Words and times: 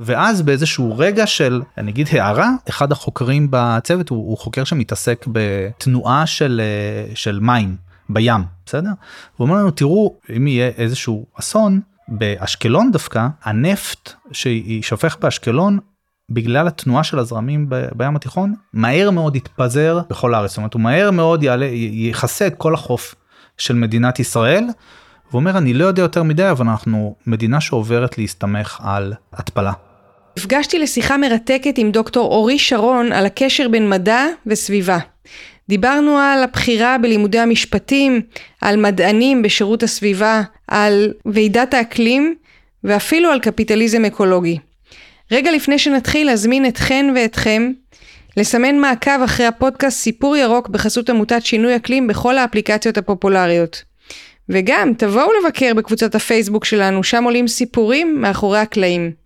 ואז 0.00 0.42
באיזשהו 0.42 0.98
רגע 0.98 1.26
של 1.26 1.62
אני 1.78 1.90
אגיד 1.90 2.08
הערה 2.10 2.50
אחד 2.68 2.92
החוקרים 2.92 3.48
בצוות 3.50 4.08
הוא, 4.08 4.18
הוא 4.18 4.38
חוקר 4.38 4.64
שמתעסק 4.64 5.26
בתנועה 5.32 6.26
של 6.26 6.60
אה, 6.64 7.14
של 7.14 7.40
מים 7.40 7.76
בים 8.08 8.44
בסדר? 8.66 8.90
הוא 9.36 9.46
אומר 9.48 9.56
לנו 9.56 9.70
תראו 9.70 10.14
אם 10.36 10.46
יהיה 10.46 10.70
איזשהו 10.76 11.26
אסון 11.40 11.80
באשקלון 12.08 12.92
דווקא 12.92 13.26
הנפט 13.42 14.12
שישפך 14.32 15.16
באשקלון 15.20 15.78
בגלל 16.30 16.66
התנועה 16.68 17.04
של 17.04 17.18
הזרמים 17.18 17.68
בים 17.96 18.16
התיכון 18.16 18.54
מהר 18.72 19.10
מאוד 19.10 19.36
יתפזר 19.36 20.00
בכל 20.10 20.34
הארץ 20.34 20.50
זאת 20.50 20.56
אומרת 20.56 20.74
הוא 20.74 20.82
מהר 20.82 21.10
מאוד 21.10 21.42
יעלה 21.42 21.66
יכסה 21.92 22.46
את 22.46 22.54
כל 22.58 22.74
החוף 22.74 23.14
של 23.58 23.74
מדינת 23.74 24.18
ישראל. 24.18 24.64
הוא 25.30 25.40
אומר 25.40 25.58
אני 25.58 25.74
לא 25.74 25.84
יודע 25.84 26.02
יותר 26.02 26.22
מדי 26.22 26.50
אבל 26.50 26.68
אנחנו 26.68 27.16
מדינה 27.26 27.60
שעוברת 27.60 28.18
להסתמך 28.18 28.80
על 28.82 29.14
התפלה. 29.32 29.72
נפגשתי 30.38 30.78
לשיחה 30.78 31.16
מרתקת 31.16 31.78
עם 31.78 31.90
דוקטור 31.90 32.28
אורי 32.32 32.58
שרון 32.58 33.12
על 33.12 33.26
הקשר 33.26 33.68
בין 33.68 33.88
מדע 33.88 34.26
וסביבה. 34.46 34.98
דיברנו 35.68 36.18
על 36.18 36.42
הבחירה 36.42 36.98
בלימודי 36.98 37.38
המשפטים, 37.38 38.20
על 38.60 38.76
מדענים 38.76 39.42
בשירות 39.42 39.82
הסביבה, 39.82 40.42
על 40.68 41.12
ועידת 41.26 41.74
האקלים 41.74 42.34
ואפילו 42.84 43.30
על 43.30 43.40
קפיטליזם 43.40 44.04
אקולוגי. 44.04 44.58
רגע 45.32 45.50
לפני 45.50 45.78
שנתחיל 45.78 46.26
להזמין 46.26 46.66
אתכן 46.66 47.06
ואתכם 47.14 47.72
לסמן 48.36 48.78
מעקב 48.78 49.22
אחרי 49.24 49.46
הפודקאסט 49.46 49.98
סיפור 49.98 50.36
ירוק 50.36 50.68
בחסות 50.68 51.10
עמותת 51.10 51.46
שינוי 51.46 51.76
אקלים 51.76 52.06
בכל 52.06 52.38
האפליקציות 52.38 52.98
הפופולריות. 52.98 53.82
וגם 54.48 54.92
תבואו 54.98 55.30
לבקר 55.42 55.74
בקבוצת 55.74 56.14
הפייסבוק 56.14 56.64
שלנו, 56.64 57.04
שם 57.04 57.24
עולים 57.24 57.48
סיפורים 57.48 58.20
מאחורי 58.20 58.58
הקלעים. 58.58 59.25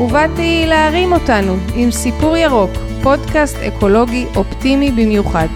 ובאתי 0.00 0.64
להרים 0.66 1.12
אותנו 1.12 1.56
עם 1.74 1.90
סיפור 1.90 2.36
ירוק, 2.36 2.70
פודקאסט 3.02 3.56
אקולוגי 3.56 4.26
אופטימי 4.36 4.90
במיוחד. 4.90 5.46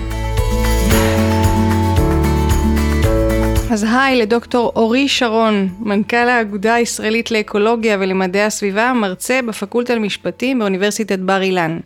אז 3.73 3.87
היי 3.91 4.17
לדוקטור 4.20 4.73
אורי 4.77 5.09
שרון, 5.09 5.69
מנכ"ל 5.78 6.17
האגודה 6.17 6.75
הישראלית 6.75 7.31
לאקולוגיה 7.31 7.97
ולמדעי 8.01 8.43
הסביבה, 8.43 8.93
מרצה 8.93 9.41
בפקולטה 9.48 9.95
למשפטים 9.95 10.59
באוניברסיטת 10.59 11.19
בר 11.19 11.43
אילן. 11.43 11.78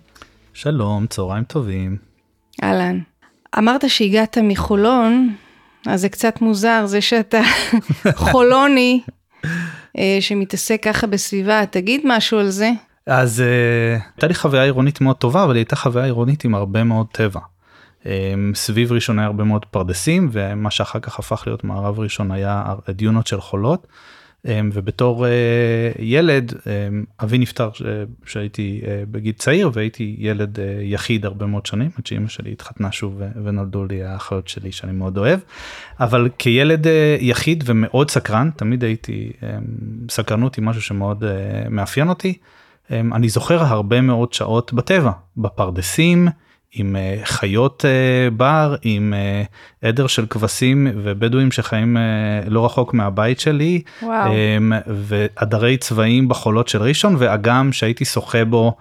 שלום, 0.54 1.06
צהריים 1.06 1.44
טובים. 1.44 1.96
אהלן. 2.62 2.98
אמרת 3.58 3.90
שהגעת 3.90 4.38
מחולון, 4.38 5.34
אז 5.86 6.00
זה 6.00 6.08
קצת 6.08 6.40
מוזר, 6.40 6.86
זה 6.86 7.00
שאתה 7.00 7.40
חולוני 8.30 9.00
שמתעסק 10.20 10.82
ככה 10.82 11.06
בסביבה, 11.06 11.66
תגיד 11.66 12.00
משהו 12.04 12.38
על 12.38 12.50
זה. 12.50 12.70
אז 13.06 13.40
uh, 13.40 14.02
הייתה 14.14 14.26
לי 14.26 14.34
חוויה 14.34 14.62
עירונית 14.62 15.00
מאוד 15.00 15.16
טובה, 15.16 15.44
אבל 15.44 15.54
היא 15.54 15.60
הייתה 15.60 15.76
חוויה 15.76 16.04
עירונית 16.04 16.44
עם 16.44 16.54
הרבה 16.54 16.84
מאוד 16.84 17.06
טבע. 17.12 17.40
Um, 18.02 18.06
סביב 18.54 18.92
ראשון 18.92 19.18
היה 19.18 19.26
הרבה 19.26 19.44
מאוד 19.44 19.64
פרדסים, 19.64 20.28
ומה 20.32 20.70
שאחר 20.70 21.00
כך 21.00 21.18
הפך 21.18 21.42
להיות 21.46 21.64
מערב 21.64 22.00
ראשון 22.00 22.30
היה 22.30 22.64
דיונות 22.90 23.26
של 23.26 23.40
חולות. 23.40 23.86
אמ, 24.44 24.70
ובתור 24.72 25.26
אה, 25.26 25.30
ילד 25.98 26.52
אמ, 26.66 27.04
אבי 27.22 27.38
נפטר 27.38 27.70
כשהייתי 28.24 28.80
אה, 28.86 29.02
בגיל 29.10 29.32
צעיר 29.32 29.70
והייתי 29.72 30.16
ילד 30.18 30.60
אה, 30.60 30.78
יחיד 30.82 31.24
הרבה 31.24 31.46
מאוד 31.46 31.66
שנים 31.66 31.90
עד 31.98 32.06
שאמא 32.06 32.28
שלי 32.28 32.52
התחתנה 32.52 32.92
שוב 32.92 33.20
ונולדו 33.44 33.84
לי 33.84 34.02
האחיות 34.02 34.48
שלי 34.48 34.72
שאני 34.72 34.92
מאוד 34.92 35.18
אוהב. 35.18 35.40
אבל 36.00 36.28
כילד 36.38 36.86
יחיד 37.20 37.64
ומאוד 37.66 38.10
סקרן 38.10 38.50
תמיד 38.56 38.84
הייתי 38.84 39.32
אמ, 39.42 39.48
סקרנות 40.10 40.54
היא 40.54 40.64
משהו 40.64 40.82
שמאוד 40.82 41.24
מאפיין 41.70 42.08
אותי. 42.08 42.38
אני 42.90 43.28
זוכר 43.28 43.62
הרבה 43.62 44.00
מאוד 44.00 44.32
שעות 44.32 44.72
בטבע 44.72 45.10
בפרדסים. 45.36 46.28
עם 46.72 46.96
אה, 46.96 47.16
חיות 47.24 47.84
אה, 47.84 48.30
בר, 48.30 48.74
עם 48.82 49.14
אה, 49.14 49.42
עדר 49.88 50.06
של 50.06 50.26
כבשים 50.26 50.86
ובדואים 50.96 51.52
שחיים 51.52 51.96
לא 52.46 52.66
רחוק 52.66 52.94
מהבית 52.94 53.40
שלי, 53.40 53.82
וואו. 54.02 54.32
ועדרי 54.86 55.76
צבעים 55.76 56.28
בחולות 56.28 56.68
של 56.68 56.82
ראשון 56.82 57.16
ואגם 57.18 57.72
שהייתי 57.72 58.04
שוחה 58.04 58.44
בו. 58.44 58.76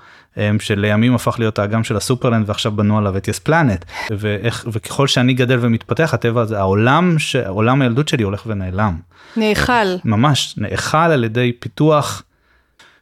שלימים 0.60 1.16
הפך 1.16 1.40
להיות 1.40 1.60
האגם 1.60 1.84
של 1.84 1.98
הסופרלנד 1.98 2.50
ועכשיו 2.50 2.72
בנו 2.72 2.98
עליו 2.98 3.18
את 3.18 3.28
יס 3.28 3.40
פלנט 3.40 3.86
ואיך 4.12 4.66
וככל 4.72 5.08
שאני 5.08 5.34
גדל 5.34 5.58
ומתפתח 5.62 6.14
הטבע 6.14 6.42
הזה 6.42 6.60
העולם 6.60 7.20
שעולם 7.20 7.82
הילדות 7.82 8.08
שלי 8.08 8.24
הולך 8.24 8.44
ונעלם. 8.48 8.98
נאכל. 9.38 9.74
ממש 10.06 10.56
נאכל 10.58 10.98
על 10.98 11.24
ידי 11.24 11.52
פיתוח 11.60 12.24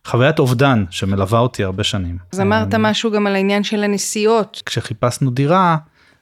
חוויית 0.07 0.39
אובדן 0.39 0.83
שמלווה 0.89 1.39
אותי 1.39 1.63
הרבה 1.63 1.83
שנים. 1.83 2.17
אז 2.31 2.39
אמרת 2.39 2.75
אמ, 2.75 2.81
משהו 2.81 3.11
גם 3.11 3.27
על 3.27 3.35
העניין 3.35 3.63
של 3.63 3.83
הנסיעות. 3.83 4.61
כשחיפשנו 4.65 5.31
דירה, 5.31 5.77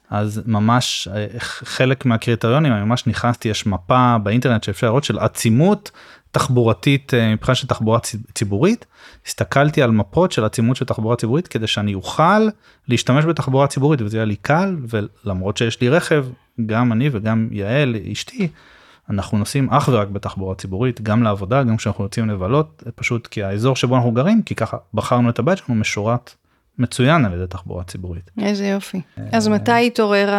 אז 0.09 0.41
ממש 0.45 1.07
אה, 1.15 1.25
חלק 1.39 2.05
מהקריטריונים, 2.05 2.73
אני 2.73 2.83
ממש 2.83 3.07
נכנסתי, 3.07 3.49
יש 3.49 3.65
מפה 3.65 4.17
באינטרנט 4.23 4.63
שאפשר 4.63 4.87
לראות 4.87 5.03
של 5.03 5.19
עצימות 5.19 5.91
תחבורתית 6.31 7.13
אה, 7.13 7.33
מבחינה 7.33 7.55
של 7.55 7.67
תחבורה 7.67 7.99
ציבורית. 8.33 8.85
הסתכלתי 9.25 9.81
על 9.81 9.91
מפות 9.91 10.31
של 10.31 10.45
עצימות 10.45 10.75
של 10.75 10.85
תחבורה 10.85 11.15
ציבורית 11.15 11.47
כדי 11.47 11.67
שאני 11.67 11.93
אוכל 11.93 12.47
להשתמש 12.87 13.25
בתחבורה 13.25 13.67
ציבורית 13.67 14.01
וזה 14.01 14.17
היה 14.17 14.25
לי 14.25 14.35
קל 14.35 14.75
ולמרות 14.89 15.57
שיש 15.57 15.81
לי 15.81 15.89
רכב, 15.89 16.25
גם 16.65 16.91
אני 16.91 17.09
וגם 17.11 17.47
יעל 17.51 17.95
אשתי. 18.11 18.47
אנחנו 19.09 19.37
נוסעים 19.37 19.69
אך 19.69 19.89
ורק 19.93 20.07
בתחבורה 20.07 20.55
ציבורית 20.55 21.01
גם 21.01 21.23
לעבודה 21.23 21.63
גם 21.63 21.77
כשאנחנו 21.77 22.03
יוצאים 22.03 22.29
לבלות 22.29 22.83
פשוט 22.95 23.27
כי 23.27 23.43
האזור 23.43 23.75
שבו 23.75 23.95
אנחנו 23.95 24.11
גרים 24.11 24.41
כי 24.41 24.55
ככה 24.55 24.77
בחרנו 24.93 25.29
את 25.29 25.39
הבית 25.39 25.57
שלנו 25.57 25.79
משורת 25.79 26.35
מצוין 26.79 27.25
על 27.25 27.33
ידי 27.33 27.47
תחבורה 27.49 27.83
ציבורית. 27.83 28.31
איזה 28.41 28.67
יופי. 28.67 29.01
אז 29.31 29.47
מתי 29.47 29.87
התעורר 29.87 30.33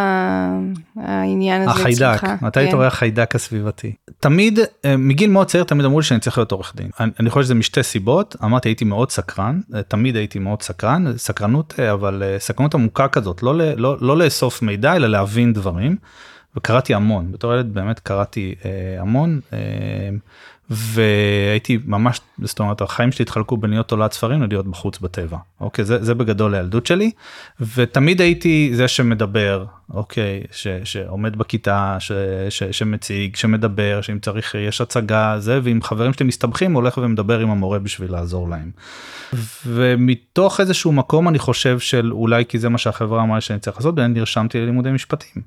העניין 0.96 1.62
הזה 1.62 1.70
החיידק, 1.70 2.22
מתי 2.42 2.60
כן. 2.60 2.66
התעורר 2.66 2.86
החיידק 2.86 3.34
הסביבתי? 3.34 3.94
תמיד, 4.20 4.58
אה, 4.84 4.96
מגיל 4.96 5.30
מאוד 5.30 5.46
צעיר 5.46 5.64
תמיד 5.64 5.84
אמרו 5.84 6.00
לי 6.00 6.04
שאני 6.04 6.20
צריך 6.20 6.38
להיות 6.38 6.52
עורך 6.52 6.72
דין. 6.76 6.90
אני, 7.00 7.10
אני 7.20 7.30
חושב 7.30 7.44
שזה 7.44 7.54
משתי 7.54 7.82
סיבות, 7.82 8.36
אמרתי 8.44 8.68
הייתי 8.68 8.84
מאוד 8.84 9.10
סקרן, 9.10 9.60
אה, 9.74 9.82
תמיד 9.82 10.16
הייתי 10.16 10.38
מאוד 10.38 10.62
סקרן, 10.62 11.04
סקרנות 11.16 11.74
אה, 11.78 11.92
אבל 11.92 12.22
סקרנות 12.38 12.74
עמוקה 12.74 13.08
כזאת, 13.08 13.42
לא, 13.42 13.54
לא, 13.76 13.96
לא 14.00 14.16
לאסוף 14.16 14.62
מידע 14.62 14.96
אלא 14.96 15.08
להבין 15.08 15.52
דברים. 15.52 15.96
וקראתי 16.56 16.94
המון 16.94 17.32
בתור 17.32 17.54
ילד 17.54 17.74
באמת 17.74 17.98
קראתי 17.98 18.54
אה, 18.64 19.00
המון 19.00 19.40
אה, 19.52 19.58
והייתי 20.70 21.78
ממש 21.84 22.20
זאת 22.42 22.58
אומרת 22.58 22.80
החיים 22.80 23.12
שלי 23.12 23.22
התחלקו 23.22 23.56
בין 23.56 23.70
להיות 23.70 23.88
תולעת 23.88 24.12
ספרים 24.12 24.42
ללהיות 24.42 24.66
בחוץ 24.66 24.98
בטבע 24.98 25.38
אוקיי 25.60 25.84
זה, 25.84 26.04
זה 26.04 26.14
בגדול 26.14 26.54
הילדות 26.54 26.86
שלי 26.86 27.10
ותמיד 27.74 28.20
הייתי 28.20 28.70
זה 28.74 28.88
שמדבר 28.88 29.64
אוקיי 29.94 30.42
ש, 30.50 30.66
שעומד 30.84 31.36
בכיתה 31.36 31.96
ש, 31.98 32.12
ש, 32.48 32.62
שמציג 32.62 33.36
שמדבר 33.36 34.00
שאם 34.00 34.18
צריך 34.18 34.54
יש 34.54 34.80
הצגה 34.80 35.34
זה 35.38 35.60
ואם 35.62 35.82
חברים 35.82 36.12
שלי 36.12 36.26
מסתבכים 36.26 36.72
הולך 36.72 36.98
ומדבר 36.98 37.38
עם 37.38 37.50
המורה 37.50 37.78
בשביל 37.78 38.12
לעזור 38.12 38.48
להם. 38.48 38.70
ומתוך 39.66 40.60
איזשהו 40.60 40.92
מקום 40.92 41.28
אני 41.28 41.38
חושב 41.38 41.78
של 41.78 42.12
אולי 42.12 42.44
כי 42.48 42.58
זה 42.58 42.68
מה 42.68 42.78
שהחברה 42.78 43.22
אמרה 43.22 43.40
שאני 43.40 43.58
צריך 43.58 43.76
לעשות 43.76 43.98
ואני 43.98 44.14
נרשמתי 44.14 44.60
ללימודי 44.60 44.90
משפטים. 44.90 45.42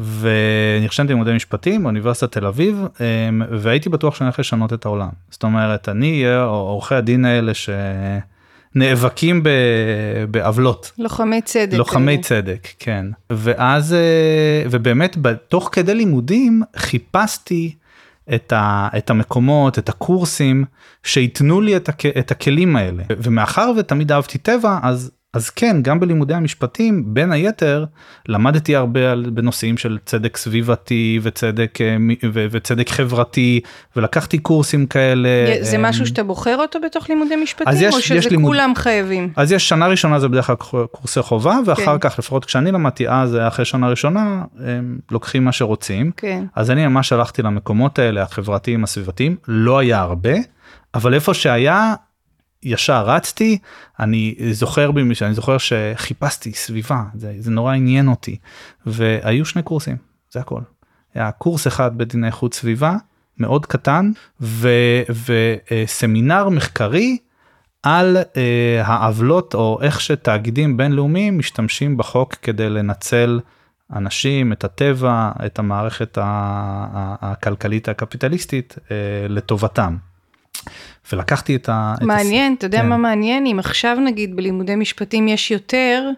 ונרשמתי 0.00 1.12
ללימודי 1.12 1.32
משפטים 1.32 1.82
באוניברסיטת 1.82 2.32
תל 2.32 2.46
אביב 2.46 2.84
אמ, 3.00 3.42
והייתי 3.50 3.88
בטוח 3.88 4.14
שאני 4.14 4.26
הולך 4.26 4.38
לשנות 4.38 4.72
את 4.72 4.84
העולם. 4.84 5.08
זאת 5.30 5.42
אומרת 5.42 5.88
אני 5.88 6.24
אהיה 6.24 6.42
עורכי 6.42 6.94
הדין 6.94 7.24
האלה 7.24 7.52
שנאבקים 8.74 9.42
בעוולות. 10.30 10.92
לוחמי 10.98 11.42
צדק. 11.42 11.78
לוחמי 11.78 12.18
צדק 12.20 12.68
כן. 12.78 13.06
ואז 13.30 13.92
אה, 13.92 14.62
ובאמת 14.70 15.16
תוך 15.48 15.68
כדי 15.72 15.94
לימודים 15.94 16.62
חיפשתי 16.76 17.74
את, 18.34 18.52
ה, 18.52 18.88
את 18.98 19.10
המקומות 19.10 19.78
את 19.78 19.88
הקורסים 19.88 20.64
שייתנו 21.02 21.60
לי 21.60 21.76
את, 21.76 21.88
הכ, 21.88 22.06
את 22.06 22.30
הכלים 22.30 22.76
האלה. 22.76 23.02
ומאחר 23.10 23.72
ותמיד 23.76 24.12
אהבתי 24.12 24.38
טבע 24.38 24.78
אז 24.82 25.10
אז 25.34 25.50
כן, 25.50 25.76
גם 25.82 26.00
בלימודי 26.00 26.34
המשפטים, 26.34 27.04
בין 27.06 27.32
היתר, 27.32 27.84
למדתי 28.28 28.76
הרבה 28.76 29.12
על, 29.12 29.30
בנושאים 29.30 29.76
של 29.78 29.98
צדק 30.04 30.36
סביבתי 30.36 31.20
וצדק, 31.22 31.78
אה, 31.80 31.96
וצדק 32.50 32.88
חברתי, 32.90 33.60
ולקחתי 33.96 34.38
קורסים 34.38 34.86
כאלה. 34.86 35.28
זה 35.60 35.76
אה, 35.76 35.82
משהו 35.82 36.06
שאתה 36.06 36.22
בוחר 36.22 36.56
אותו 36.58 36.78
בתוך 36.84 37.08
לימודי 37.10 37.36
משפטים, 37.36 37.68
אז 37.68 37.82
יש- 37.82 37.94
או 37.94 37.98
יש 37.98 38.08
שזה 38.08 38.30
לימוד- 38.30 38.52
כולם 38.52 38.72
חייבים? 38.76 39.32
אז 39.36 39.52
יש 39.52 39.68
שנה 39.68 39.86
ראשונה 39.86 40.18
זה 40.20 40.28
בדרך 40.28 40.46
כלל 40.46 40.56
קורסי 40.92 41.22
חובה, 41.22 41.58
ואחר 41.66 41.98
כן. 41.98 42.08
כך, 42.10 42.18
לפחות 42.18 42.44
כשאני 42.44 42.72
למדתי 42.72 43.08
אז, 43.08 43.34
היה 43.34 43.48
אחרי 43.48 43.64
שנה 43.64 43.88
ראשונה, 43.88 44.42
הם 44.64 44.98
לוקחים 45.10 45.44
מה 45.44 45.52
שרוצים. 45.52 46.10
כן. 46.16 46.44
אז 46.56 46.70
אני 46.70 46.86
ממש 46.86 47.12
הלכתי 47.12 47.42
למקומות 47.42 47.98
האלה, 47.98 48.22
החברתיים, 48.22 48.84
הסביבתיים, 48.84 49.36
לא 49.48 49.78
היה 49.78 50.00
הרבה, 50.00 50.34
אבל 50.94 51.14
איפה 51.14 51.34
שהיה, 51.34 51.94
ישר 52.62 53.04
רצתי, 53.06 53.58
אני 54.00 54.34
זוכר, 54.50 54.90
במיוחד- 54.90 55.26
אני 55.26 55.34
זוכר 55.34 55.56
שחיפשתי 55.58 56.52
סביבה, 56.52 57.02
זה, 57.14 57.34
זה 57.38 57.50
נורא 57.50 57.74
עניין 57.74 58.08
אותי, 58.08 58.36
והיו 58.86 59.44
שני 59.44 59.62
קורסים, 59.62 59.96
זה 60.30 60.40
הכל. 60.40 60.60
היה 61.14 61.30
קורס 61.30 61.66
אחד 61.66 61.98
בדיני 61.98 62.26
איכות 62.26 62.54
סביבה, 62.54 62.96
מאוד 63.38 63.66
קטן, 63.66 64.10
ו- 64.40 65.02
וסמינר 65.26 66.48
מחקרי 66.48 67.18
על 67.82 68.16
אה, 68.36 68.82
העוולות 68.84 69.54
או 69.54 69.78
איך 69.82 70.00
שתאגידים 70.00 70.76
בינלאומיים 70.76 71.38
משתמשים 71.38 71.96
בחוק 71.96 72.34
כדי 72.34 72.70
לנצל 72.70 73.40
אנשים, 73.92 74.52
את 74.52 74.64
הטבע, 74.64 75.30
את 75.46 75.58
המערכת 75.58 76.18
הכלכלית 76.20 77.88
הקפיטליסטית 77.88 78.74
אה, 78.90 78.96
לטובתם. 79.28 79.96
ולקחתי 81.12 81.56
את 81.56 81.68
ה... 81.68 81.94
את 81.98 82.02
מעניין, 82.02 82.54
אתה 82.58 82.66
יודע 82.66 82.78
כן. 82.80 82.88
מה 82.88 82.96
מעניין? 82.96 83.46
אם 83.46 83.58
עכשיו 83.58 83.96
נגיד 84.04 84.36
בלימודי 84.36 84.76
משפטים 84.76 85.28
יש 85.28 85.50
יותר, 85.50 86.10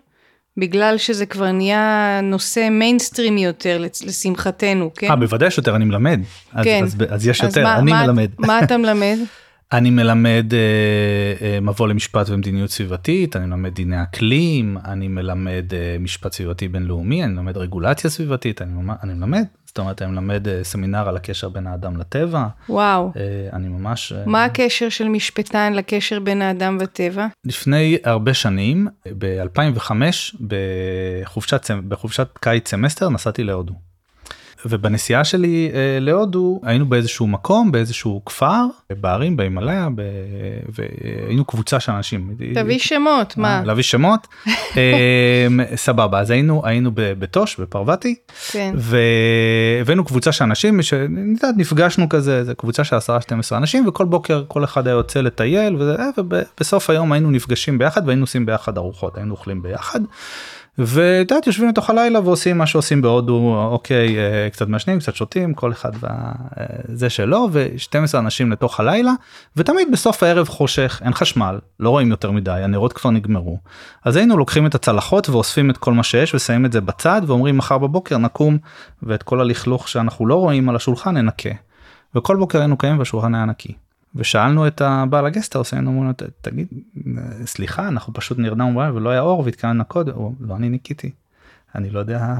בגלל 0.56 0.98
שזה 0.98 1.26
כבר 1.26 1.52
נהיה 1.52 1.80
נושא 2.22 2.68
מיינסטרימי 2.70 3.44
יותר, 3.44 3.78
לשמחתנו, 4.06 4.90
כן? 4.94 5.10
אה, 5.10 5.16
בוודאי 5.16 5.48
יש 5.48 5.58
יותר, 5.58 5.76
אני 5.76 5.84
מלמד. 5.84 6.20
אז, 6.52 6.64
כן. 6.64 6.80
אז, 6.84 6.96
אז 7.08 7.26
יש 7.26 7.40
אז 7.40 7.46
יותר, 7.48 7.62
מה- 7.64 7.78
אני 7.78 7.90
מה- 7.92 8.02
מלמד. 8.06 8.28
מה 8.38 8.62
אתה 8.64 8.76
מלמד? 8.76 9.16
אני 9.72 9.90
מלמד 9.90 10.54
אה, 10.54 11.46
אה, 11.46 11.60
מבוא 11.60 11.88
למשפט 11.88 12.28
ומדיניות 12.30 12.70
סביבתית, 12.70 13.36
אני 13.36 13.46
מלמד 13.46 13.74
דיני 13.74 14.02
אקלים, 14.02 14.76
אני 14.84 15.08
מלמד 15.08 15.64
אה, 15.74 15.96
משפט 16.00 16.32
סביבתי 16.32 16.68
בינלאומי, 16.68 17.24
אני 17.24 17.32
מלמד 17.32 17.56
רגולציה 17.56 18.10
סביבתית, 18.10 18.62
אני, 18.62 18.72
אני 19.02 19.14
מלמד, 19.14 19.44
זאת 19.66 19.78
אומרת 19.78 20.02
אני 20.02 20.10
מלמד 20.10 20.48
אה, 20.48 20.64
סמינר 20.64 21.08
על 21.08 21.16
הקשר 21.16 21.48
בין 21.48 21.66
האדם 21.66 21.96
לטבע, 21.96 22.46
וואו. 22.68 23.12
אה, 23.16 23.22
אני 23.52 23.68
ממש... 23.68 24.12
אה, 24.12 24.22
מה 24.26 24.44
הקשר 24.44 24.88
של 24.88 25.08
משפטן 25.08 25.72
לקשר 25.72 26.20
בין 26.20 26.42
האדם 26.42 26.78
וטבע? 26.80 27.26
לפני 27.44 27.98
הרבה 28.04 28.34
שנים, 28.34 28.88
ב-2005, 29.18 29.90
בחופשת, 30.40 31.70
בחופשת 31.88 32.28
קיץ 32.40 32.70
סמסטר 32.70 33.08
נסעתי 33.08 33.44
להודו. 33.44 33.89
ובנסיעה 34.66 35.24
שלי 35.24 35.70
אה, 35.74 35.98
להודו 36.00 36.60
היינו 36.62 36.86
באיזשהו 36.86 37.26
מקום 37.26 37.72
באיזשהו 37.72 38.22
כפר 38.26 38.66
בערים 38.90 39.36
בהימאליה 39.36 39.88
ב... 39.94 40.02
והיינו 40.68 41.44
קבוצה 41.44 41.80
של 41.80 41.92
אנשים. 41.92 42.34
תביא 42.54 42.78
שמות, 42.78 43.36
מה? 43.36 43.62
להביא 43.64 43.82
שמות 43.82 44.26
אה, 44.76 45.46
סבבה 45.76 46.20
אז 46.20 46.30
היינו 46.30 46.62
היינו 46.64 46.90
בתוש 46.94 47.60
בפרוואטי 47.60 48.14
כן. 48.50 48.74
והבאנו 48.76 50.04
קבוצה 50.04 50.32
של 50.32 50.44
אנשים 50.44 50.82
שנפגשנו 50.82 52.08
כזה 52.08 52.44
זה 52.44 52.54
קבוצה 52.54 52.84
של 52.84 52.96
10-12 52.96 53.00
אנשים 53.52 53.88
וכל 53.88 54.04
בוקר 54.04 54.44
כל 54.48 54.64
אחד 54.64 54.86
היה 54.86 54.94
יוצא 54.94 55.20
לטייל 55.20 55.76
וזה, 55.76 55.94
אה, 55.98 56.08
ובסוף 56.18 56.90
היום 56.90 57.12
היינו 57.12 57.30
נפגשים 57.30 57.78
ביחד 57.78 58.06
והיינו 58.06 58.22
עושים 58.22 58.46
ביחד 58.46 58.78
ארוחות 58.78 59.16
היינו 59.16 59.30
אוכלים 59.32 59.62
ביחד. 59.62 60.00
ואת 60.82 61.30
יודעת 61.30 61.46
יושבים 61.46 61.68
לתוך 61.68 61.90
הלילה 61.90 62.20
ועושים 62.20 62.58
מה 62.58 62.66
שעושים 62.66 63.02
בהודו 63.02 63.66
אוקיי 63.70 64.18
אה, 64.18 64.50
קצת 64.50 64.68
מעשנים 64.68 64.98
קצת 64.98 65.14
שותים 65.14 65.54
כל 65.54 65.72
אחד 65.72 65.90
וזה 66.88 67.10
שלו 67.10 67.48
ו12 67.52 68.18
אנשים 68.18 68.52
לתוך 68.52 68.80
הלילה 68.80 69.12
ותמיד 69.56 69.88
בסוף 69.92 70.22
הערב 70.22 70.48
חושך 70.48 71.00
אין 71.04 71.12
חשמל 71.12 71.58
לא 71.80 71.90
רואים 71.90 72.10
יותר 72.10 72.30
מדי 72.30 72.50
הנרות 72.50 72.92
כבר 72.92 73.10
נגמרו 73.10 73.58
אז 74.04 74.16
היינו 74.16 74.36
לוקחים 74.36 74.66
את 74.66 74.74
הצלחות 74.74 75.28
ואוספים 75.28 75.70
את 75.70 75.76
כל 75.76 75.92
מה 75.92 76.02
שיש 76.02 76.34
ושמים 76.34 76.66
את 76.66 76.72
זה 76.72 76.80
בצד 76.80 77.22
ואומרים 77.26 77.56
מחר 77.56 77.78
בבוקר 77.78 78.18
נקום 78.18 78.58
ואת 79.02 79.22
כל 79.22 79.40
הלכלוך 79.40 79.88
שאנחנו 79.88 80.26
לא 80.26 80.34
רואים 80.34 80.68
על 80.68 80.76
השולחן 80.76 81.16
ננקה. 81.16 81.50
וכל 82.14 82.36
בוקר 82.36 82.58
היינו 82.58 82.78
קמים 82.78 82.98
והשולחן 82.98 83.34
היה 83.34 83.44
נקי. 83.44 83.74
ושאלנו 84.14 84.66
את 84.66 84.80
הבעל 84.80 85.26
הגסטהאוס 85.26 85.74
היינו 85.74 85.90
אומרים 85.90 86.06
לו 86.06 86.12
"ת- 86.12 86.22
תגיד 86.40 86.66
סליחה 87.44 87.88
אנחנו 87.88 88.12
פשוט 88.12 88.38
נרדמנו 88.38 88.80
בלילה 88.80 88.94
ולא 88.94 89.10
היה 89.10 89.20
אור 89.20 89.42
והתכווננו 89.44 89.78
לנקות 89.78 90.08
הוא 90.08 90.34
לא 90.40 90.56
אני 90.56 90.68
ניקיתי. 90.68 91.10
אני 91.74 91.90
לא 91.90 91.98
יודע 91.98 92.36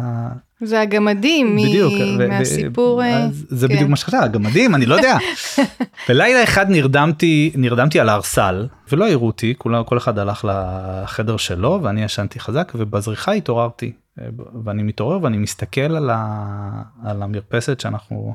זה 0.63 0.81
הגמדים 0.81 1.57
מ- 1.57 1.59
בדיוק 1.69 1.93
ו- 2.19 2.29
מהסיפור. 2.29 3.03
אה, 3.03 3.27
זה 3.33 3.69
כן. 3.69 3.75
בדיוק 3.75 3.91
מה 3.91 3.97
שחשבתי 3.97 4.25
הגמדים 4.25 4.75
אני 4.75 4.87
לא 4.87 4.95
יודע. 4.95 5.17
בלילה 6.09 6.43
אחד 6.45 6.71
נרדמתי 6.71 7.53
נרדמתי 7.55 8.01
על 8.01 8.09
הארסל 8.09 8.69
ולא 8.93 9.05
העירו 9.05 9.27
אותי 9.27 9.55
כולה 9.59 9.85
כל 9.85 9.99
אחד 9.99 10.19
הלך 10.19 10.45
לחדר 10.49 11.37
שלו 11.37 11.81
ואני 11.83 12.03
ישנתי 12.05 12.41
חזק 12.41 12.73
ובזריחה 12.75 13.33
התעוררתי 13.33 13.93
ואני 14.65 14.83
מתעורר 14.83 15.23
ואני 15.23 15.39
מסתכל 15.39 15.81
על, 15.97 16.11
ה, 16.13 16.83
על 17.05 17.23
המרפסת 17.23 17.81
שאנחנו 17.81 18.35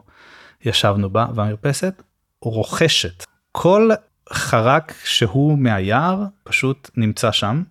ישבנו 0.66 1.10
בה 1.10 1.26
והמרפסת 1.36 2.04
רוכשת 2.42 3.24
כל 3.52 3.90
חרק 4.34 4.94
שהוא 5.04 5.58
מהיער 5.58 6.24
פשוט 6.44 6.90
נמצא 6.98 7.32
שם 7.32 7.64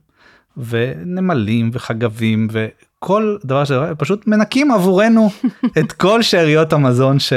ונמלים 0.56 1.70
וחגבים 1.72 2.49
וכל 2.50 3.37
דבר 3.44 3.64
שזה 3.64 3.94
פשוט 3.99 4.26
מנקים 4.26 4.70
עבורנו 4.70 5.31
את 5.78 5.93
כל 5.93 6.22
שאריות 6.22 6.72
המזון 6.72 7.19
ש... 7.19 7.32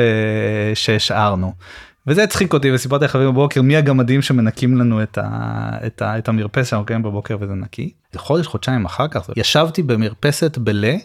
שהשארנו. 0.74 1.54
וזה 2.08 2.24
הצחיק 2.24 2.54
אותי 2.54 2.72
וסיפרתי 2.72 3.06
לחברים 3.06 3.30
בבוקר 3.32 3.62
מי 3.62 3.78
הגמדים 3.78 4.22
שמנקים 4.22 4.78
לנו 4.78 5.04
את, 5.04 5.18
ה... 5.18 5.70
את, 5.86 6.02
ה... 6.02 6.18
את 6.18 6.28
המרפסת 6.28 6.70
שאנחנו 6.70 6.86
קיימים 6.86 7.04
בבוקר 7.04 7.38
וזה 7.40 7.54
נקי. 7.54 7.92
זה 8.14 8.20
חודש 8.20 8.48
חודשיים 8.48 8.86
אחר 8.86 9.08
כך 9.08 9.30
ישבתי 9.36 9.84
במרפסת 9.84 10.58
בלה. 10.58 10.96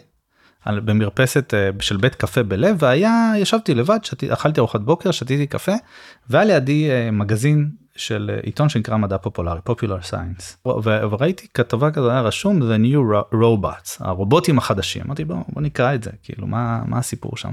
במרפסת 0.67 1.53
אה, 1.53 1.69
של 1.79 1.97
בית 1.97 2.15
קפה 2.15 2.43
בלב 2.43 2.75
והיה 2.79 3.33
ישבתי 3.37 3.73
לבד 3.75 3.99
שתי, 4.03 4.33
אכלתי 4.33 4.59
ארוחת 4.59 4.81
בוקר 4.81 5.11
שתיתי 5.11 5.47
קפה 5.47 5.71
והיה 6.29 6.45
לידי 6.45 6.91
אה, 6.91 7.11
מגזין 7.11 7.69
של 7.95 8.31
אה, 8.33 8.39
עיתון 8.43 8.69
שנקרא 8.69 8.97
מדע 8.97 9.17
פופולרי 9.17 9.59
Popular 9.69 10.11
Science 10.11 10.69
וראיתי 10.83 11.47
כתבה 11.53 11.91
כזו 11.91 12.11
היה 12.11 12.21
רשום 12.21 12.61
The 12.61 12.77
New 12.85 13.13
Ro- 13.13 13.35
Robots 13.35 13.97
הרובוטים 13.99 14.57
החדשים 14.57 15.03
אמרתי 15.05 15.25
בוא, 15.25 15.37
בוא 15.49 15.61
נקרא 15.61 15.95
את 15.95 16.03
זה 16.03 16.11
כאילו 16.23 16.47
מה 16.47 16.83
מה 16.85 16.97
הסיפור 16.97 17.37
שם. 17.37 17.51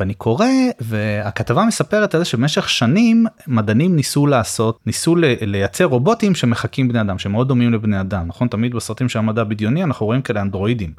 ואני 0.00 0.14
קורא 0.14 0.46
והכתבה 0.80 1.64
מספרת 1.64 2.14
על 2.14 2.20
זה 2.20 2.24
שבמשך 2.24 2.68
שנים 2.68 3.26
מדענים 3.46 3.96
ניסו 3.96 4.26
לעשות 4.26 4.78
ניסו 4.86 5.16
לייצר 5.40 5.84
רובוטים 5.84 6.34
שמחקים 6.34 6.88
בני 6.88 7.00
אדם 7.00 7.18
שמאוד 7.18 7.48
דומים 7.48 7.72
לבני 7.72 8.00
אדם 8.00 8.26
נכון 8.26 8.48
תמיד 8.48 8.74
בסרטים 8.74 9.08
של 9.08 9.18
המדע 9.18 9.44
בדיוני 9.44 9.84
אנחנו 9.84 10.06
רואים 10.06 10.22
כאלה 10.22 10.40
אנדרואידים 10.40 10.92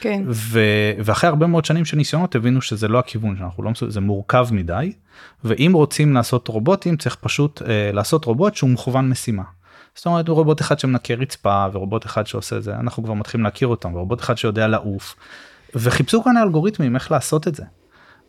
כן. 0.00 0.22
ו... 0.28 0.60
ואחרי 0.98 1.28
הרבה 1.28 1.46
מאוד 1.46 1.64
שנים 1.64 1.84
של 1.84 1.96
ניסיונות 1.96 2.34
הבינו 2.34 2.62
שזה 2.62 2.88
לא 2.88 2.98
הכיוון 2.98 3.36
שאנחנו 3.38 3.62
לא 3.62 3.70
מסוגלים 3.70 3.92
זה 3.92 4.00
מורכב 4.00 4.46
מדי 4.50 4.92
ואם 5.44 5.70
רוצים 5.74 6.14
לעשות 6.14 6.48
רובוטים 6.48 6.96
צריך 6.96 7.16
פשוט 7.20 7.62
אה, 7.62 7.90
לעשות 7.92 8.24
רובוט 8.24 8.54
שהוא 8.54 8.70
מכוון 8.70 9.08
משימה. 9.08 9.42
זאת 9.94 10.06
אומרת 10.06 10.28
רובוט 10.28 10.60
אחד 10.60 10.78
שמנקה 10.78 11.14
רצפה 11.14 11.66
ורובוט 11.72 12.06
אחד 12.06 12.26
שעושה 12.26 12.60
זה 12.60 12.74
אנחנו 12.74 13.04
כבר 13.04 13.14
מתחילים 13.14 13.44
להכיר 13.44 13.68
אותם 13.68 13.94
ורובוט 13.94 14.20
אחד 14.20 14.38
שיודע 14.38 14.66
לעוף. 14.66 15.16
וחיפשו 15.74 16.24
כאן 16.24 16.36
אלגוריתמים 16.36 16.94
איך 16.94 17.12
לעשות 17.12 17.48
את 17.48 17.54
זה. 17.54 17.62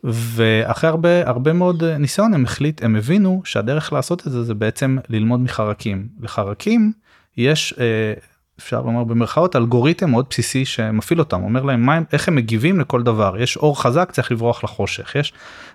ואחרי 0.08 0.90
הרבה 0.90 1.30
הרבה 1.30 1.54
מאוד 1.54 1.84
אה, 1.84 1.98
ניסיון 1.98 2.34
הם 2.34 2.46
החליט 2.46 2.84
הם 2.84 2.96
הבינו 2.96 3.42
שהדרך 3.46 3.94
לעשות 3.94 4.28
את 4.28 4.32
זה 4.32 4.44
זה 4.44 4.54
בעצם 4.54 4.98
ללמוד 5.10 5.40
מחרקים. 5.40 6.08
לחרקים 6.22 6.92
יש 7.38 7.74
אה, 7.80 8.14
אפשר 8.60 8.82
לומר 8.82 9.04
במרכאות 9.04 9.56
אלגוריתם 9.56 10.10
מאוד 10.10 10.26
בסיסי 10.30 10.66
שמפעיל 10.66 11.20
אותם. 11.20 11.44
אומר 11.44 11.64
להם 11.64 11.82
מה 11.82 11.96
הם 11.96 12.04
איך 12.14 12.28
הם 12.28 12.36
מגיבים 12.36 12.80
לכל 12.80 13.04
דבר? 13.04 13.42
יש 13.42 13.58
אור 13.58 13.82
חזק 13.82 14.12
צריך 14.12 14.32
לברוח 14.32 14.64
לחושך 14.64 15.16
יש? 15.16 15.34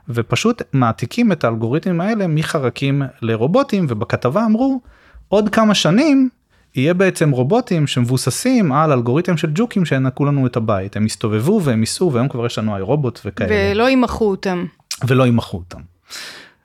ופשוט 0.08 0.62
מעתיקים 0.72 1.32
את 1.32 1.44
האלגוריתמים 1.44 2.00
האלה 2.00 2.26
מחרקים 2.26 3.02
לרובוטים 3.22 3.86
ובכתבה 3.88 4.44
אמרו 4.44 4.80
עוד 5.28 5.48
כמה 5.48 5.74
שנים 5.74 6.28
יהיה 6.74 6.94
בעצם 6.94 7.30
רובוטים 7.30 7.86
שמבוססים 7.86 8.72
על 8.72 8.92
אלגוריתם 8.92 9.36
של 9.36 9.50
ג'וקים 9.54 9.84
שינקו 9.84 10.24
לנו 10.24 10.46
את 10.46 10.56
הבית 10.56 10.96
הם 10.96 11.06
יסתובבו 11.06 11.60
והם 11.64 11.80
ייסעו 11.80 12.12
והיום 12.12 12.28
כבר 12.28 12.46
יש 12.46 12.58
לנו 12.58 12.74
איי 12.74 12.82
רובוט 12.82 13.20
וכאלה 13.24 13.72
ולא 13.74 13.90
ימחו 13.90 14.30
אותם. 14.30 14.66
ולא 15.08 15.26
ימחו 15.26 15.56
אותם. 15.56 15.80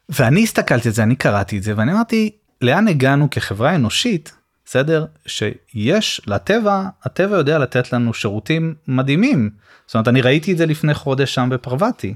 ואני 0.10 0.44
הסתכלתי 0.44 0.88
על 0.88 0.94
זה 0.94 1.04
אני 1.04 1.16
קראתי 1.16 1.58
את 1.58 1.64
זה 1.64 1.74
ואני 1.78 1.92
אמרתי 1.92 2.30
לאן 2.62 2.88
הגענו 2.88 3.28
כחברה 3.32 3.76
אנושית 3.76 4.36
בסדר 4.66 5.06
שיש 5.26 6.22
לטבע 6.28 6.84
הטבע 7.04 7.38
יודע 7.38 7.58
לתת 7.60 7.94
לנו 7.94 8.14
שירותים 8.14 8.76
מדהימים 8.88 9.50
זאת 9.88 9.96
אומרת 9.96 10.08
אני 10.08 10.22
ראיתי 10.22 10.52
את 10.52 10.58
זה 10.58 10.66
לפני 10.66 10.94
חודש 10.94 11.34
שם 11.34 11.50
בפרווטי. 11.52 12.14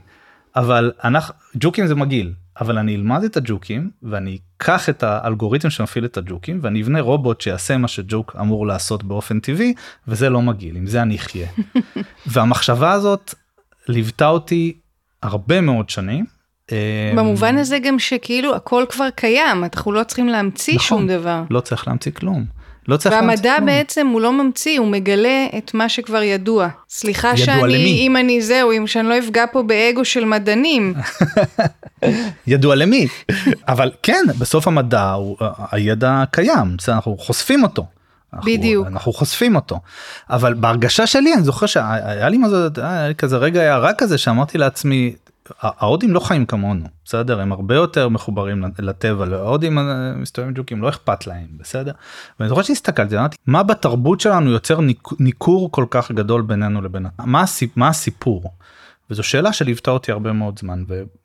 אבל 0.55 0.91
אנחנו 1.03 1.33
ג'וקים 1.55 1.87
זה 1.87 1.95
מגעיל 1.95 2.33
אבל 2.61 2.77
אני 2.77 2.95
אלמד 2.95 3.23
את 3.23 3.37
הג'וקים 3.37 3.89
ואני 4.03 4.37
אקח 4.57 4.89
את 4.89 5.03
האלגוריתם 5.03 5.69
שמפעיל 5.69 6.05
את 6.05 6.17
הג'וקים 6.17 6.59
ואני 6.61 6.81
אבנה 6.81 7.01
רובוט 7.01 7.41
שיעשה 7.41 7.77
מה 7.77 7.87
שג'וק 7.87 8.35
אמור 8.39 8.67
לעשות 8.67 9.03
באופן 9.03 9.39
טבעי 9.39 9.73
וזה 10.07 10.29
לא 10.29 10.41
מגעיל 10.41 10.75
עם 10.75 10.87
זה 10.87 11.01
אני 11.01 11.15
אחיה. 11.15 11.47
והמחשבה 12.31 12.91
הזאת 12.91 13.33
ליוותה 13.87 14.27
אותי 14.27 14.73
הרבה 15.23 15.61
מאוד 15.61 15.89
שנים. 15.89 16.25
במובן 17.15 17.57
הזה 17.57 17.79
גם 17.79 17.99
שכאילו 17.99 18.55
הכל 18.55 18.85
כבר 18.89 19.09
קיים 19.15 19.63
אנחנו 19.63 19.91
לא 19.91 20.03
צריכים 20.03 20.27
להמציא 20.27 20.75
נכון, 20.75 20.87
שום 20.87 21.07
דבר. 21.07 21.43
לא 21.49 21.59
צריך 21.59 21.87
להמציא 21.87 22.11
כלום. 22.11 22.45
לא 22.91 22.97
צריך 22.97 23.15
להמציא 23.15 23.29
והמדע 23.29 23.55
כלום. 23.55 23.65
בעצם 23.65 24.07
הוא 24.07 24.21
לא 24.21 24.33
ממציא, 24.33 24.79
הוא 24.79 24.87
מגלה 24.87 25.45
את 25.57 25.73
מה 25.73 25.89
שכבר 25.89 26.21
ידוע. 26.23 26.67
סליחה 26.89 27.27
ידוע 27.27 27.45
שאני, 27.45 27.61
למי? 27.61 28.07
אם 28.07 28.17
אני 28.17 28.41
זהו, 28.41 28.71
אם 28.71 28.87
שאני 28.87 29.09
לא 29.09 29.19
אפגע 29.19 29.45
פה 29.51 29.63
באגו 29.63 30.05
של 30.05 30.25
מדענים. 30.25 30.93
ידוע 32.47 32.75
למי 32.75 33.07
אבל 33.67 33.91
כן 34.03 34.25
בסוף 34.39 34.67
המדע 34.67 35.11
הוא 35.11 35.37
הידע 35.71 36.23
קיים 36.31 36.75
אנחנו 36.87 37.17
חושפים 37.17 37.63
אותו. 37.63 37.85
אנחנו- 38.33 38.51
בדיוק. 38.51 38.87
אנחנו 38.87 39.13
חושפים 39.13 39.55
אותו 39.55 39.79
אבל 40.29 40.53
בהרגשה 40.53 41.07
שלי 41.07 41.33
אני 41.33 41.43
זוכר 41.43 41.65
שהיה 41.65 42.29
לי 42.29 42.37
מה 42.37 42.49
זה 42.49 42.67
היה 42.77 43.07
לי 43.07 43.15
כזה 43.15 43.37
רגע 43.37 43.61
הערה 43.61 43.93
כזה 43.93 44.17
שאמרתי 44.17 44.57
לעצמי 44.57 45.13
ההודים 45.61 46.13
לא 46.13 46.19
חיים 46.19 46.45
כמונו 46.45 46.85
בסדר 47.05 47.39
הם 47.39 47.51
הרבה 47.51 47.75
יותר 47.75 48.09
מחוברים 48.09 48.63
לטבע 48.79 49.25
להודים 49.25 49.77
אה, 49.79 50.13
מסתובבים 50.15 50.53
ג'וקים 50.53 50.81
לא 50.81 50.89
אכפת 50.89 51.27
להם 51.27 51.47
בסדר. 51.57 51.91
ואני 52.39 52.49
זוכר 52.49 52.61
שהסתכלתי 52.61 53.17
אמרתי 53.17 53.37
מה 53.47 53.63
בתרבות 53.63 54.19
שלנו 54.19 54.51
יוצר 54.51 54.79
ניכור 55.19 55.71
כל 55.71 55.85
כך 55.89 56.11
גדול 56.11 56.41
בינינו 56.41 56.81
לבין 56.81 57.05
מה 57.19 57.43
הסיפ- 57.43 57.73
מה 57.75 57.87
הסיפור. 57.87 58.51
וזו 59.09 59.23
שאלה 59.23 59.53
שליוותה 59.53 59.91
אותי 59.91 60.11
הרבה 60.11 60.31
מאוד 60.33 60.59
זמן 60.59 60.83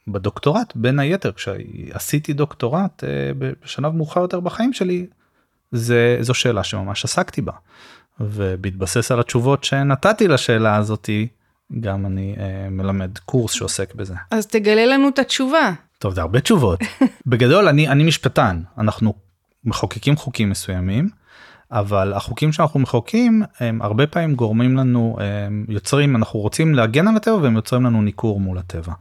ובדוקטורט 0.08 0.72
בין 0.76 0.98
היתר 0.98 1.32
כשעשיתי 1.32 2.32
דוקטורט 2.32 3.04
אה, 3.04 3.08
בשלב 3.38 3.94
מאוחר 3.94 4.20
יותר 4.20 4.40
בחיים 4.40 4.72
שלי 4.72 5.06
זה 5.72 6.18
זו 6.20 6.34
שאלה 6.34 6.64
שממש 6.64 7.04
עסקתי 7.04 7.42
בה. 7.42 7.52
ובהתבסס 8.20 9.12
על 9.12 9.20
התשובות 9.20 9.64
שנתתי 9.64 10.28
לשאלה 10.28 10.76
הזאתי 10.76 11.28
גם 11.80 12.06
אני 12.06 12.36
אה, 12.38 12.70
מלמד 12.70 13.18
קורס 13.18 13.52
שעוסק 13.52 13.94
בזה. 13.94 14.14
אז 14.30 14.46
תגלה 14.46 14.86
לנו 14.86 15.08
את 15.08 15.18
התשובה. 15.18 15.72
טוב 15.98 16.14
זה 16.14 16.20
הרבה 16.20 16.40
תשובות 16.40 16.80
בגדול 17.26 17.68
אני 17.68 17.88
אני 17.88 18.04
משפטן 18.04 18.62
אנחנו 18.78 19.14
מחוקקים 19.64 20.16
חוקים 20.16 20.50
מסוימים 20.50 21.08
אבל 21.70 22.12
החוקים 22.12 22.52
שאנחנו 22.52 22.80
מחוקקים 22.80 23.42
הם 23.60 23.82
הרבה 23.82 24.06
פעמים 24.06 24.34
גורמים 24.34 24.76
לנו 24.76 25.16
הם 25.20 25.64
יוצרים 25.68 26.16
אנחנו 26.16 26.40
רוצים 26.40 26.74
להגן 26.74 27.08
על 27.08 27.16
הטבע 27.16 27.36
והם 27.36 27.56
יוצרים 27.56 27.84
לנו 27.84 28.02
ניכור 28.02 28.40
מול 28.40 28.58
הטבע. 28.58 28.92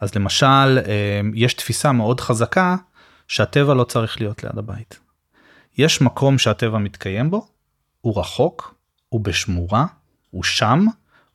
אז 0.00 0.14
למשל 0.14 0.78
הם, 0.78 1.32
יש 1.34 1.54
תפיסה 1.54 1.92
מאוד 1.92 2.20
חזקה 2.20 2.76
שהטבע 3.28 3.74
לא 3.74 3.84
צריך 3.84 4.20
להיות 4.20 4.44
ליד 4.44 4.58
הבית. 4.58 4.98
יש 5.78 6.00
מקום 6.00 6.38
שהטבע 6.38 6.78
מתקיים 6.78 7.30
בו 7.30 7.46
הוא 8.00 8.20
רחוק 8.20 8.74
הוא 9.08 9.20
בשמורה 9.20 9.86
הוא 10.30 10.42
שם 10.42 10.86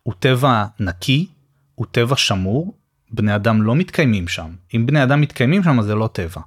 הוא 0.04 0.14
טבע 0.20 0.66
נקי 0.80 1.28
הוא 1.76 1.86
טבע 1.92 2.16
שמור 2.16 2.74
בני 3.12 3.36
אדם 3.36 3.62
לא 3.62 3.76
מתקיימים 3.76 4.28
שם 4.28 4.48
אם 4.76 4.86
בני 4.86 5.04
אדם 5.04 5.22
מתקיימים 5.22 5.64
שם 5.64 5.80
אז 5.80 5.86
זה 5.86 5.96
לא 5.96 6.10
טבע. 6.14 6.42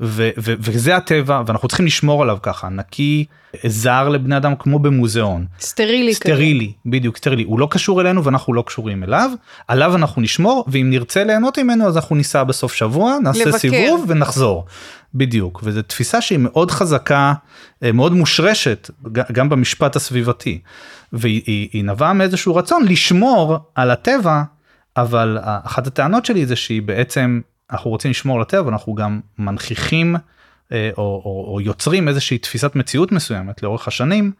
ו- 0.00 0.30
ו- 0.38 0.54
וזה 0.58 0.96
הטבע 0.96 1.42
ואנחנו 1.46 1.68
צריכים 1.68 1.86
לשמור 1.86 2.22
עליו 2.22 2.38
ככה 2.42 2.68
נקי 2.68 3.24
זר 3.66 4.08
לבני 4.08 4.36
אדם 4.36 4.54
כמו 4.58 4.78
במוזיאון 4.78 5.46
סטרילי 5.60 6.10
כזה. 6.10 6.16
סטרילי 6.16 6.72
בדיוק 6.86 7.16
סטרילי 7.16 7.42
הוא 7.42 7.60
לא 7.60 7.68
קשור 7.70 8.00
אלינו 8.00 8.24
ואנחנו 8.24 8.54
לא 8.54 8.62
קשורים 8.66 9.04
אליו 9.04 9.30
עליו 9.68 9.96
אנחנו 9.96 10.22
נשמור 10.22 10.64
ואם 10.68 10.90
נרצה 10.90 11.24
ליהנות 11.24 11.58
ממנו 11.58 11.86
אז 11.86 11.96
אנחנו 11.96 12.16
ניסע 12.16 12.44
בסוף 12.44 12.72
שבוע 12.74 13.18
נעשה 13.22 13.44
לבקר. 13.44 13.58
סיבוב 13.58 14.04
ונחזור 14.08 14.66
בדיוק 15.14 15.60
וזו 15.64 15.82
תפיסה 15.82 16.20
שהיא 16.20 16.38
מאוד 16.38 16.70
חזקה 16.70 17.34
אה, 17.82 17.92
מאוד 17.92 18.12
מושרשת 18.12 18.90
גם 19.32 19.48
במשפט 19.48 19.96
הסביבתי 19.96 20.60
והיא 21.12 21.42
היא- 21.46 21.68
היא 21.72 21.84
נבעה 21.84 22.12
מאיזשהו 22.12 22.54
רצון 22.56 22.84
לשמור 22.88 23.58
על 23.74 23.90
הטבע 23.90 24.42
אבל 24.96 25.38
אחת 25.42 25.86
הטענות 25.86 26.24
שלי 26.24 26.46
זה 26.46 26.56
שהיא 26.56 26.82
בעצם 26.82 27.40
אנחנו 27.72 27.90
רוצים 27.90 28.10
לשמור 28.10 28.36
על 28.36 28.42
הטבע 28.42 28.66
ואנחנו 28.66 28.94
גם 28.94 29.20
מנכיחים 29.38 30.16
אה, 30.72 30.90
או, 30.98 31.02
או, 31.24 31.48
או 31.52 31.60
יוצרים 31.60 32.08
איזושהי 32.08 32.38
תפיסת 32.38 32.76
מציאות 32.76 33.12
מסוימת 33.12 33.62
לאורך 33.62 33.88
השנים 33.88 34.32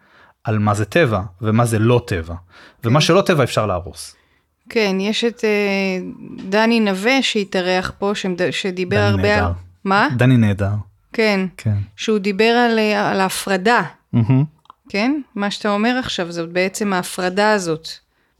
על 0.44 0.58
מה 0.58 0.74
זה 0.74 0.84
טבע 0.84 1.20
ומה 1.42 1.64
זה 1.64 1.78
לא 1.78 2.02
טבע 2.06 2.34
ומה 2.84 3.00
שלא 3.00 3.20
טבע 3.26 3.44
אפשר 3.44 3.66
להרוס. 3.66 4.16
כן, 4.68 4.96
יש 5.00 5.24
את 5.24 5.44
אה, 5.44 5.98
דני 6.48 6.80
נווה 6.80 7.22
שהתארח 7.22 7.92
פה, 7.98 8.12
שדיבר 8.50 8.96
דני 8.96 9.06
הרבה 9.10 9.22
נהדר. 9.36 9.46
על... 9.46 9.52
מה? 9.84 10.08
דני 10.16 10.36
נהדר. 10.36 10.70
כן. 11.12 11.40
כן. 11.56 11.76
שהוא 11.96 12.18
דיבר 12.18 12.44
על, 12.70 12.78
אה, 12.78 13.10
על 13.10 13.20
ההפרדה, 13.20 13.82
מהמם. 14.12 14.44
כן? 14.88 15.20
מה 15.34 15.50
שאתה 15.50 15.68
אומר 15.70 15.98
עכשיו 15.98 16.32
זאת 16.32 16.52
בעצם 16.52 16.92
ההפרדה 16.92 17.52
הזאת. 17.52 17.88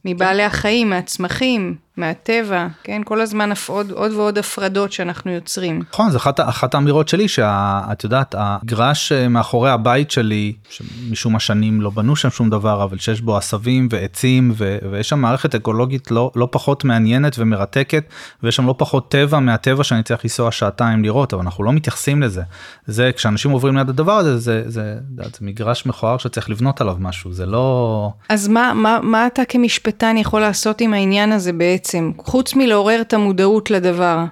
מבעלי 0.04 0.42
החיים, 0.42 0.90
מהצמחים, 0.90 1.76
מהטבע, 1.96 2.66
כן? 2.82 3.02
כל 3.04 3.20
הזמן 3.20 3.50
עוד, 3.66 3.90
עוד 3.90 4.12
ועוד 4.12 4.38
הפרדות 4.38 4.92
שאנחנו 4.92 5.30
יוצרים. 5.30 5.82
נכון 5.92 6.10
זה 6.10 6.16
אחת, 6.16 6.40
אחת 6.40 6.74
האמירות 6.74 7.08
שלי 7.08 7.28
שאת 7.28 8.04
יודעת 8.04 8.34
הגרש 8.38 9.12
אה, 9.12 9.28
מאחורי 9.28 9.70
הבית 9.70 10.10
שלי 10.10 10.52
שמשום 10.70 11.32
מה 11.32 11.40
שנים 11.40 11.80
לא 11.80 11.90
בנו 11.90 12.16
שם 12.16 12.30
שום 12.30 12.50
דבר 12.50 12.84
אבל 12.84 12.98
שיש 12.98 13.20
בו 13.20 13.36
עשבים 13.36 13.88
ועצים 13.90 14.52
ו, 14.56 14.78
ויש 14.90 15.08
שם 15.08 15.18
מערכת 15.18 15.54
אקולוגית 15.54 16.10
לא, 16.10 16.30
לא 16.36 16.48
פחות 16.52 16.84
מעניינת 16.84 17.38
ומרתקת 17.38 18.04
ויש 18.42 18.56
שם 18.56 18.66
לא 18.66 18.74
פחות 18.78 19.10
טבע 19.10 19.38
מהטבע 19.38 19.84
שאני 19.84 20.02
צריך 20.02 20.24
לנסוע 20.24 20.52
שעתיים 20.52 21.02
לראות 21.02 21.34
אבל 21.34 21.42
אנחנו 21.42 21.64
לא 21.64 21.72
מתייחסים 21.72 22.22
לזה. 22.22 22.42
זה 22.86 23.10
כשאנשים 23.16 23.50
עוברים 23.50 23.76
ליד 23.76 23.88
הדבר 23.88 24.12
הזה 24.12 24.38
זה, 24.38 24.62
זה, 24.66 24.70
זה, 24.70 25.22
זה 25.22 25.38
מגרש 25.40 25.86
מכוער 25.86 26.18
שצריך 26.18 26.50
לבנות 26.50 26.80
עליו 26.80 26.96
משהו 26.98 27.32
זה 27.32 27.46
לא 27.46 28.10
אז 28.28 28.48
מה, 28.48 28.72
מה, 28.74 28.98
מה 29.02 29.26
אתה 29.26 29.42
כמשפטן 29.44 30.16
יכול 30.16 30.40
לעשות 30.40 30.80
עם 30.80 30.94
העניין 30.94 31.32
הזה 31.32 31.52
בעצם? 31.52 31.85
חוץ 32.18 32.54
מלעורר 32.54 33.00
את 33.00 33.12
המודעות 33.12 33.70
לדבר, 33.70 34.24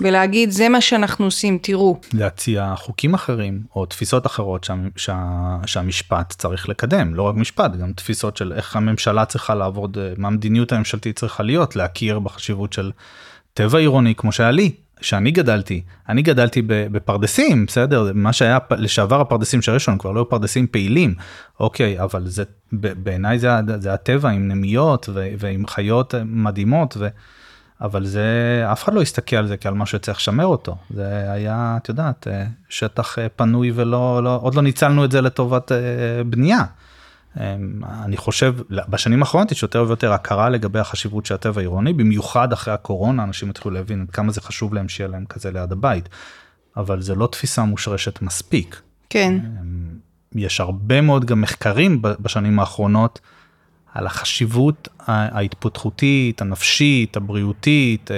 ולהגיד 0.00 0.50
זה 0.50 0.68
מה 0.68 0.80
שאנחנו 0.80 1.24
עושים, 1.24 1.58
תראו. 1.62 2.00
להציע 2.12 2.74
חוקים 2.76 3.14
אחרים 3.14 3.60
או 3.76 3.86
תפיסות 3.86 4.26
אחרות 4.26 4.64
שה, 4.64 4.74
שה, 4.96 5.56
שהמשפט 5.66 6.34
צריך 6.38 6.68
לקדם 6.68 7.14
לא 7.14 7.22
רק 7.22 7.34
משפט 7.34 7.76
גם 7.76 7.92
תפיסות 7.92 8.36
של 8.36 8.52
איך 8.52 8.76
הממשלה 8.76 9.24
צריכה 9.24 9.54
לעבוד 9.54 9.98
אה, 9.98 10.12
מה 10.16 10.28
המדיניות 10.28 10.72
הממשלתית 10.72 11.18
צריכה 11.18 11.42
להיות 11.42 11.76
להכיר 11.76 12.18
בחשיבות 12.18 12.72
של 12.72 12.92
טבע 13.54 13.78
עירוני 13.78 14.14
כמו 14.14 14.32
שהיה 14.32 14.50
לי 14.50 14.72
שאני 15.00 15.30
גדלתי 15.30 15.82
אני 16.08 16.22
גדלתי 16.22 16.62
בפרדסים 16.66 17.66
בסדר 17.66 18.10
מה 18.14 18.32
שהיה 18.32 18.58
לשעבר 18.70 19.20
הפרדסים 19.20 19.62
של 19.62 19.72
ראשון 19.72 19.98
כבר 19.98 20.12
לא 20.12 20.20
היו 20.20 20.28
פרדסים 20.28 20.66
פעילים 20.66 21.14
אוקיי 21.60 22.00
אבל 22.00 22.28
זה 22.28 22.44
בעיניי 22.72 23.38
זה, 23.38 23.48
זה 23.78 23.92
הטבע 23.92 24.30
עם 24.30 24.48
נמיות 24.48 25.08
ו- 25.14 25.28
ועם 25.38 25.66
חיות 25.66 26.14
מדהימות. 26.24 26.96
ו... 27.00 27.08
אבל 27.82 28.06
זה 28.06 28.64
אף 28.72 28.84
אחד 28.84 28.94
לא 28.94 29.02
הסתכל 29.02 29.36
על 29.36 29.46
זה 29.46 29.56
כעל 29.56 29.74
משהו 29.74 29.98
שצריך 29.98 30.18
לשמר 30.18 30.46
אותו 30.46 30.76
זה 30.90 31.32
היה 31.32 31.78
את 31.82 31.88
יודעת 31.88 32.28
אה, 32.28 32.44
שטח 32.68 33.18
אה, 33.18 33.28
פנוי 33.28 33.72
ולא 33.74 34.24
לא, 34.24 34.38
עוד 34.42 34.54
לא 34.54 34.62
ניצלנו 34.62 35.04
את 35.04 35.10
זה 35.10 35.20
לטובת 35.20 35.72
אה, 35.72 35.78
בנייה. 36.26 36.64
אה, 37.40 37.56
אני 38.04 38.16
חושב 38.16 38.54
בשנים 38.70 39.22
האחרונות 39.22 39.52
יש 39.52 39.62
יותר 39.62 39.84
ויותר 39.86 40.12
הכרה 40.12 40.48
לגבי 40.48 40.78
החשיבות 40.78 41.26
של 41.26 41.34
הטבע 41.34 41.60
העירוני 41.60 41.92
במיוחד 41.92 42.52
אחרי 42.52 42.74
הקורונה 42.74 43.22
אנשים 43.22 43.50
התחילו 43.50 43.74
להבין 43.74 44.00
עד 44.00 44.10
כמה 44.10 44.32
זה 44.32 44.40
חשוב 44.40 44.74
להם 44.74 44.88
שיהיה 44.88 45.08
להם 45.08 45.24
כזה 45.28 45.50
ליד 45.50 45.72
הבית. 45.72 46.08
אבל 46.76 47.02
זה 47.02 47.14
לא 47.14 47.26
תפיסה 47.26 47.64
מושרשת 47.64 48.22
מספיק. 48.22 48.82
כן, 49.10 49.38
יש 50.34 50.60
הרבה 50.60 51.00
מאוד 51.00 51.24
גם 51.24 51.40
מחקרים 51.40 52.02
בשנים 52.02 52.60
האחרונות 52.60 53.20
על 53.94 54.06
החשיבות 54.06 54.88
ההתפתחותית, 55.06 56.40
הנפשית, 56.40 57.16
הבריאותית 57.16 58.10
אה, 58.10 58.16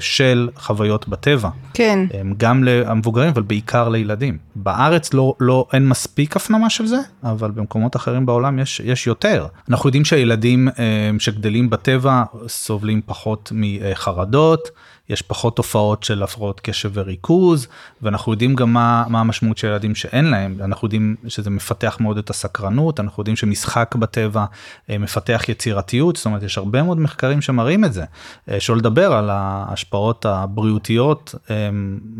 של 0.00 0.48
חוויות 0.56 1.08
בטבע. 1.08 1.48
כן, 1.74 2.06
גם 2.36 2.64
למבוגרים 2.64 3.28
אבל 3.28 3.42
בעיקר 3.42 3.88
לילדים. 3.88 4.38
בארץ 4.54 5.14
לא, 5.14 5.34
לא 5.40 5.66
אין 5.72 5.88
מספיק 5.88 6.36
הפנמה 6.36 6.70
של 6.70 6.86
זה, 6.86 6.98
אבל 7.24 7.50
במקומות 7.50 7.96
אחרים 7.96 8.26
בעולם 8.26 8.58
יש, 8.58 8.80
יש 8.84 9.06
יותר. 9.06 9.46
אנחנו 9.68 9.88
יודעים 9.88 10.04
שהילדים 10.04 10.68
אה, 10.68 11.10
שגדלים 11.18 11.70
בטבע 11.70 12.22
סובלים 12.48 13.00
פחות 13.06 13.52
מחרדות, 13.54 14.68
יש 15.08 15.22
פחות 15.22 15.56
תופעות 15.56 16.02
של 16.02 16.22
הפרעות 16.22 16.60
קשב 16.60 16.90
וריכוז, 16.94 17.68
ואנחנו 18.02 18.32
יודעים 18.32 18.54
גם 18.54 18.72
מה, 18.72 19.04
מה 19.08 19.20
המשמעות 19.20 19.58
של 19.58 19.68
ילדים 19.68 19.94
שאין 19.94 20.24
להם, 20.24 20.56
אנחנו 20.60 20.86
יודעים 20.86 21.16
שזה 21.28 21.50
מפתח 21.50 21.96
מאוד 22.00 22.18
את 22.18 22.30
הסקרנות, 22.30 23.00
אנחנו 23.00 23.20
יודעים 23.20 23.36
שמשחק 23.36 23.94
בטבע 23.94 24.44
אה, 24.90 24.98
מפתח 24.98 25.42
יצירתיות, 25.48 26.16
זאת 26.16 26.26
אומרת 26.26 26.42
יש 26.42 26.58
הרבה 26.58 26.82
מאוד 26.82 26.98
מחקרים 26.98 27.40
שמראים 27.40 27.84
את 27.84 27.92
זה. 27.92 28.04
אה, 28.50 28.60
שלא 28.60 28.76
לדבר 28.76 29.12
על 29.12 29.30
ההשפעות 29.30 30.26
הבריאותיות 30.26 31.34
אה, 31.50 31.70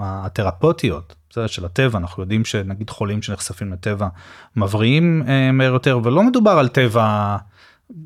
התרפוטיות. 0.01 1.15
של 1.47 1.65
הטבע 1.65 1.99
אנחנו 1.99 2.23
יודעים 2.23 2.45
שנגיד 2.45 2.91
חולים 2.91 3.23
שנחשפים 3.23 3.73
לטבע 3.73 4.09
מבריאים 4.57 5.23
אה, 5.29 5.53
מהר 5.53 5.73
יותר 5.73 6.01
ולא 6.05 6.23
מדובר 6.23 6.51
על 6.51 6.69
טבע 6.69 7.37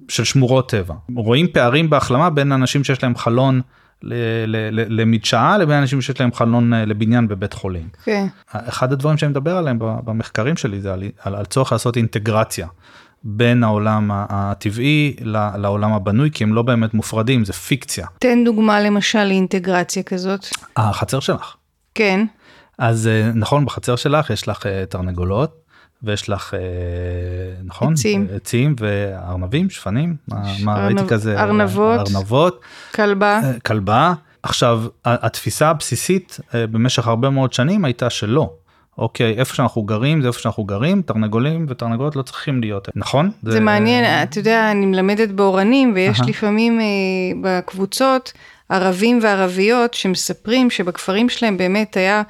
של 0.09 0.25
שמורות 0.25 0.69
טבע 0.69 0.95
רואים 1.17 1.47
פערים 1.53 1.91
בהחלמה 1.91 2.31
בין 2.31 2.53
אנשים 2.53 2.85
שיש 2.85 3.03
להם 3.03 3.17
חלון 3.17 3.61
למדשאה 4.89 5.59
לבין 5.59 5.77
אנשים 5.77 6.01
שיש 6.01 6.21
להם 6.21 6.33
חלון 6.33 6.75
אה, 6.75 6.85
לבניין 6.85 7.29
בבית 7.29 7.53
חולים. 7.53 7.89
כן. 8.05 8.27
אחד 8.53 8.93
הדברים 8.93 9.19
שאני 9.19 9.31
מדבר 9.31 9.57
עליהם 9.57 9.79
במחקרים 9.81 10.57
שלי 10.57 10.81
זה 10.81 10.93
על, 10.93 11.03
על, 11.23 11.35
על 11.35 11.45
צורך 11.45 11.73
לעשות 11.73 11.97
אינטגרציה 11.97 12.67
בין 13.25 13.65
העולם 13.65 14.11
הטבעי 14.13 15.17
לעולם 15.57 15.93
הבנוי 15.93 16.31
כי 16.31 16.45
הם 16.45 16.55
לא 16.55 16.63
באמת 16.63 16.95
מופרדים 16.95 17.45
זה 17.45 17.53
פיקציה. 17.53 18.07
תן 18.19 18.45
דוגמה 18.45 18.81
למשל 18.81 19.25
לאינטגרציה 19.25 20.03
כזאת. 20.03 20.47
החצר 20.77 21.21
שלך. 21.21 21.57
כן. 21.95 22.27
אז 22.79 23.07
אה, 23.07 23.31
נכון 23.35 23.65
בחצר 23.65 23.97
שלך 23.97 24.31
יש 24.31 24.49
לך 24.49 24.67
אה, 24.67 24.85
תרנגולות 24.89 25.60
ויש 26.03 26.29
לך 26.29 26.55
אה, 26.55 26.59
נכון 27.65 27.93
עצים. 27.93 28.27
עצים 28.37 28.75
וארנבים 28.81 29.71
שפנים 29.71 30.17
מה, 30.29 30.37
מה 30.65 30.77
ארנב- 30.77 30.99
ראיתי 30.99 31.09
כזה 31.15 31.41
ארנבות. 31.43 32.01
ארנבות 32.09 32.61
כלבה. 32.95 33.41
אה, 33.45 33.61
כלבה 33.61 34.13
עכשיו 34.43 34.83
התפיסה 35.05 35.69
הבסיסית 35.71 36.39
אה, 36.55 36.67
במשך 36.67 37.07
הרבה 37.09 37.31
מאוד 37.31 37.53
שנים 37.53 37.85
הייתה 37.85 38.11
שלא. 38.11 38.51
אוקיי 38.99 39.35
איפה 39.39 39.55
שאנחנו 39.55 39.83
גרים 39.83 40.23
זה 40.23 40.29
איפה 40.29 40.41
שאנחנו 40.41 40.65
גרים 40.65 41.03
תרנגולים 41.03 41.67
ותרנגולות 41.69 42.17
לא 42.17 42.23
צריכים 42.23 42.61
להיות 42.61 42.89
נכון 42.97 43.31
זה 43.43 43.61
מעניין, 43.61 44.23
אתה 44.23 44.39
יודע, 44.39 44.71
אני 44.71 44.87
מלמדת 44.87 45.29
באורנים, 45.29 45.93
ויש 45.95 46.21
אהה. 46.21 46.29
לפעמים 46.29 46.81
אה, 46.81 46.85
בקבוצות 47.43 48.33
ערבים 48.69 49.19
וערביות 49.23 49.95
שמספרים 49.95 50.71
שבכפרים 50.71 51.29
שלהם 51.29 51.57
באמת 51.57 51.97
היה 51.97 52.23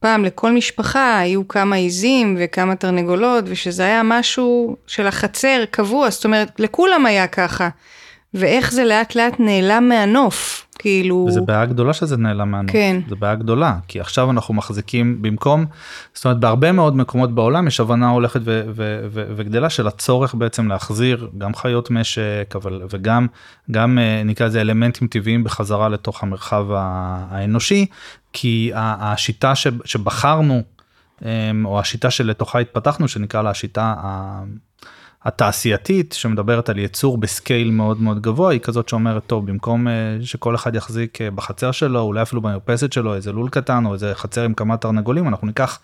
פעם 0.00 0.24
לכל 0.24 0.52
משפחה 0.52 1.18
היו 1.18 1.48
כמה 1.48 1.76
עיזים 1.76 2.36
וכמה 2.38 2.76
תרנגולות, 2.76 3.44
ושזה 3.46 3.84
היה 3.84 4.02
משהו 4.04 4.76
של 4.86 5.06
החצר 5.06 5.64
קבוע, 5.70 6.10
זאת 6.10 6.24
אומרת, 6.24 6.60
לכולם 6.60 7.06
היה 7.06 7.26
ככה. 7.26 7.68
ואיך 8.34 8.72
זה 8.72 8.84
לאט 8.84 9.14
לאט 9.14 9.40
נעלם 9.40 9.88
מהנוף, 9.88 10.66
כאילו... 10.78 11.26
וזה 11.28 11.40
בעיה 11.40 11.66
גדולה 11.66 11.92
שזה 11.92 12.16
נעלם 12.16 12.50
מהנוף. 12.50 12.72
כן. 12.72 13.00
זה 13.08 13.16
בעיה 13.16 13.34
גדולה 13.34 13.76
כי 13.88 14.00
עכשיו 14.00 14.30
אנחנו 14.30 14.54
מחזיקים 14.54 15.22
במקום 15.22 15.66
זאת 16.14 16.24
אומרת 16.24 16.40
בהרבה 16.40 16.72
מאוד 16.72 16.96
מקומות 16.96 17.34
בעולם 17.34 17.66
יש 17.66 17.80
הבנה 17.80 18.10
הולכת 18.10 18.40
ו- 18.44 18.62
ו- 18.66 19.06
ו- 19.10 19.24
וגדלה 19.36 19.70
של 19.70 19.86
הצורך 19.86 20.34
בעצם 20.34 20.68
להחזיר 20.68 21.30
גם 21.38 21.54
חיות 21.54 21.90
משק 21.90 22.54
אבל 22.54 22.82
וגם 22.90 23.26
גם 23.70 23.98
אה, 23.98 24.22
נקרא 24.24 24.46
לזה 24.46 24.60
אלמנטים 24.60 25.08
טבעיים 25.08 25.44
בחזרה 25.44 25.88
לתוך 25.88 26.22
המרחב 26.22 26.66
האנושי 26.70 27.86
כי 28.32 28.70
השיטה 28.74 29.52
שבחרנו 29.84 30.62
אמ, 31.22 31.66
או 31.66 31.80
השיטה 31.80 32.10
שלתוכה 32.10 32.58
התפתחנו 32.58 33.08
שנקרא 33.08 33.42
לה 33.42 33.50
השיטה 33.50 33.94
התעשייתית 35.24 36.12
שמדברת 36.18 36.68
על 36.68 36.78
ייצור 36.78 37.18
בסקייל 37.18 37.70
מאוד 37.70 38.00
מאוד 38.00 38.22
גבוה 38.22 38.52
היא 38.52 38.60
כזאת 38.60 38.88
שאומרת 38.88 39.22
טוב 39.26 39.46
במקום 39.46 39.88
אה, 39.88 39.92
שכל 40.22 40.54
אחד 40.54 40.74
יחזיק 40.74 41.20
אה, 41.20 41.30
בחצר 41.30 41.70
שלו 41.70 42.00
אולי 42.00 42.22
אפילו 42.22 42.42
במרפסת 42.42 42.92
שלו 42.92 43.14
איזה 43.14 43.32
לול 43.32 43.48
קטן 43.48 43.86
או 43.86 43.94
איזה 43.94 44.14
חצר 44.14 44.42
עם 44.44 44.54
כמה 44.54 44.76
תרנגולים 44.76 45.28
אנחנו 45.28 45.46
ניקח 45.46 45.78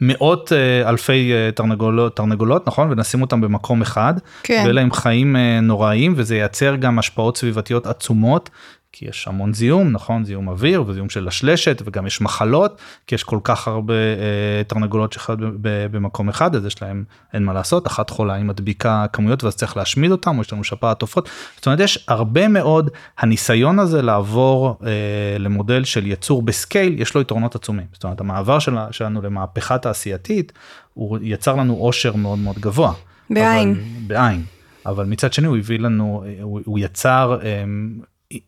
מאות 0.00 0.52
אה, 0.52 0.88
אלפי 0.88 1.32
תרנגולות 1.54 2.16
תרנגולות 2.16 2.68
נכון 2.68 2.90
ונשים 2.90 3.22
אותם 3.22 3.40
במקום 3.40 3.82
אחד 3.82 4.14
כן. 4.42 4.64
ואלה 4.66 4.80
הם 4.80 4.92
חיים 4.92 5.36
נוראיים 5.62 6.14
וזה 6.16 6.36
ייצר 6.36 6.76
גם 6.76 6.98
השפעות 6.98 7.36
סביבתיות 7.36 7.86
עצומות. 7.86 8.50
כי 8.92 9.06
יש 9.08 9.28
המון 9.28 9.54
זיהום 9.54 9.92
נכון 9.92 10.24
זיהום 10.24 10.48
אוויר 10.48 10.84
וזיהום 10.86 11.10
של 11.10 11.28
השלשת 11.28 11.82
וגם 11.84 12.06
יש 12.06 12.20
מחלות 12.20 12.80
כי 13.06 13.14
יש 13.14 13.24
כל 13.24 13.38
כך 13.44 13.68
הרבה 13.68 13.94
אה, 13.94 14.64
תרנגולות 14.66 15.12
שחיות 15.12 15.38
במקום 15.62 16.28
אחד 16.28 16.56
אז 16.56 16.66
יש 16.66 16.82
להם 16.82 17.04
אין 17.34 17.44
מה 17.44 17.52
לעשות 17.52 17.86
אחת 17.86 18.10
חולה 18.10 18.34
היא 18.34 18.44
מדביקה 18.44 19.06
כמויות 19.12 19.44
ואז 19.44 19.56
צריך 19.56 19.76
להשמיד 19.76 20.10
אותם 20.10 20.36
או 20.36 20.40
יש 20.40 20.52
לנו 20.52 20.64
שפעת 20.64 21.02
עופות 21.02 21.28
זאת 21.56 21.66
אומרת 21.66 21.80
יש 21.80 22.04
הרבה 22.08 22.48
מאוד 22.48 22.90
הניסיון 23.18 23.78
הזה 23.78 24.02
לעבור 24.02 24.78
אה, 24.86 25.38
למודל 25.38 25.84
של 25.84 26.06
יצור 26.06 26.42
בסקייל 26.42 27.00
יש 27.00 27.14
לו 27.14 27.20
יתרונות 27.20 27.54
עצומים 27.54 27.86
זאת 27.92 28.04
אומרת 28.04 28.20
המעבר 28.20 28.58
שלה, 28.58 28.88
שלנו 28.90 29.22
למהפכה 29.22 29.78
תעשייתית 29.78 30.52
הוא 30.94 31.18
יצר 31.22 31.54
לנו 31.54 31.74
עושר 31.74 32.16
מאוד 32.16 32.38
מאוד 32.38 32.58
גבוה. 32.58 32.92
בעין. 33.30 33.70
אבל, 33.70 33.80
בעין. 34.06 34.42
אבל 34.86 35.04
מצד 35.04 35.32
שני 35.32 35.46
הוא 35.46 35.56
הביא 35.56 35.78
לנו 35.78 36.24
הוא, 36.42 36.60
הוא 36.64 36.78
יצר 36.78 37.38
אמ, 37.42 38.00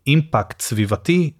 אימפקט 0.06 0.60
סביבתי 0.60 1.30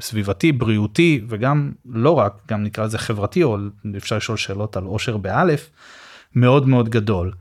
סביבתי 0.00 0.52
בריאותי 0.52 1.20
וגם 1.28 1.72
לא 1.86 2.10
רק 2.10 2.32
גם 2.48 2.62
נקרא 2.62 2.84
לזה 2.84 2.98
חברתי 2.98 3.42
או 3.42 3.56
אפשר 3.96 4.16
לשאול 4.16 4.36
שאלות 4.36 4.76
על 4.76 4.84
עושר 4.84 5.16
באלף 5.16 5.70
מאוד 6.34 6.68
מאוד 6.68 6.88
גדול. 6.88 7.32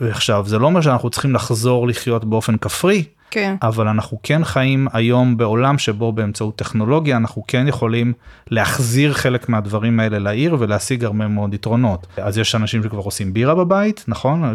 עכשיו 0.00 0.44
זה 0.46 0.58
לא 0.58 0.66
אומר 0.66 0.80
שאנחנו 0.80 1.10
צריכים 1.10 1.34
לחזור 1.34 1.88
לחיות 1.88 2.24
באופן 2.24 2.56
כפרי 2.56 3.04
כן. 3.32 3.56
אבל 3.62 3.88
אנחנו 3.88 4.18
כן 4.22 4.44
חיים 4.44 4.88
היום 4.92 5.36
בעולם 5.36 5.78
שבו 5.78 6.12
באמצעות 6.12 6.56
טכנולוגיה 6.56 7.16
אנחנו 7.16 7.44
כן 7.46 7.68
יכולים 7.68 8.12
להחזיר 8.50 9.12
חלק 9.12 9.48
מהדברים 9.48 10.00
האלה 10.00 10.18
לעיר 10.18 10.56
ולהשיג 10.58 11.04
הרבה 11.04 11.28
מאוד 11.28 11.54
יתרונות. 11.54 12.06
אז 12.16 12.38
יש 12.38 12.54
אנשים 12.54 12.82
שכבר 12.82 13.02
עושים 13.02 13.32
בירה 13.32 13.54
בבית 13.54 14.04
נכון 14.08 14.54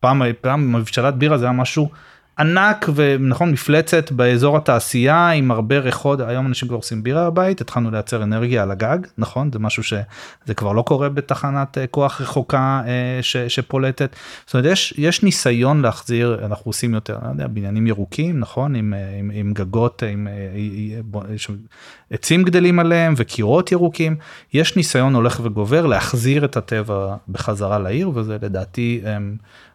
פעם 0.00 0.22
פעם 0.40 0.72
מבשלת 0.72 1.14
בירה 1.14 1.38
זה 1.38 1.44
היה 1.44 1.52
משהו 1.52 1.90
ענק 2.38 2.88
ונכון 2.94 3.52
מפלצת 3.52 4.12
באזור 4.12 4.56
התעשייה 4.56 5.30
עם 5.30 5.50
הרבה 5.50 5.78
ריחות 5.78 6.20
היום 6.20 6.46
אנשים 6.46 6.68
כבר 6.68 6.76
עושים 6.76 7.02
בירה 7.02 7.30
בבית 7.30 7.60
התחלנו 7.60 7.90
לייצר 7.90 8.22
אנרגיה 8.22 8.62
על 8.62 8.70
הגג 8.70 8.98
נכון 9.18 9.52
זה 9.52 9.58
משהו 9.58 9.82
שזה 9.82 10.54
כבר 10.56 10.72
לא 10.72 10.82
קורה 10.82 11.08
בתחנת 11.08 11.78
אה, 11.78 11.86
כוח 11.86 12.20
רחוקה 12.20 12.82
אה, 12.86 13.18
ש, 13.22 13.36
שפולטת. 13.36 14.16
זאת 14.46 14.54
אומרת 14.54 14.72
יש 14.72 14.94
יש 14.98 15.22
ניסיון 15.22 15.82
להחזיר 15.82 16.40
אנחנו 16.44 16.68
עושים 16.68 16.94
יותר 16.94 17.18
לא 17.22 17.28
יודע, 17.28 17.46
בניינים 17.46 17.86
ירוקים 17.86 18.40
נכון 18.40 18.74
עם, 18.74 18.94
אה, 18.94 19.18
עם, 19.18 19.30
עם 19.34 19.52
גגות 19.52 20.02
עם 20.02 20.28
יש 21.34 21.50
עצים 22.10 22.42
גדלים 22.42 22.78
עליהם 22.78 23.14
וקירות 23.16 23.72
ירוקים 23.72 24.16
יש 24.52 24.76
ניסיון 24.76 25.14
הולך 25.14 25.40
וגובר 25.42 25.86
להחזיר 25.86 26.44
את 26.44 26.56
הטבע 26.56 27.16
בחזרה 27.28 27.78
לעיר 27.78 28.10
וזה 28.14 28.36
לדעתי 28.42 29.02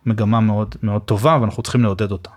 מגמה 0.06 0.40
מאוד 0.40 0.76
מאוד 0.84 1.02
טובה 1.02 1.38
ואנחנו 1.42 1.64
צריכים 1.64 1.84
לעודד 1.84 2.12
אותה. 2.12 2.30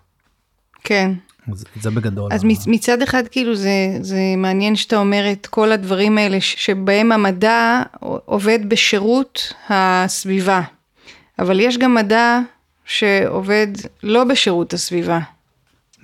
כן. 0.85 1.13
זה, 1.53 1.65
זה 1.81 1.91
בגדול. 1.91 2.33
אז 2.33 2.45
ה- 2.45 2.47
מצ- 2.47 2.67
מצד 2.67 3.03
אחד 3.03 3.23
כאילו 3.31 3.55
זה, 3.57 3.71
זה 4.01 4.17
מעניין 4.37 4.77
שאתה 4.77 4.97
אומר 4.97 5.33
את 5.33 5.47
כל 5.47 5.73
הדברים 5.73 6.19
האלה 6.19 6.41
ש- 6.41 6.65
שבהם 6.67 7.13
המדע 7.13 7.83
עובד 8.25 8.69
בשירות 8.69 9.53
הסביבה, 9.69 10.61
אבל 11.39 11.61
יש 11.61 11.79
גם 11.79 11.95
מדע 11.95 12.39
שעובד 12.85 13.67
לא 14.03 14.25
בשירות 14.25 14.73
הסביבה. 14.73 15.19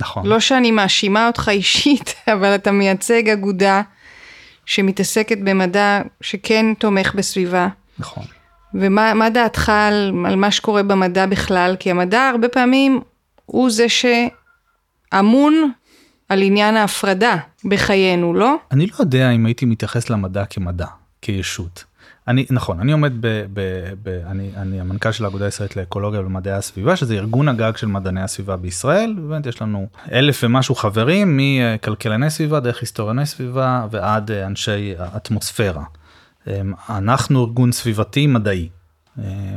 נכון. 0.01 0.27
לא 0.27 0.41
שאני 0.41 0.71
מאשימה 0.71 1.27
אותך 1.27 1.49
אישית, 1.53 2.15
אבל 2.33 2.55
אתה 2.55 2.73
מייצג 2.73 3.29
אגודה 3.29 3.83
שמתעסקת 4.67 5.39
במדע 5.39 6.01
שכן 6.21 6.75
תומך 6.79 7.15
בסביבה. 7.15 7.69
נכון. 7.99 8.25
ומה 8.75 9.15
מה 9.15 9.31
דעתך 9.31 9.69
על, 9.69 10.13
על 10.27 10.37
מה 10.37 10.51
שקורה 10.51 10.83
במדע 10.83 11.27
בכלל? 11.27 11.77
כי 11.81 11.91
המדע 11.91 12.29
הרבה 12.29 12.49
פעמים 12.49 13.01
הוא 13.47 13.71
זה 13.71 13.87
שאמון 15.15 15.71
על 16.29 16.43
עניין 16.43 16.77
ההפרדה 16.77 17.37
בחיינו, 17.65 18.35
לא? 18.35 18.57
אני 18.73 18.87
לא 18.87 18.95
יודע 19.01 19.31
אם 19.31 19.47
הייתי 19.47 19.67
מתייחס 19.67 20.11
למדע 20.11 20.45
כמדע, 20.45 20.87
כישות. 21.23 21.85
אני 22.29 22.47
נכון 22.51 22.81
אני 22.81 22.93
עומד 22.93 23.13
ב... 23.21 23.45
ב, 23.53 23.61
ב 24.03 24.09
אני, 24.27 24.51
אני 24.57 24.81
המנכ"ל 24.81 25.13
של 25.13 25.25
האגודה 25.25 25.45
הישראלית 25.45 25.77
לאקולוגיה 25.77 26.21
ומדעי 26.21 26.53
הסביבה 26.53 26.97
שזה 26.97 27.15
ארגון 27.15 27.49
הגג 27.49 27.77
של 27.77 27.87
מדעני 27.87 28.23
הסביבה 28.23 28.57
בישראל 28.57 29.15
באמת 29.19 29.47
יש 29.47 29.63
לנו 29.63 29.87
אלף 30.13 30.41
ומשהו 30.45 30.75
חברים 30.75 31.37
מכלכלני 31.41 32.31
סביבה 32.31 32.61
דרך 32.61 32.81
היסטוריוני 32.81 33.27
סביבה 33.27 33.87
ועד 33.91 34.31
אה, 34.31 34.47
אנשי 34.47 34.95
אטמוספירה. 35.17 35.85
אמ, 36.47 36.73
אנחנו 36.89 37.45
ארגון 37.45 37.73
סביבתי 37.73 38.27
מדעי 38.27 38.69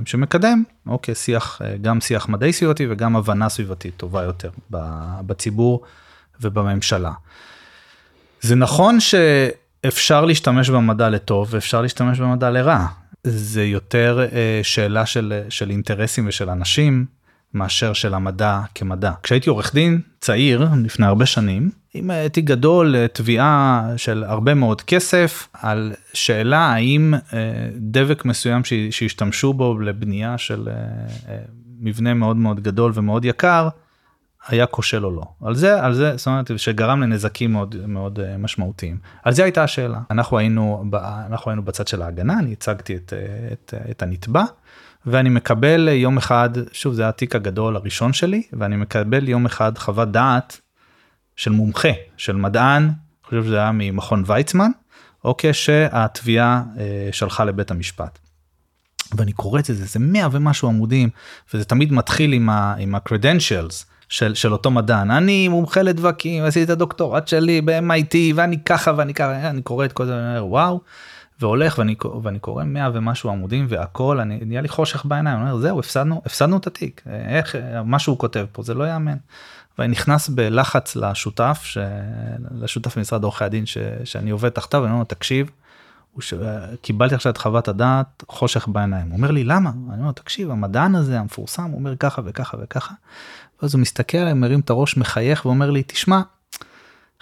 שמקדם 0.06 0.64
אוקיי 0.88 1.16
שיח 1.16 1.62
אה, 1.64 1.78
גם 1.82 2.02
שיח 2.02 2.30
מדעי 2.30 2.54
סביבתי 2.54 2.88
וגם 2.90 3.16
הבנה 3.16 3.50
סביבתית 3.50 3.94
טובה 3.98 4.24
יותר 4.24 4.50
בציבור 5.26 5.82
ובממשלה. 6.42 7.12
זה 8.42 8.56
נכון 8.56 8.98
שאפשר 9.00 10.26
להשתמש 10.26 10.70
במדע 10.70 11.10
לטוב 11.10 11.48
ואפשר 11.52 11.82
להשתמש 11.82 12.20
במדע 12.20 12.50
לרע. 12.50 12.86
זה 13.24 13.64
יותר 13.64 14.28
אה, 14.32 14.60
שאלה 14.64 15.06
של, 15.06 15.42
של 15.50 15.70
אינטרסים 15.70 16.28
ושל 16.28 16.50
אנשים 16.50 17.06
מאשר 17.54 17.94
של 17.94 18.14
המדע 18.14 18.60
כמדע. 18.76 19.12
כשהייתי 19.24 19.50
עורך 19.50 19.74
דין 19.74 20.02
צעיר 20.20 20.68
לפני 20.84 21.06
הרבה 21.06 21.26
שנים, 21.26 21.72
אם 21.96 22.12
הייתי 22.12 22.42
גדול 22.42 22.96
אה, 22.96 23.08
תביעה 23.08 23.88
של 23.98 24.24
הרבה 24.24 24.54
מאוד 24.54 24.82
כסף 24.82 25.48
על 25.54 25.94
שאלה 26.14 26.60
האם 26.60 27.14
אה, 27.14 27.40
דבק 27.76 28.26
מסוים 28.26 28.62
שהשתמשו 28.92 29.54
בו 29.54 29.80
לבנייה 29.80 30.38
של 30.38 30.68
אה, 30.70 31.38
מבנה 31.80 32.14
מאוד 32.14 32.38
מאוד 32.38 32.60
גדול 32.60 32.92
ומאוד 32.96 33.26
יקר, 33.26 33.70
היה 34.48 34.66
כושל 34.66 35.06
או 35.06 35.12
לא. 35.12 35.24
על 35.48 35.56
זה, 35.56 35.84
על 35.84 35.94
זה, 35.94 36.18
זאת 36.18 36.28
אומרת, 36.28 36.52
שגרם 36.58 37.02
לנזקים 37.02 37.52
מאוד 37.52 37.76
מאוד 37.88 38.20
משמעותיים. 38.40 38.98
על 39.24 39.34
זה 39.34 39.44
הייתה 39.44 39.64
השאלה. 39.64 40.00
אנחנו 40.12 40.38
היינו, 40.38 40.84
אנחנו 41.28 41.52
היינו 41.52 41.64
בצד 41.64 41.88
של 41.88 42.02
ההגנה, 42.02 42.40
אני 42.40 42.52
הצגתי 42.52 42.96
את, 42.96 43.14
את, 43.52 43.74
את 43.92 44.02
הנתבע, 44.02 44.44
ואני 45.06 45.30
מקבל 45.30 45.88
יום 45.88 46.18
אחד, 46.18 46.50
שוב 46.72 46.94
זה 46.94 47.10
התיק 47.10 47.36
הגדול 47.36 47.76
הראשון 47.76 48.14
שלי, 48.14 48.44
ואני 48.54 48.76
מקבל 48.76 49.30
יום 49.30 49.46
אחד 49.46 49.78
חוות 49.78 50.12
דעת 50.12 50.62
של 51.36 51.52
מומחה, 51.52 51.90
של 52.18 52.36
מדען 52.36 52.92
חושב 53.32 53.44
שזה 53.46 53.58
היה 53.58 53.72
ממכון 53.74 54.24
ויצמן, 54.26 54.72
אוקיי, 55.24 55.54
שהתביעה 55.54 56.64
אה, 56.78 57.10
שלחה 57.12 57.46
לבית 57.46 57.72
המשפט. 57.72 58.20
ואני 59.16 59.32
קורא 59.32 59.60
את 59.60 59.66
זה, 59.66 59.74
זה, 59.74 60.00
100 60.00 60.28
ומשהו 60.32 60.68
עמודים, 60.68 61.10
וזה 61.54 61.66
תמיד 61.66 61.94
מתחיל 61.94 62.34
עם 62.34 62.50
ה-credentials. 62.50 63.86
של, 64.10 64.36
של 64.36 64.54
אותו 64.54 64.72
מדען 64.72 65.12
אני 65.12 65.48
מומחה 65.48 65.82
לדבקים 65.82 66.44
עשיתי 66.44 66.64
את 66.64 66.70
הדוקטורט 66.70 67.28
שלי 67.28 67.62
ב-MIT 67.62 68.16
ואני 68.36 68.64
ככה 68.64 68.92
ואני 68.98 69.14
ככה 69.14 69.50
אני 69.50 69.62
קורא 69.62 69.86
את 69.86 69.94
כל 69.94 70.06
זה 70.06 70.16
ואני 70.16 70.30
אומר 70.30 70.46
וואו 70.46 70.82
והולך 71.40 71.78
ואני, 71.78 71.96
ואני 72.24 72.40
קורא 72.40 72.64
100 72.64 72.90
ומשהו 72.94 73.30
עמודים 73.30 73.66
והכל 73.70 74.20
אני 74.20 74.40
נהיה 74.46 74.62
לי 74.62 74.68
חושך 74.68 75.06
בעיניים 75.06 75.40
אני 75.40 75.52
אומר 75.52 75.62
זהו 75.62 75.80
הפסדנו 75.80 76.22
הפסדנו 76.26 76.58
את 76.58 76.68
התיק 76.68 77.04
איך 77.28 77.56
מה 77.86 78.00
שהוא 78.00 78.18
כותב 78.18 78.46
פה 78.52 78.64
זה 78.64 78.74
לא 78.74 78.88
יאמן. 78.88 79.18
ואני 79.78 79.92
נכנס 79.92 80.30
בלחץ 80.30 80.96
לשותף 80.96 81.62
ש... 81.64 81.78
לשותף 82.52 82.98
במשרד 82.98 83.24
עורכי 83.24 83.44
הדין 83.44 83.66
ש... 83.66 83.78
שאני 84.04 84.30
עובד 84.30 84.50
תחתיו 84.50 84.80
ואני 84.82 84.92
אומר 84.92 85.00
לו 85.00 85.06
תקשיב. 85.06 85.50
ש... 86.20 86.34
קיבלתי 86.82 87.16
עכשיו 87.16 87.32
את 87.32 87.38
חוות 87.38 87.68
הדעת 87.68 88.24
חושך 88.28 88.68
בעיניים 88.68 89.08
הוא 89.08 89.18
אומר 89.18 89.32
לי 89.32 89.44
למה 89.44 89.72
אני 89.94 90.02
אומר 90.02 90.12
תקשיב 90.12 90.52
המדען 90.52 90.96
הזה 90.96 91.20
המפורסם 91.20 91.64
הוא 91.64 91.80
אומר 91.80 91.96
ככה 91.96 92.22
וככה 92.26 92.58
וככה. 92.62 92.94
ואז 93.62 93.74
הוא 93.74 93.82
מסתכל 93.82 94.18
עליי 94.18 94.34
מרים 94.34 94.60
את 94.60 94.70
הראש 94.70 94.98
מחייך 94.98 95.46
ואומר 95.46 95.72
לי 95.72 95.84
תשמע. 95.84 96.22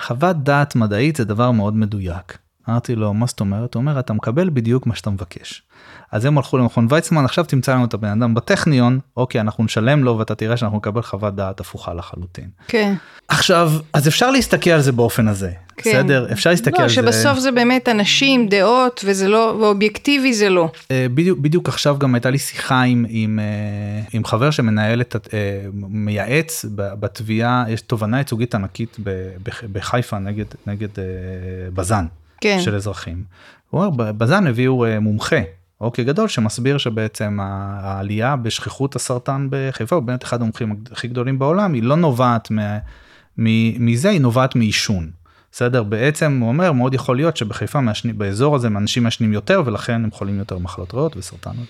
חוות 0.02 0.44
דעת 0.44 0.76
מדעית 0.76 1.16
זה 1.16 1.26
דבר 1.26 1.52
מאוד 1.52 1.76
מדויק. 1.76 2.38
אמרתי 2.70 2.96
לו 2.96 3.14
מה 3.14 3.26
זאת 3.26 3.40
אומרת 3.40 3.74
הוא 3.74 3.82
אומר 3.82 4.00
אתה 4.00 4.14
מקבל 4.14 4.50
בדיוק 4.50 4.88
מה 4.88 4.96
שאתה 4.96 5.10
מבקש. 5.10 5.64
אז 6.12 6.26
הם 6.26 6.38
הלכו 6.38 6.58
למכון 6.58 6.88
ויצמן 6.90 7.26
עכשיו 7.26 7.46
תמצא 7.46 7.74
לנו 7.74 7.86
את 7.86 7.94
הבן 7.94 8.08
אדם 8.08 8.34
בטכניון 8.34 9.00
אוקיי 9.18 9.42
אנחנו 9.42 9.64
נשלם 9.64 10.04
לו 10.04 10.18
ואתה 10.18 10.36
תראה 10.36 10.58
שאנחנו 10.58 10.78
נקבל 10.78 11.02
חוות 11.02 11.36
דעת 11.36 11.60
הפוכה 11.60 11.94
לחלוטין. 11.94 12.50
כן. 12.68 12.94
עכשיו 13.28 13.72
אז 13.94 14.08
אפשר 14.08 14.32
להסתכל 14.32 14.70
על 14.70 14.82
זה 14.82 14.92
באופן 14.92 15.28
הזה 15.28 15.52
כן. 15.78 15.90
בסדר 15.90 16.28
אפשר 16.32 16.50
להסתכל 16.50 16.78
לא, 16.78 16.84
על 16.84 16.90
זה. 16.90 17.02
לא 17.02 17.12
שבסוף 17.12 17.40
זה 17.40 17.52
באמת 17.52 17.90
אנשים 17.90 18.48
דעות 18.48 19.02
וזה 19.06 19.28
לא 19.28 19.58
ואובייקטיבי 19.60 20.34
זה 20.34 20.50
לא. 20.50 20.72
אה, 20.92 21.06
בדיוק 21.14 21.40
בדיוק 21.40 21.70
עכשיו 21.70 21.98
גם 22.00 22.16
הייתה 22.16 22.30
לי 22.30 22.38
שיחה 22.38 22.82
עם 22.82 23.06
עם, 23.10 23.40
אה, 23.40 24.04
עם 24.14 24.26
חבר 24.26 24.52
שמנהל 24.52 25.02
את 25.02 25.16
אה, 25.34 25.40
מייעץ 25.74 26.66
בתביעה 26.76 27.66
יש 27.70 27.82
תובנה 27.82 28.18
ייצוגית 28.18 28.56
ענקית 28.56 28.98
בחיפה 29.72 30.20
נגד 30.20 30.46
נגד 30.68 30.90
בזן 31.74 32.06
כן. 32.42 32.60
של 32.62 32.76
אזרחים. 32.76 33.24
הוא 33.70 33.86
אומר 33.86 34.12
בזן 34.12 34.48
הביאו 34.48 34.86
מומחה 35.02 35.40
אוקיי 35.82 36.06
גדול 36.06 36.28
שמסביר 36.28 36.78
שבעצם 36.78 37.38
העלייה 37.42 38.36
בשכיחות 38.36 38.96
הסרטן 38.96 39.48
בחיפה 39.50 39.96
הוא 39.96 40.04
באמת 40.04 40.24
אחד 40.24 40.42
המומחים 40.42 40.76
הכי 40.92 41.08
גדולים 41.08 41.40
בעולם 41.40 41.74
היא 41.74 41.84
לא 41.84 41.96
נובעת 41.96 42.52
מזה 43.38 44.10
היא 44.10 44.22
נובעת 44.22 44.56
מעישון. 44.56 45.12
בסדר 45.52 45.84
בעצם 45.84 46.40
הוא 46.42 46.50
אומר 46.50 46.72
מאוד 46.72 46.94
יכול 46.94 47.16
להיות 47.16 47.38
שבחיפה 47.38 47.82
מעשנים 47.82 48.18
באזור 48.18 48.56
הזה 48.56 48.68
אנשים 48.68 49.04
מעשנים 49.04 49.34
יותר 49.34 49.62
ולכן 49.66 50.04
הם 50.04 50.12
חולים 50.12 50.40
יותר 50.40 50.58
מחלות 50.58 50.94
ריאות 50.94 51.18
וסרטנות. 51.18 51.68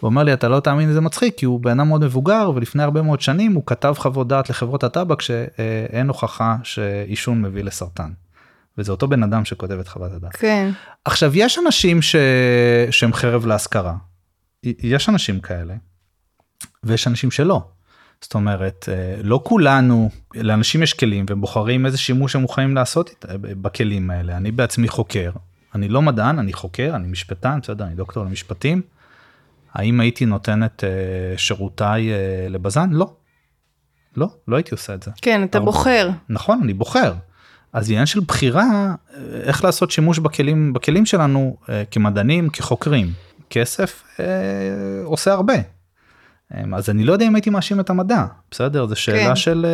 הוא 0.00 0.08
אומר 0.08 0.22
לי 0.22 0.32
אתה 0.32 0.48
לא 0.48 0.60
תאמין 0.60 0.92
זה 0.92 1.00
מצחיק 1.00 1.34
כי 1.36 1.46
הוא 1.46 1.60
בן 1.60 1.80
אדם 1.80 1.88
מאוד 1.88 2.04
מבוגר 2.04 2.50
ולפני 2.54 2.82
הרבה 2.82 3.02
מאוד 3.02 3.20
שנים 3.20 3.52
הוא 3.52 3.62
כתב 3.66 3.94
חוות 3.98 4.28
דעת 4.28 4.50
לחברות 4.50 4.84
הטבק 4.84 5.22
שאין 5.22 6.08
הוכחה 6.08 6.56
שעישון 6.62 7.42
מביא 7.42 7.64
לסרטן. 7.64 8.10
וזה 8.78 8.92
אותו 8.92 9.08
בן 9.08 9.22
אדם 9.22 9.44
שכותב 9.44 9.78
את 9.78 9.88
חוות 9.88 10.12
הדעת. 10.12 10.36
כן. 10.36 10.70
עכשיו 11.04 11.36
יש 11.36 11.58
אנשים 11.58 12.02
ש... 12.02 12.16
שהם 12.90 13.12
חרב 13.12 13.46
להשכרה. 13.46 13.94
יש 14.62 15.08
אנשים 15.08 15.40
כאלה. 15.40 15.74
ויש 16.84 17.06
אנשים 17.06 17.30
שלא. 17.30 17.62
זאת 18.20 18.34
אומרת 18.34 18.88
אה, 18.88 19.22
לא 19.22 19.40
כולנו 19.44 20.10
לאנשים 20.34 20.82
יש 20.82 20.94
כלים 20.94 21.26
והם 21.28 21.40
בוחרים 21.40 21.86
איזה 21.86 21.98
שימוש 21.98 22.36
הם 22.36 22.42
מוכנים 22.42 22.74
לעשות 22.74 23.24
בכלים 23.40 24.10
האלה 24.10 24.36
אני 24.36 24.50
בעצמי 24.50 24.88
חוקר 24.88 25.30
אני 25.74 25.88
לא 25.88 26.02
מדען 26.02 26.38
אני 26.38 26.52
חוקר 26.52 26.92
אני 26.94 27.08
משפטן 27.08 27.60
בסדר 27.62 27.84
אני 27.84 27.94
דוקטור 27.94 28.24
למשפטים. 28.24 28.82
האם 29.74 30.00
הייתי 30.00 30.26
נותן 30.26 30.64
את 30.64 30.84
אה, 30.84 31.38
שירותיי 31.38 32.12
אה, 32.12 32.46
לבזן 32.48 32.90
לא. 32.90 33.12
לא 34.16 34.28
לא 34.48 34.56
הייתי 34.56 34.70
עושה 34.70 34.94
את 34.94 35.02
זה. 35.02 35.10
כן 35.22 35.44
אתה 35.44 35.60
בוחר. 35.60 36.10
נכון 36.28 36.60
אני 36.62 36.74
בוחר. 36.74 37.14
אז 37.74 37.90
עניין 37.90 38.06
של 38.06 38.20
בחירה 38.20 38.94
איך 39.42 39.64
לעשות 39.64 39.90
שימוש 39.90 40.18
בכלים 40.18 40.72
בכלים 40.72 41.06
שלנו 41.06 41.56
כמדענים 41.90 42.48
כחוקרים 42.48 43.12
כסף 43.50 44.02
אה, 44.20 44.24
עושה 45.04 45.32
הרבה 45.32 45.54
אמ, 46.54 46.74
אז 46.74 46.90
אני 46.90 47.04
לא 47.04 47.12
יודע 47.12 47.26
אם 47.26 47.34
הייתי 47.34 47.50
מאשים 47.50 47.80
את 47.80 47.90
המדע 47.90 48.24
בסדר 48.50 48.86
זה 48.86 48.96
שאלה 48.96 49.28
כן. 49.28 49.36
של 49.36 49.66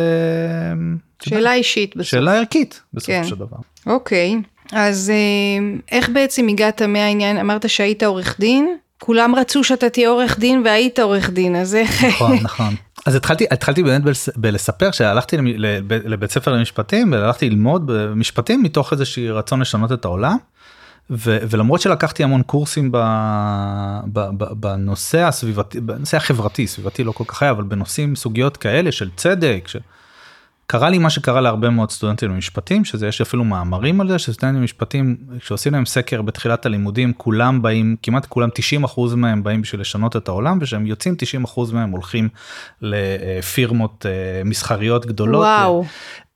שאלה 1.23 1.53
אישית 1.53 1.95
בסוף. 1.95 2.09
שאלה 2.11 2.37
ערכית 2.37 2.81
בסופו 2.93 3.11
כן. 3.11 3.23
של 3.23 3.35
דבר. 3.35 3.57
אוקיי 3.87 4.35
אז 4.71 5.11
איך 5.91 6.09
בעצם 6.09 6.47
הגעת 6.47 6.81
מהעניין 6.81 7.37
אמרת 7.37 7.69
שהיית 7.69 8.03
עורך 8.03 8.39
דין 8.39 8.77
כולם 8.99 9.35
רצו 9.35 9.63
שאתה 9.63 9.89
תהיה 9.89 10.09
עורך 10.09 10.39
דין 10.39 10.61
והיית 10.65 10.99
עורך 10.99 11.29
דין 11.29 11.55
אז 11.55 11.75
איך 11.75 12.03
נכון 12.03 12.37
נכון 12.41 12.75
אז 13.05 13.15
התחלתי 13.15 13.45
התחלתי 13.51 13.83
באמת 13.83 14.01
בלספר 14.35 14.91
שהלכתי 14.91 15.37
לבית 15.87 16.31
ספר 16.31 16.53
למשפטים 16.53 17.11
והלכתי 17.11 17.49
ללמוד 17.49 17.91
משפטים 18.15 18.63
מתוך 18.63 18.93
איזשהי 18.93 19.29
רצון 19.29 19.59
לשנות 19.59 19.91
את 19.91 20.05
העולם. 20.05 20.37
ו, 21.09 21.37
ולמרות 21.49 21.81
שלקחתי 21.81 22.23
המון 22.23 22.41
קורסים 22.41 22.91
ב, 22.91 22.97
ב, 24.13 24.19
ב, 24.37 24.43
בנושא 24.53 25.23
הסביבתי, 25.23 25.79
בנושא 25.79 26.17
החברתי, 26.17 26.67
סביבתי 26.67 27.03
לא 27.03 27.11
כל 27.11 27.23
כך 27.27 27.41
היה, 27.41 27.51
אבל 27.51 27.63
בנושאים, 27.63 28.15
סוגיות 28.15 28.57
כאלה 28.57 28.91
של 28.91 29.09
צדק, 29.15 29.63
ש... 29.67 29.75
קרה 30.71 30.89
לי 30.89 30.97
מה 30.97 31.09
שקרה 31.09 31.41
להרבה 31.41 31.69
מאוד 31.69 31.91
סטודנטים 31.91 32.29
למשפטים, 32.29 32.85
שזה 32.85 33.07
יש 33.07 33.21
אפילו 33.21 33.43
מאמרים 33.43 34.01
על 34.01 34.07
זה, 34.07 34.19
שסטודנטים 34.19 34.61
למשפטים, 34.61 35.17
כשעושים 35.39 35.73
להם 35.73 35.85
סקר 35.85 36.21
בתחילת 36.21 36.65
הלימודים, 36.65 37.13
כולם 37.13 37.61
באים, 37.61 37.95
כמעט 38.03 38.25
כולם 38.25 38.49
90% 38.85 39.15
מהם 39.15 39.43
באים 39.43 39.61
בשביל 39.61 39.81
לשנות 39.81 40.15
את 40.15 40.27
העולם, 40.27 40.57
וכשהם 40.61 40.85
יוצאים 40.85 41.15
90% 41.45 41.73
מהם 41.73 41.91
הולכים 41.91 42.29
לפירמות 42.81 44.05
אה, 44.05 44.43
מסחריות 44.45 45.05
גדולות. 45.05 45.41
וואו. 45.41 45.85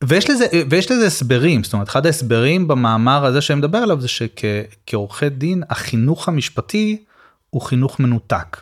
ויש 0.04 0.30
לזה 0.30 0.46
ויש 0.70 0.92
לזה 0.92 1.06
הסברים 1.06 1.64
זאת 1.64 1.74
אומרת 1.74 1.90
אחד 1.90 2.06
ההסברים 2.06 2.68
במאמר 2.68 3.26
הזה 3.26 3.42
שאני 3.42 3.60
מדבר 3.60 3.78
עליו 3.78 4.02
זה 4.02 4.08
שכעורכי 4.08 5.30
דין 5.30 5.64
החינוך 5.70 6.28
המשפטי 6.28 7.04
הוא 7.50 7.62
חינוך 7.62 8.00
מנותק. 8.00 8.62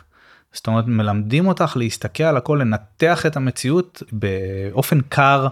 זאת 0.52 0.66
אומרת 0.66 0.84
מלמדים 0.86 1.46
אותך 1.46 1.76
להסתכל 1.76 2.24
על 2.24 2.36
הכל 2.36 2.58
לנתח 2.60 3.26
את 3.26 3.36
המציאות 3.36 4.02
באופן 4.12 5.00
קר 5.08 5.48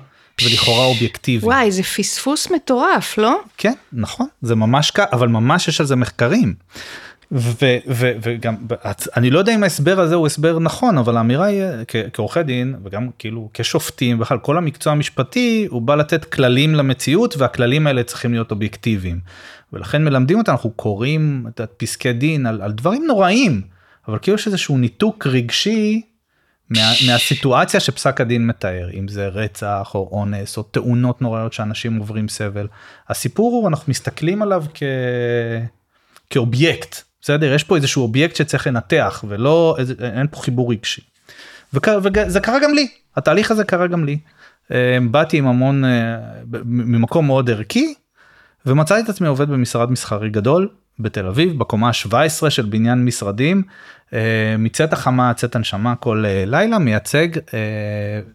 ולכאורה 0.46 0.84
אובייקטיבי. 0.84 1.46
וואי 1.46 1.70
זה 1.72 1.82
פספוס 1.82 2.50
מטורף 2.50 3.18
לא? 3.18 3.40
כן 3.58 3.72
נכון 3.92 4.26
זה 4.42 4.54
ממש 4.54 4.90
קר 4.90 5.04
אבל 5.12 5.28
ממש 5.28 5.68
יש 5.68 5.80
על 5.80 5.86
זה 5.86 5.96
מחקרים. 5.96 6.54
ו- 7.34 7.78
ו- 7.88 8.12
וגם 8.22 8.56
אני 9.16 9.30
לא 9.30 9.38
יודע 9.38 9.54
אם 9.54 9.62
ההסבר 9.62 10.00
הזה 10.00 10.14
הוא 10.14 10.26
הסבר 10.26 10.58
נכון 10.58 10.98
אבל 10.98 11.16
האמירה 11.16 11.46
היא 11.46 11.62
כעורכי 12.12 12.42
דין 12.42 12.76
וגם 12.84 13.08
כאילו 13.18 13.48
כשופטים 13.54 14.18
בכלל 14.18 14.38
כל 14.38 14.58
המקצוע 14.58 14.92
המשפטי 14.92 15.66
הוא 15.70 15.82
בא 15.82 15.94
לתת 15.94 16.24
כללים 16.24 16.74
למציאות 16.74 17.36
והכללים 17.36 17.86
האלה 17.86 18.02
צריכים 18.02 18.32
להיות 18.32 18.50
אובייקטיביים. 18.50 19.20
ולכן 19.72 20.04
מלמדים 20.04 20.38
אותנו 20.38 20.52
אנחנו 20.52 20.70
קוראים 20.70 21.46
את 21.48 21.60
פסקי 21.76 22.12
דין 22.12 22.46
על, 22.46 22.62
על 22.62 22.72
דברים 22.72 23.04
נוראים 23.06 23.62
אבל 24.08 24.18
כאילו 24.22 24.34
יש 24.34 24.46
איזשהו 24.46 24.78
ניתוק 24.78 25.26
רגשי 25.26 26.02
מה, 26.76 26.92
מהסיטואציה 27.06 27.80
שפסק 27.80 28.20
הדין 28.20 28.46
מתאר 28.46 28.88
אם 28.94 29.08
זה 29.08 29.28
רצח 29.28 29.90
או 29.94 30.08
אונס 30.12 30.56
או 30.56 30.62
תאונות 30.62 31.22
נוראיות 31.22 31.52
שאנשים 31.52 31.98
עוברים 31.98 32.28
סבל 32.28 32.66
הסיפור 33.08 33.52
הוא 33.52 33.68
אנחנו 33.68 33.90
מסתכלים 33.90 34.42
עליו 34.42 34.64
כ... 34.74 34.82
כאובייקט 36.30 36.96
בסדר 37.22 37.54
יש 37.54 37.64
פה 37.64 37.76
איזשהו 37.76 38.02
אובייקט 38.02 38.36
שצריך 38.36 38.66
לנתח 38.66 39.24
ולא 39.28 39.76
אין 40.00 40.26
פה 40.30 40.40
חיבור 40.40 40.72
רגשי. 40.72 41.02
וזה 41.72 42.40
קרה 42.40 42.58
גם 42.62 42.74
לי 42.74 42.88
התהליך 43.16 43.50
הזה 43.50 43.64
קרה 43.64 43.86
גם 43.86 44.04
לי. 44.04 44.18
אה, 44.72 44.98
באתי 45.10 45.38
עם 45.38 45.46
המון 45.46 45.84
אה, 45.84 46.18
ממקום 46.64 47.26
מאוד 47.26 47.50
ערכי 47.50 47.94
ומצאתי 48.66 49.00
את 49.00 49.08
עצמי 49.08 49.28
עובד 49.28 49.48
במשרד 49.48 49.90
מסחרי 49.90 50.30
גדול 50.30 50.68
בתל 50.98 51.26
אביב 51.26 51.58
בקומה 51.58 51.88
ה-17 51.88 52.50
של 52.50 52.66
בניין 52.66 53.04
משרדים 53.04 53.62
אה, 54.12 54.54
מצאת 54.58 54.92
החמה 54.92 55.34
צאת 55.34 55.56
הנשמה 55.56 55.94
כל 55.96 56.24
לילה 56.46 56.78
מייצג 56.78 57.28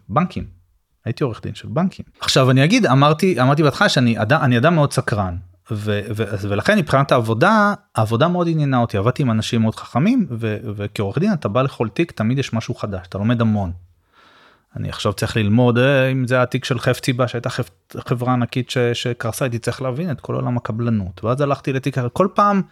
בנקים. 0.08 0.44
הייתי 1.04 1.24
עורך 1.24 1.42
דין 1.42 1.54
של 1.54 1.68
בנקים. 1.68 2.04
עכשיו 2.20 2.50
אני 2.50 2.64
אגיד 2.64 2.86
אמרתי 2.86 3.40
אמרתי 3.42 3.62
בהתחלה 3.62 3.88
שאני 3.88 4.22
אדם, 4.22 4.52
אדם 4.52 4.74
מאוד 4.74 4.92
סקרן 4.92 5.36
ו- 5.70 6.00
ו- 6.16 6.48
ולכן 6.48 6.78
מבחינת 6.78 7.12
העבודה 7.12 7.74
העבודה 7.94 8.28
מאוד 8.28 8.48
עניינה 8.48 8.78
אותי 8.78 8.96
עבדתי 8.96 9.22
עם 9.22 9.30
אנשים 9.30 9.60
מאוד 9.62 9.74
חכמים 9.74 10.26
ו- 10.30 10.56
וכעורך 10.76 11.18
דין 11.18 11.32
אתה 11.32 11.48
בא 11.48 11.62
לכל 11.62 11.88
תיק 11.88 12.12
תמיד 12.12 12.38
יש 12.38 12.52
משהו 12.52 12.74
חדש 12.74 13.06
אתה 13.08 13.18
לומד 13.18 13.40
המון. 13.40 13.72
אני 14.78 14.88
עכשיו 14.88 15.12
צריך 15.12 15.36
ללמוד 15.36 15.78
אה, 15.78 16.08
אם 16.08 16.26
זה 16.26 16.42
התיק 16.42 16.64
של 16.64 16.78
חפציבה 16.78 17.28
שהייתה. 17.28 17.48
חברה 17.98 18.32
ענקית 18.32 18.70
ש... 18.70 18.78
שקרסה 18.78 19.44
הייתי 19.44 19.58
צריך 19.58 19.82
להבין 19.82 20.10
את 20.10 20.20
כל 20.20 20.34
עולם 20.34 20.56
הקבלנות 20.56 21.24
ואז 21.24 21.40
הלכתי 21.40 21.72
לתיק 21.72 21.96
כל 22.12 22.28
פעם 22.34 22.62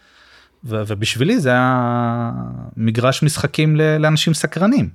ו... 0.64 0.82
ובשבילי 0.86 1.40
זה 1.40 1.50
היה 1.50 2.32
מגרש 2.76 3.22
משחקים. 3.22 3.76
לאנשים 3.76 4.34
סקרנים 4.34 4.90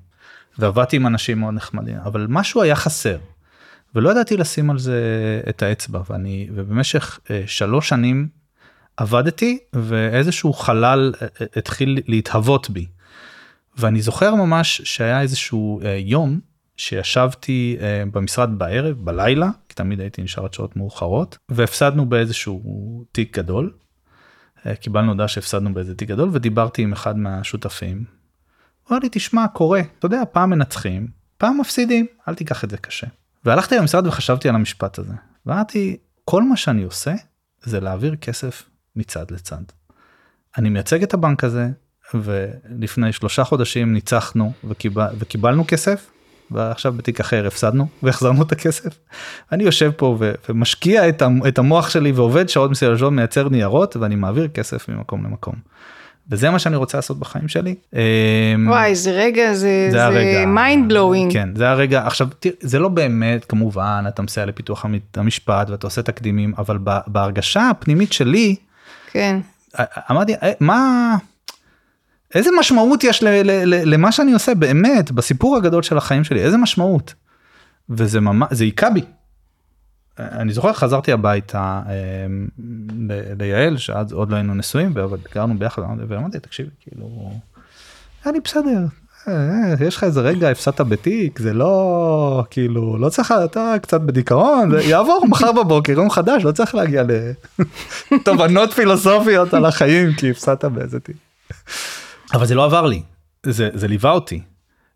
ועבדתי 0.60 0.96
עם 0.96 1.08
אנשים 1.08 1.40
מאוד 1.40 1.54
נחמדים 1.54 1.98
אבל 2.06 2.26
משהו 2.30 2.62
היה 2.62 2.76
חסר. 2.76 3.18
ולא 3.96 4.10
ידעתי 4.10 4.38
לשים 4.38 4.70
על 4.70 4.80
זה 4.80 5.02
את 5.50 5.64
האצבע 5.64 6.02
ואני 6.10 6.50
ובמשך 6.56 7.20
אה, 7.32 7.44
שלוש 7.48 7.90
שנים 7.90 8.28
עבדתי 8.98 9.60
ואיזשהו 9.74 10.54
חלל 10.54 11.14
אה, 11.22 11.28
התחיל 11.56 12.00
להתהוות 12.08 12.70
בי. 12.70 12.88
ואני 13.78 14.02
זוכר 14.02 14.36
ממש 14.36 14.82
שהיה 14.86 15.22
איזשהו 15.22 15.82
יום 15.98 16.51
שישבתי 16.78 17.78
אה, 17.82 18.04
במשרד 18.12 18.50
בערב 18.58 18.98
בלילה 18.98 19.50
כי 19.70 19.76
תמיד 19.76 20.00
הייתי 20.00 20.22
נשאר 20.22 20.46
עד 20.46 20.54
שעות 20.54 20.76
מאוחרות 20.76 21.38
והפסדנו 21.50 22.10
באיזשהו 22.10 23.06
תיק 23.12 23.38
גדול. 23.38 23.74
אה, 24.66 24.76
קיבלנו 24.76 25.12
הודעה 25.12 25.28
שהפסדנו 25.28 25.74
באיזה 25.74 25.96
תיק 25.96 26.10
גדול 26.10 26.30
ודיברתי 26.32 26.82
עם 26.82 26.94
אחד 26.94 27.18
מהשותפים. 27.18 28.04
הוא 28.84 28.90
אמר 28.92 29.00
לי 29.00 29.10
תשמע 29.12 29.48
קורה 29.48 29.82
אתה 30.00 30.06
יודע 30.06 30.22
פעם 30.32 30.50
מנצחים 30.50 31.08
פעם 31.38 31.60
מפסידים 31.60 32.06
אל 32.28 32.36
תיקח 32.36 32.64
את 32.64 32.70
זה 32.70 32.78
קשה. 32.78 33.08
והלכתי 33.46 33.76
למשרד 33.76 34.08
וחשבתי 34.08 34.50
על 34.50 34.56
המשפט 34.56 35.00
הזה 35.00 35.14
ואמרתי 35.46 35.98
כל 36.26 36.44
מה 36.44 36.58
שאני 36.58 36.84
עושה 36.84 37.14
זה 37.64 37.80
להעביר 37.80 38.16
כסף 38.16 38.70
מצד 38.96 39.32
לצד. 39.32 39.62
אני 40.58 40.70
מייצג 40.70 41.04
את 41.04 41.14
הבנק 41.14 41.44
הזה 41.44 41.70
ולפני 42.14 43.14
שלושה 43.14 43.44
חודשים 43.44 43.94
ניצחנו 43.94 44.54
וקיבל, 44.64 45.08
וקיבלנו 45.20 45.64
כסף 45.68 46.12
ועכשיו 46.52 46.94
בתיק 46.94 47.20
אחר 47.20 47.48
הפסדנו 47.48 47.88
והחזרנו 48.04 48.42
את 48.44 48.52
הכסף. 48.52 48.90
אני 49.52 49.64
יושב 49.64 49.92
פה 49.98 50.16
ו- 50.20 50.34
ומשקיע 50.50 51.10
את, 51.10 51.22
המ- 51.22 51.48
את 51.48 51.60
המוח 51.60 51.90
שלי 51.90 52.12
ועובד 52.12 52.50
שעות 52.50 52.72
מסוימות 52.72 53.14
מייצר 53.14 53.50
ניירות 53.50 53.96
ואני 53.98 54.16
מעביר 54.16 54.48
כסף 54.48 54.90
ממקום 54.90 55.24
למקום. 55.26 55.54
וזה 56.30 56.50
מה 56.50 56.60
שאני 56.60 56.76
רוצה 56.76 56.98
לעשות 56.98 57.20
בחיים 57.20 57.48
שלי. 57.48 57.76
אמ, 57.94 58.00
וואי, 58.70 58.96
זה 58.96 59.12
רגע, 59.12 59.54
זה, 59.54 59.58
זה 59.58 59.92
זה 59.92 60.06
הרגע, 60.06 60.44
mind 60.44 60.92
blowing. 60.92 61.34
כן 61.34 61.50
זה 61.56 61.70
הרגע 61.70 62.06
עכשיו 62.08 62.28
תראה, 62.40 62.56
זה 62.62 62.80
לא 62.80 62.88
באמת 62.90 63.46
כמובן 63.46 64.04
אתה 64.08 64.22
מסייע 64.22 64.46
לפיתוח 64.46 64.86
המ- 64.86 65.00
המשפט 65.16 65.70
ואתה 65.70 65.88
עושה 65.88 66.02
תקדימים 66.02 66.54
אבל 66.58 66.78
בהרגשה 67.08 67.70
הפנימית 67.70 68.14
שלי 68.14 68.56
כן. 69.12 69.40
אמרתי 70.12 70.34
"אה, 70.44 70.52
מה 70.60 71.16
איזה 72.36 72.50
משמעות 72.60 73.04
יש 73.04 73.24
ל, 73.24 73.28
ל, 73.28 73.52
ל, 73.52 73.94
למה 73.94 74.12
שאני 74.12 74.34
עושה 74.34 74.56
באמת 74.56 75.12
בסיפור 75.12 75.58
הגדול 75.58 75.84
של 75.84 75.98
החיים 75.98 76.24
שלי 76.24 76.42
איזה 76.42 76.58
משמעות. 76.58 77.14
וזה 77.90 78.20
ממש 78.20 78.48
זה 78.52 78.64
היכה 78.64 78.90
בי. 78.90 79.02
אני 80.20 80.54
זוכר 80.54 80.74
חזרתי 80.74 81.12
הביתה 81.12 81.82
אה, 81.88 81.94
ל- 83.10 83.44
ליעל 83.44 83.78
שאז 83.78 84.12
עוד 84.14 84.32
לא 84.32 84.36
היינו 84.36 84.54
נשואים 84.54 84.98
אבל 84.98 85.18
גרנו 85.36 85.60
ביחד 85.60 85.82
ואמרתי 86.08 86.40
תקשיבי 86.40 86.70
כאילו 86.80 87.32
היה 88.26 88.34
לי 88.34 88.40
בסדר 88.40 88.80
אה, 89.28 89.74
יש 89.88 89.96
לך 89.96 90.04
איזה 90.04 90.22
רגע 90.22 90.50
הפסדת 90.50 90.82
בתיק 90.82 91.40
זה 91.40 91.54
לא 91.54 92.44
כאילו 92.50 92.98
לא 92.98 93.10
צריך 93.10 93.34
אתה 93.46 93.76
קצת 93.82 94.02
בדיכאון 94.02 94.72
זה 94.72 94.82
יעבור 94.82 95.26
מחר 95.30 95.52
בבוקר 95.52 95.92
יום 95.92 96.10
חדש 96.10 96.44
לא 96.44 96.52
צריך 96.52 96.76
להגיע 96.76 97.04
לתובנות 98.12 98.74
פילוסופיות 98.78 99.54
על 99.54 99.66
החיים 99.66 100.14
כי 100.14 100.32
הפסדת 100.32 100.66
באיזה 100.66 101.00
תיק. 101.00 101.16
אבל 102.34 102.46
זה 102.46 102.56
לא 102.56 102.66
עבר 102.66 102.86
לי 102.86 103.02
זה 103.46 103.70
זה 103.74 103.88
ליווה 103.88 104.12
אותי. 104.12 104.42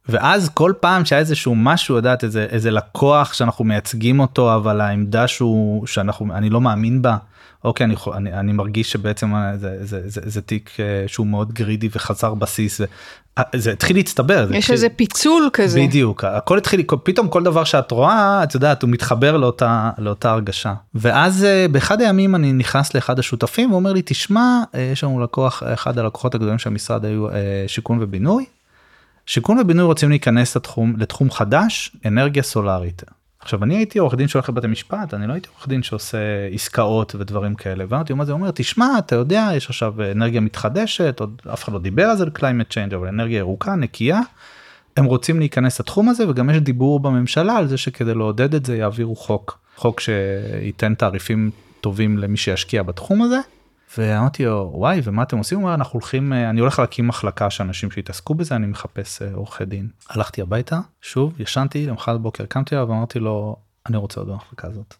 ואז 0.10 0.50
כל 0.50 0.74
פעם 0.80 1.06
שהיה 1.06 1.20
איזשהו 1.20 1.56
משהו 1.56 1.96
יודעת 1.96 2.24
איזה 2.24 2.48
איזה 2.50 2.72
לקוח 2.72 3.34
שאנחנו 3.34 3.66
מייצגים 3.66 4.20
אותו 4.20 4.56
אבל 4.56 4.82
העמדה 4.82 5.28
שהוא 5.28 5.88
שאנחנו 5.88 6.34
אני 6.34 6.50
לא 6.50 6.62
מאמין 6.62 7.02
בה 7.02 7.18
אוקיי 7.66 7.86
אני, 7.86 7.96
אני, 8.14 8.34
אני 8.34 8.54
מרגיש 8.54 8.92
שבעצם 8.92 9.34
זה, 9.56 9.78
זה, 9.82 10.02
זה, 10.06 10.22
זה 10.24 10.42
תיק 10.42 10.70
אה, 10.80 11.04
שהוא 11.08 11.28
מאוד 11.28 11.54
גרידי 11.54 11.90
וחסר 11.92 12.34
בסיס 12.34 12.82
ו- 12.82 12.86
אה, 13.38 13.44
זה 13.56 13.72
התחיל 13.72 13.96
להצטבר. 13.96 14.48
זה 14.48 14.58
יש 14.58 14.72
איזה 14.72 14.90
פיצול 14.90 15.50
כזה. 15.54 15.80
בדיוק 15.80 16.24
הכל 16.24 16.58
התחיל 16.58 16.84
פתאום 17.04 17.28
כל 17.28 17.44
דבר 17.44 17.64
שאת 17.64 17.92
רואה 17.92 18.44
את 18.44 18.54
יודעת 18.54 18.82
הוא 18.82 18.90
מתחבר 18.90 19.38
לאותה 19.38 19.92
לאותה 19.98 20.32
הרגשה 20.32 20.74
ואז 20.96 21.44
אה, 21.44 21.66
באחד 21.72 22.02
הימים 22.02 22.36
אני 22.36 22.54
נכנס 22.54 22.96
לאחד 22.96 23.20
השותפים 23.20 23.70
הוא 23.70 23.76
אומר 23.76 23.94
לי 23.94 24.02
תשמע 24.06 24.64
אה, 24.76 24.82
יש 24.82 25.04
לנו 25.04 25.20
לקוח 25.20 25.64
אחד 25.74 26.00
הלקוחות 26.00 26.36
הגדולים 26.36 26.58
של 26.58 26.70
המשרד 26.70 27.06
היו 27.06 27.30
אה, 27.30 27.34
שיכון 27.68 27.98
ובינוי. 28.02 28.46
שיכון 29.26 29.60
ובינוי 29.60 29.86
רוצים 29.86 30.10
להיכנס 30.10 30.56
לתחום 30.56 30.94
לתחום 30.98 31.32
חדש 31.32 31.96
אנרגיה 32.06 32.44
סולארית. 32.44 33.04
עכשיו 33.46 33.64
אני 33.64 33.76
הייתי 33.76 34.00
עורך 34.00 34.16
דין 34.16 34.28
שהולך 34.28 34.50
לבתי 34.50 34.68
משפט 34.68 35.14
אני 35.14 35.28
לא 35.28 35.34
הייתי 35.34 35.48
עורך 35.54 35.68
דין 35.68 35.84
שעושה 35.84 36.18
עסקאות 36.54 37.16
ודברים 37.16 37.56
כאלה 37.56 37.86
ואמרתי 37.90 38.14
מה 38.14 38.26
זה 38.26 38.32
אומר 38.32 38.52
תשמע 38.52 38.88
אתה 38.98 39.16
יודע 39.16 39.50
יש 39.56 39.66
עכשיו 39.66 39.94
אנרגיה 40.12 40.42
מתחדשת 40.42 41.20
עוד 41.20 41.42
אף 41.54 41.64
אחד 41.64 41.74
לא 41.74 41.80
דיבר 41.80 42.04
על 42.04 42.18
זה 42.18 42.26
climate 42.26 42.74
change 42.74 42.96
אבל 42.96 43.08
אנרגיה 43.08 43.38
ירוקה 43.38 43.76
נקייה. 43.76 44.20
הם 44.98 45.06
רוצים 45.06 45.40
להיכנס 45.40 45.80
לתחום 45.80 46.10
הזה 46.10 46.30
וגם 46.30 46.50
יש 46.50 46.58
דיבור 46.58 47.00
בממשלה 47.00 47.58
על 47.58 47.68
זה 47.68 47.78
שכדי 47.78 48.14
לעודד 48.14 48.56
את 48.56 48.66
זה 48.66 48.78
יעבירו 48.78 49.16
חוק 49.16 49.60
חוק 49.76 50.00
שייתן 50.00 50.96
תעריפים 50.96 51.52
טובים 51.82 52.18
למי 52.18 52.38
שישקיע 52.38 52.84
בתחום 52.84 53.22
הזה. 53.22 53.40
ואמרתי 53.98 54.46
לו 54.46 54.72
וואי 54.74 55.02
ומה 55.04 55.24
אתם 55.24 55.38
עושים? 55.38 55.58
הוא 55.58 55.64
אומר 55.64 55.76
אנחנו 55.76 56.00
הולכים 56.00 56.34
אה, 56.34 56.50
אני 56.50 56.60
הולך 56.60 56.80
להקים 56.80 57.08
מחלקה 57.08 57.50
של 57.50 57.64
אנשים 57.64 57.92
שיתעסקו 57.92 58.34
בזה 58.34 58.56
אני 58.56 58.68
מחפש 58.68 59.22
אה, 59.22 59.34
עורכי 59.34 59.66
דין. 59.66 59.90
הלכתי 60.10 60.42
הביתה 60.42 60.80
שוב 61.02 61.42
ישנתי 61.42 61.86
למחרת 61.86 62.20
בבוקר 62.20 62.46
קמתי 62.46 62.76
אליו 62.76 62.90
ואמרתי 62.90 63.20
לו 63.20 63.56
אני 63.86 63.98
רוצה 63.98 64.20
עוד 64.20 64.30
במחלקה 64.30 64.68
הזאת. 64.68 64.94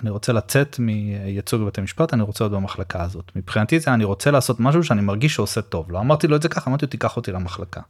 אני 0.00 0.10
רוצה 0.10 0.32
לצאת 0.32 0.78
מייצוג 0.78 1.62
בבתי 1.62 1.80
משפט 1.80 2.14
אני 2.14 2.22
רוצה 2.22 2.44
עוד 2.44 2.52
במחלקה 2.52 3.02
הזאת 3.02 3.32
מבחינתי 3.36 3.80
זה 3.80 3.94
אני 3.94 4.04
רוצה 4.04 4.30
לעשות 4.30 4.60
משהו 4.60 4.84
שאני 4.84 5.00
מרגיש 5.00 5.34
שעושה 5.34 5.62
טוב 5.62 5.92
לא 5.92 5.98
אמרתי 5.98 6.26
לו 6.26 6.36
את 6.36 6.42
זה 6.42 6.48
ככה 6.48 6.70
אמרתי 6.70 6.86
לו 6.86 6.90
תיקח 6.90 7.16
אותי 7.16 7.32
למחלקה. 7.32 7.80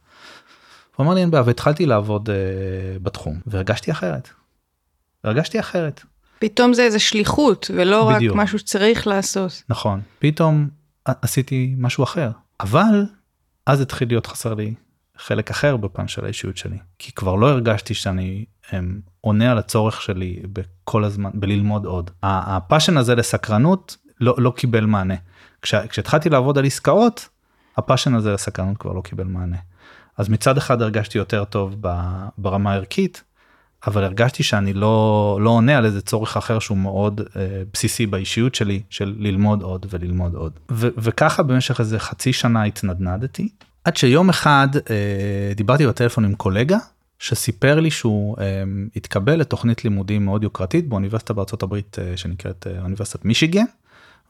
הוא 0.95 1.03
אמר 1.05 1.13
לי 1.13 1.21
אין 1.21 1.31
בעיה 1.31 1.43
והתחלתי 1.45 1.85
לעבוד 1.85 2.29
uh, 2.29 2.33
בתחום 3.03 3.39
והרגשתי 3.47 3.91
אחרת. 3.91 4.29
הרגשתי 5.23 5.59
אחרת 5.59 6.01
פתאום 6.39 6.73
זה 6.73 6.81
איזה 6.83 6.99
שליחות, 6.99 7.71
ולא 7.75 8.11
בדיוק. 8.15 8.35
רק 8.35 8.43
משהו 8.43 8.59
שצריך 8.59 9.07
לעשות. 9.07 9.63
נכון. 9.69 10.01
פתאום 10.19 10.67
עשיתי 11.05 11.75
משהו 11.77 12.03
אחר. 12.03 12.31
אבל 12.59 13.05
אז 13.65 13.81
התחיל 13.81 14.07
להיות 14.07 14.27
חסר 14.27 14.53
לי 14.53 14.73
חלק 15.17 15.49
אחר 15.49 15.77
בפן 15.77 16.07
של 16.07 16.25
האישיות 16.25 16.57
שלי. 16.57 16.77
כי 16.99 17.11
כבר 17.11 17.35
לא 17.35 17.49
הרגשתי 17.49 17.93
שאני 17.93 18.45
הם, 18.69 19.01
עונה 19.21 19.51
על 19.51 19.57
הצורך 19.57 20.01
שלי 20.01 20.39
בכל 20.53 21.03
הזמן 21.03 21.29
בללמוד 21.33 21.85
עוד. 21.85 22.11
הפאשן 22.23 22.97
הזה 22.97 23.15
לסקרנות 23.15 23.97
לא, 24.21 24.35
לא 24.37 24.53
קיבל 24.55 24.85
מענה. 24.85 25.15
כש, 25.61 25.75
כשהתחלתי 25.75 26.29
לעבוד 26.29 26.57
על 26.57 26.65
עסקאות 26.65 27.29
הפאשן 27.77 28.15
הזה 28.15 28.31
לסקרנות 28.33 28.77
כבר 28.77 28.93
לא 28.93 29.01
קיבל 29.01 29.23
מענה. 29.23 29.57
אז 30.17 30.29
מצד 30.29 30.57
אחד 30.57 30.81
הרגשתי 30.81 31.17
יותר 31.17 31.45
טוב 31.45 31.75
ברמה 32.37 32.71
הערכית 32.71 33.23
אבל 33.87 34.03
הרגשתי 34.03 34.43
שאני 34.43 34.73
לא 34.73 35.37
לא 35.41 35.49
עונה 35.49 35.77
על 35.77 35.85
איזה 35.85 36.01
צורך 36.01 36.37
אחר 36.37 36.59
שהוא 36.59 36.77
מאוד 36.77 37.21
אה, 37.35 37.63
בסיסי 37.73 38.05
באישיות 38.05 38.55
שלי 38.55 38.81
של 38.89 39.15
ללמוד 39.17 39.61
עוד 39.61 39.85
וללמוד 39.89 40.35
עוד 40.35 40.59
ו- 40.71 40.87
וככה 40.97 41.43
במשך 41.43 41.79
איזה 41.79 41.99
חצי 41.99 42.33
שנה 42.33 42.63
התנדנדתי 42.63 43.49
עד 43.83 43.97
שיום 43.97 44.29
אחד 44.29 44.67
אה, 44.89 45.51
דיברתי 45.55 45.87
בטלפון 45.87 46.25
עם 46.25 46.35
קולגה 46.35 46.77
שסיפר 47.19 47.79
לי 47.79 47.91
שהוא 47.91 48.35
אה, 48.39 48.63
התקבל 48.95 49.35
לתוכנית 49.35 49.83
לימודים 49.83 50.25
מאוד 50.25 50.43
יוקרתית 50.43 50.89
באוניברסיטה 50.89 51.33
בארצות 51.33 51.63
הברית 51.63 51.97
אה, 51.99 52.17
שנקראת 52.17 52.67
אה, 52.67 52.81
אוניברסיטת 52.81 53.25
מישיגן. 53.25 53.65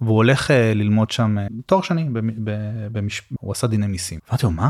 והוא 0.02 0.16
הולך 0.16 0.52
אה, 0.52 0.74
ללמוד 0.74 1.12
שם 1.12 1.38
אה, 1.38 1.48
תואר 1.66 1.82
שני 1.82 2.06
במש... 2.92 3.22
הוא 3.40 3.52
עשה 3.52 3.68
דיני 3.68 3.88
מיסים. 3.88 4.20
אמרתי 4.30 4.46
לו 4.46 4.52
מה? 4.52 4.70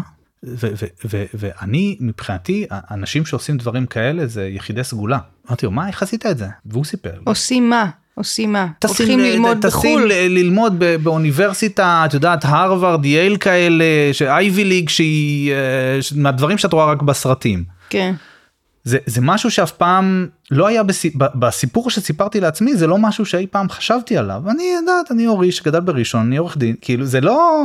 ואני 1.33 1.97
מבחינתי 1.99 2.65
אנשים 2.91 3.25
שעושים 3.25 3.57
דברים 3.57 3.85
כאלה 3.85 4.27
זה 4.27 4.47
יחידי 4.47 4.83
סגולה. 4.83 5.17
אמרתי 5.47 5.65
לו 5.65 5.71
מה 5.71 5.87
איך 5.87 6.03
עשית 6.03 6.25
את 6.25 6.37
זה? 6.37 6.47
והוא 6.65 6.85
סיפר. 6.85 7.13
עושים 7.23 7.69
מה? 7.69 7.89
עושים 8.15 8.53
מה? 8.53 8.67
טסים 8.79 9.05
הולכים 9.07 9.19
ללמוד 9.19 9.57
טסים 9.57 9.69
בחו"ל? 9.69 10.11
ל- 10.13 10.27
ללמוד 10.27 10.83
באוניברסיטה 11.03 12.03
את 12.05 12.13
יודעת 12.13 12.45
הרווארד 12.45 13.05
יייל 13.05 13.37
כאלה 13.37 13.85
שאייבי 14.11 14.63
ליג 14.63 14.89
שהיא 14.89 15.51
אה, 15.51 15.99
מהדברים 16.15 16.57
שאת 16.57 16.73
רואה 16.73 16.85
רק 16.85 17.01
בסרטים. 17.01 17.63
כן. 17.89 18.13
זה 18.83 18.97
זה 19.05 19.21
משהו 19.21 19.51
שאף 19.51 19.71
פעם 19.71 20.27
לא 20.51 20.67
היה 20.67 20.83
בסי, 20.83 21.11
בסיפור 21.15 21.89
שסיפרתי 21.89 22.39
לעצמי 22.39 22.75
זה 22.75 22.87
לא 22.87 22.97
משהו 22.97 23.25
שאי 23.25 23.47
פעם 23.47 23.69
חשבתי 23.69 24.17
עליו 24.17 24.41
אני 24.49 24.63
יודעת 24.81 25.11
אני 25.11 25.27
אורי 25.27 25.51
שגדל 25.51 25.79
בראשון 25.79 26.21
אני 26.21 26.37
עורך 26.37 26.57
דין 26.57 26.75
כאילו 26.81 27.05
זה 27.05 27.21
לא 27.21 27.63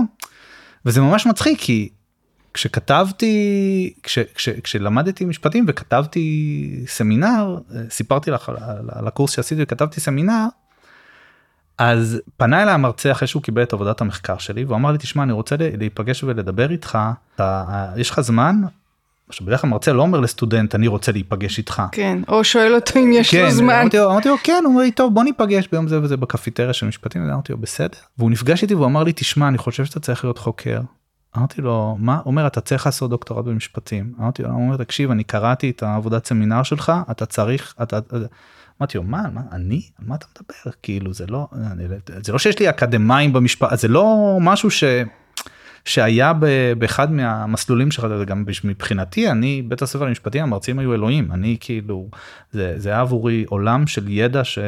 וזה 0.86 1.00
ממש 1.00 1.26
מצחיק 1.26 1.58
כי 1.60 1.88
כשכתבתי 2.54 3.94
כש, 4.02 4.18
כש, 4.18 4.48
כשלמדתי 4.48 5.24
משפטים 5.24 5.64
וכתבתי 5.68 6.84
סמינר 6.86 7.58
סיפרתי 7.90 8.30
לך 8.30 8.48
על, 8.48 8.56
על, 8.60 8.88
על 8.92 9.06
הקורס 9.06 9.30
שעשיתי 9.30 9.62
וכתבתי 9.62 10.00
סמינר. 10.00 10.46
אז 11.78 12.20
פנה 12.36 12.62
אליי 12.62 12.74
המרצה 12.74 13.12
אחרי 13.12 13.28
שהוא 13.28 13.42
קיבל 13.42 13.62
את 13.62 13.72
עבודת 13.72 14.00
המחקר 14.00 14.38
שלי 14.38 14.64
והוא 14.64 14.76
אמר 14.76 14.92
לי 14.92 14.98
תשמע 14.98 15.22
אני 15.22 15.32
רוצה 15.32 15.56
להיפגש 15.78 16.24
ולדבר 16.24 16.70
איתך 16.70 16.98
אתה, 17.34 17.64
יש 17.96 18.10
לך 18.10 18.20
זמן. 18.20 18.62
עכשיו 19.28 19.46
בדרך 19.46 19.60
כלל 19.60 19.70
מרצה 19.70 19.92
לא 19.92 20.02
אומר 20.02 20.20
לסטודנט 20.20 20.74
אני 20.74 20.86
רוצה 20.86 21.12
להיפגש 21.12 21.58
איתך. 21.58 21.82
כן. 21.92 22.18
או 22.28 22.44
שואל 22.44 22.74
אותו 22.74 22.98
אם 22.98 23.10
יש 23.12 23.34
לו 23.34 23.50
זמן. 23.50 23.74
אמרתי 23.74 23.96
לו, 23.96 24.10
אמרתי 24.10 24.28
לו 24.28 24.36
כן 24.42 24.62
הוא 24.64 24.72
אומר 24.72 24.82
לי 24.82 24.90
טוב 24.90 25.14
בוא 25.14 25.24
ניפגש 25.24 25.68
ביום 25.72 25.88
זה 25.88 26.00
וזה 26.00 26.16
בקפיטריה 26.16 26.72
של 26.72 26.86
משפטים 26.86 27.30
אמרתי 27.30 27.52
לו 27.52 27.58
בסדר 27.58 27.98
והוא 28.18 28.30
נפגש 28.30 28.62
איתי 28.62 28.74
והוא 28.74 28.86
אמר 28.86 29.04
לי 29.04 29.12
תשמע 29.12 29.48
אני 29.48 29.58
חושב 29.58 29.84
שאתה 29.84 30.00
צריך 30.00 30.24
להיות 30.24 30.38
חוקר. 30.38 30.80
אמרתי 31.36 31.62
לו 31.62 31.96
מה 31.98 32.16
הוא 32.16 32.22
אומר 32.26 32.46
אתה 32.46 32.60
צריך 32.60 32.86
לעשות 32.86 33.10
דוקטורט 33.10 33.44
במשפטים 33.44 34.14
אמרתי 34.20 34.42
לו 34.42 34.48
הוא 34.48 34.66
אומר 34.66 34.76
תקשיב 34.76 35.10
אני 35.10 35.24
קראתי 35.24 35.70
את 35.70 35.82
העבודת 35.82 36.26
סמינר 36.26 36.62
שלך 36.62 36.92
אתה 37.10 37.26
צריך 37.26 37.74
אתה. 37.82 37.98
אמרתי 38.80 38.98
לו 38.98 39.04
מה, 39.04 39.22
מה 39.34 39.40
אני 39.52 39.82
על 39.98 40.04
מה 40.08 40.14
אתה 40.14 40.26
מדבר 40.30 40.72
כאילו 40.82 41.12
זה 41.12 41.26
לא 41.26 41.48
אני, 41.72 41.84
זה 42.22 42.32
לא 42.32 42.38
שיש 42.38 42.58
לי 42.58 42.70
אקדמאים 42.70 43.32
במשפט 43.32 43.78
זה 43.78 43.88
לא 43.88 44.38
משהו 44.40 44.70
ש. 44.70 44.84
שהיה 45.84 46.32
באחד 46.78 47.12
מהמסלולים 47.12 47.90
שלך 47.90 48.06
גם 48.26 48.44
מבחינתי 48.64 49.30
אני 49.30 49.62
בית 49.62 49.82
הספר 49.82 50.04
למשפטי 50.04 50.40
המרצים 50.40 50.78
היו 50.78 50.94
אלוהים 50.94 51.32
אני 51.32 51.56
כאילו 51.60 52.08
זה 52.52 52.74
זה 52.76 52.88
היה 52.88 53.00
עבורי 53.00 53.44
עולם 53.48 53.86
של 53.86 54.08
ידע 54.08 54.44
ש... 54.44 54.58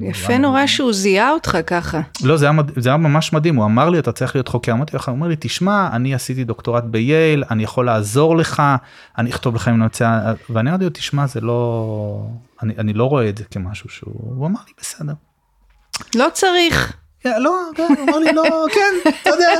יפה 0.00 0.38
נורא 0.38 0.66
שהוא 0.66 0.92
זיהה 0.92 1.30
אותך 1.30 1.58
ככה. 1.66 2.00
לא 2.24 2.36
זה 2.36 2.50
היה, 2.50 2.60
זה 2.76 2.88
היה 2.88 2.96
ממש 2.96 3.32
מדהים 3.32 3.56
הוא 3.56 3.64
אמר 3.64 3.90
לי 3.90 3.98
אתה 3.98 4.12
צריך 4.12 4.36
להיות 4.36 4.48
חוקר 4.48 4.72
אמרתי 4.72 4.96
לך 4.96 5.08
הוא 5.08 5.14
אומר 5.14 5.28
לי 5.28 5.36
תשמע 5.38 5.88
אני 5.92 6.14
עשיתי 6.14 6.44
דוקטורט 6.44 6.84
בייל 6.84 7.44
אני 7.50 7.62
יכול 7.62 7.86
לעזור 7.86 8.36
לך 8.36 8.62
אני 9.18 9.30
אכתוב 9.30 9.54
לך 9.54 9.68
אם 9.68 9.74
אני 9.74 9.84
רוצה 9.84 10.32
ואני 10.50 10.70
אמרתי 10.70 10.84
לו 10.84 10.90
תשמע 10.90 11.26
זה 11.26 11.40
לא 11.40 12.28
אני, 12.62 12.74
אני 12.78 12.92
לא 12.92 13.04
רואה 13.04 13.28
את 13.28 13.38
זה 13.38 13.44
כמשהו 13.44 13.88
שהוא 13.88 14.34
הוא 14.36 14.46
אמר 14.46 14.60
לי 14.66 14.72
בסדר. 14.80 15.12
לא 16.14 16.26
צריך. 16.32 17.03
לא, 17.24 17.60
כן, 17.74 17.88
אמר 18.02 18.18
לי 18.18 18.32
לא, 18.32 18.66
כן, 18.74 19.10
אתה 19.22 19.30
יודע. 19.30 19.52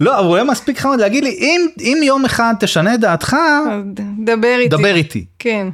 לא, 0.00 0.18
אבל 0.18 0.26
הוא 0.26 0.34
היה 0.34 0.44
מספיק 0.44 0.78
חמוד 0.78 1.00
להגיד 1.00 1.24
לי, 1.24 1.30
אם, 1.30 1.66
אם 1.80 1.98
יום 2.02 2.24
אחד 2.24 2.54
תשנה 2.60 2.94
את 2.94 3.00
דעתך, 3.00 3.36
דבר 4.24 4.56
איתי. 4.58 4.68
דבר 4.68 4.94
איתי. 4.94 5.24
כן. 5.38 5.68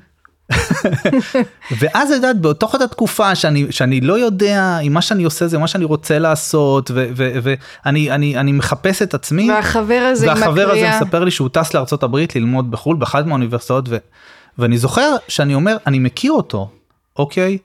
ואז 1.80 2.10
את 2.10 2.16
יודעת 2.16 2.40
בתוך 2.40 2.74
אותה 2.74 2.88
תקופה 2.88 3.34
שאני 3.34 3.66
שאני 3.70 4.00
לא 4.00 4.18
יודע 4.18 4.78
אם 4.78 4.92
מה 4.92 5.02
שאני 5.02 5.24
עושה 5.24 5.46
זה 5.46 5.58
מה 5.58 5.68
שאני 5.68 5.84
רוצה 5.84 6.18
לעשות 6.18 6.90
ואני 6.94 8.10
אני 8.10 8.38
אני 8.38 8.52
מחפש 8.52 9.02
את 9.02 9.14
עצמי 9.14 9.50
והחבר 9.50 10.08
הזה 10.12 10.26
והחבר 10.26 10.70
הזה 10.70 10.90
מספר 10.90 11.24
לי 11.24 11.30
שהוא 11.30 11.48
טס 11.52 11.74
לארצות 11.74 12.02
הברית 12.02 12.36
ללמוד 12.36 12.70
בחו"ל 12.70 12.96
באחת 12.96 13.26
מהאוניברסיטאות 13.26 13.88
ו, 13.88 13.96
ואני 14.58 14.78
זוכר 14.78 15.16
שאני 15.28 15.54
אומר 15.54 15.76
אני 15.86 15.98
מכיר 15.98 16.32
אותו 16.32 16.70
אוקיי 17.18 17.58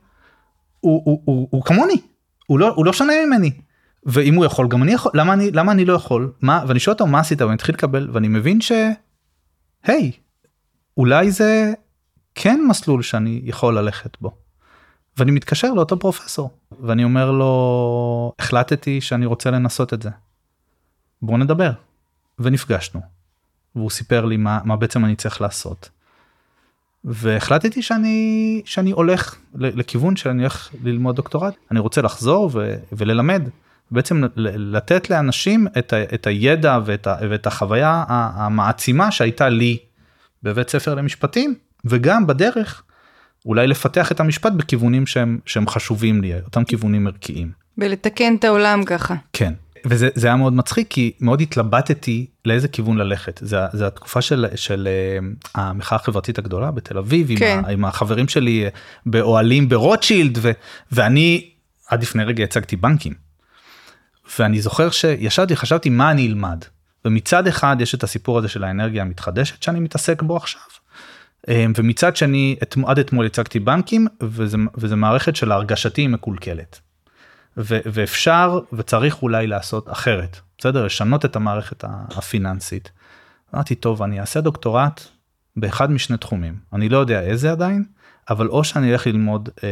הוא, 0.80 1.02
הוא, 1.06 1.22
הוא, 1.26 1.48
הוא 1.52 1.64
כמוני 1.64 1.98
הוא 2.52 2.60
לא, 2.60 2.74
הוא 2.76 2.86
לא 2.86 2.94
שונה 2.94 3.14
ממני. 3.26 3.52
ואם 4.06 4.36
הוא 4.36 4.46
יכול 4.46 4.68
גם 4.68 4.84
אני 4.84 4.92
יכול 4.92 5.12
למה 5.16 5.34
אני 5.34 5.52
למה 5.52 5.72
אני 5.72 5.86
לא 5.86 5.94
יכול 5.94 6.34
מה 6.42 6.64
ואני 6.68 6.80
שואל 6.80 6.94
אותו 6.94 7.08
מה 7.08 7.20
עשית 7.20 7.42
ואני 7.42 7.54
מתחיל 7.54 7.76
לקבל 7.76 8.10
ואני 8.14 8.28
מבין 8.28 8.62
ש... 8.62 8.72
היי 9.84 10.12
אולי 10.98 11.32
זה 11.32 11.74
כן 12.36 12.60
מסלול 12.68 13.02
שאני 13.02 13.42
יכול 13.44 13.78
ללכת 13.78 14.18
בו. 14.22 14.38
ואני 15.18 15.32
מתקשר 15.32 15.74
לאותו 15.74 16.00
פרופסור 16.00 16.50
ואני 16.82 17.04
אומר 17.04 17.32
לו 17.32 18.34
החלטתי 18.40 19.02
שאני 19.02 19.26
רוצה 19.26 19.52
לנסות 19.52 19.94
את 19.94 20.02
זה. 20.02 20.10
בוא 21.22 21.38
נדבר. 21.38 21.72
ונפגשנו. 22.40 23.02
והוא 23.76 23.90
סיפר 23.90 24.26
לי 24.26 24.38
מה, 24.38 24.60
מה 24.64 24.76
בעצם 24.76 25.06
אני 25.06 25.16
צריך 25.16 25.42
לעשות. 25.42 25.90
והחלטתי 27.06 27.82
שאני 27.82 28.62
שאני 28.66 28.92
הולך 28.92 29.36
לכיוון 29.56 30.16
שאני 30.16 30.42
הולך 30.42 30.70
ללמוד 30.84 31.16
דוקטורט 31.16 31.54
אני 31.72 31.80
רוצה 31.80 32.02
לחזור 32.02 32.50
ו, 32.54 32.76
וללמד 32.92 33.50
בעצם 33.92 34.24
לתת 34.36 35.10
לאנשים 35.10 35.68
את, 35.78 35.94
ה, 35.94 36.04
את 36.04 36.28
הידע 36.28 36.80
ואת, 36.86 37.08
ה, 37.08 37.16
ואת 37.30 37.48
החוויה 37.48 38.04
המעצימה 38.08 39.12
שהייתה 39.12 39.50
לי 39.50 39.78
בבית 40.44 40.70
ספר 40.70 40.96
למשפטים 40.96 41.56
וגם 41.86 42.28
בדרך 42.28 42.84
אולי 43.46 43.68
לפתח 43.68 44.12
את 44.12 44.20
המשפט 44.20 44.52
בכיוונים 44.52 45.06
שהם 45.06 45.40
שהם 45.46 45.68
חשובים 45.68 46.22
לי 46.22 46.40
אותם 46.40 46.64
כיוונים 46.64 47.08
ערכיים. 47.08 47.52
ולתקן 47.78 48.36
את 48.36 48.44
העולם 48.44 48.84
ככה. 48.86 49.16
כן. 49.34 49.54
וזה 49.86 50.28
היה 50.28 50.36
מאוד 50.36 50.54
מצחיק 50.54 50.88
כי 50.90 51.12
מאוד 51.20 51.42
התלבטתי 51.42 52.26
לאיזה 52.46 52.68
כיוון 52.68 52.98
ללכת 52.98 53.40
זה, 53.44 53.58
זה 53.74 53.88
התקופה 53.88 54.22
של, 54.22 54.46
של 54.56 54.88
uh, 54.88 55.50
המחאה 55.56 55.96
החברתית 55.96 56.38
הגדולה 56.38 56.72
בתל 56.72 56.98
אביב 56.98 57.40
כן. 57.40 57.58
עם, 57.60 57.66
ה, 57.66 57.70
עם 57.70 57.86
החברים 57.86 58.28
שלי 58.28 58.66
באוהלים 59.06 59.70
ברוטשילד 59.70 60.38
ו, 60.42 60.52
ואני 60.92 61.50
עד 61.88 62.02
לפני 62.02 62.24
רגע 62.24 62.44
הצגתי 62.44 62.76
בנקים. 62.76 63.14
ואני 64.40 64.62
זוכר 64.62 64.90
שישבתי 64.90 65.56
חשבתי 65.56 65.90
מה 65.90 66.12
אני 66.12 66.28
אלמד 66.28 66.66
ומצד 67.06 67.48
אחד 67.48 67.76
יש 67.80 67.96
את 67.96 68.04
הסיפור 68.04 68.38
הזה 68.38 68.48
של 68.48 68.64
האנרגיה 68.64 69.02
המתחדשת 69.02 69.64
שאני 69.64 69.80
מתעסק 69.80 70.22
בו 70.22 70.38
עכשיו. 70.38 70.62
אה, 71.50 71.66
ומצד 71.78 72.16
שני 72.16 72.56
עד 72.86 73.00
אתמול 73.00 73.26
הצגתי 73.26 73.60
בנקים 73.60 74.08
וזה, 74.24 74.58
וזה 74.78 74.96
מערכת 74.96 75.36
של 75.36 75.52
הרגשתי 75.52 76.08
מקולקלת. 76.08 76.80
ו- 77.58 77.80
ואפשר 77.86 78.60
וצריך 78.74 79.22
אולי 79.22 79.48
לעשות 79.48 79.90
אחרת 79.90 80.40
בסדר 80.58 80.86
לשנות 80.86 81.26
את 81.26 81.36
המערכת 81.36 81.84
הפיננסית. 82.18 82.92
אמרתי 83.54 83.76
טוב 83.76 84.04
אני 84.04 84.20
אעשה 84.20 84.42
דוקטורט 84.42 85.02
באחד 85.56 85.92
משני 85.92 86.18
תחומים 86.18 86.56
אני 86.74 86.90
לא 86.90 86.98
יודע 86.98 87.22
איזה 87.22 87.52
עדיין 87.52 87.84
אבל 88.30 88.48
או 88.48 88.64
שאני 88.64 88.92
אלך 88.92 89.08
ללמוד 89.08 89.50
אה, 89.64 89.70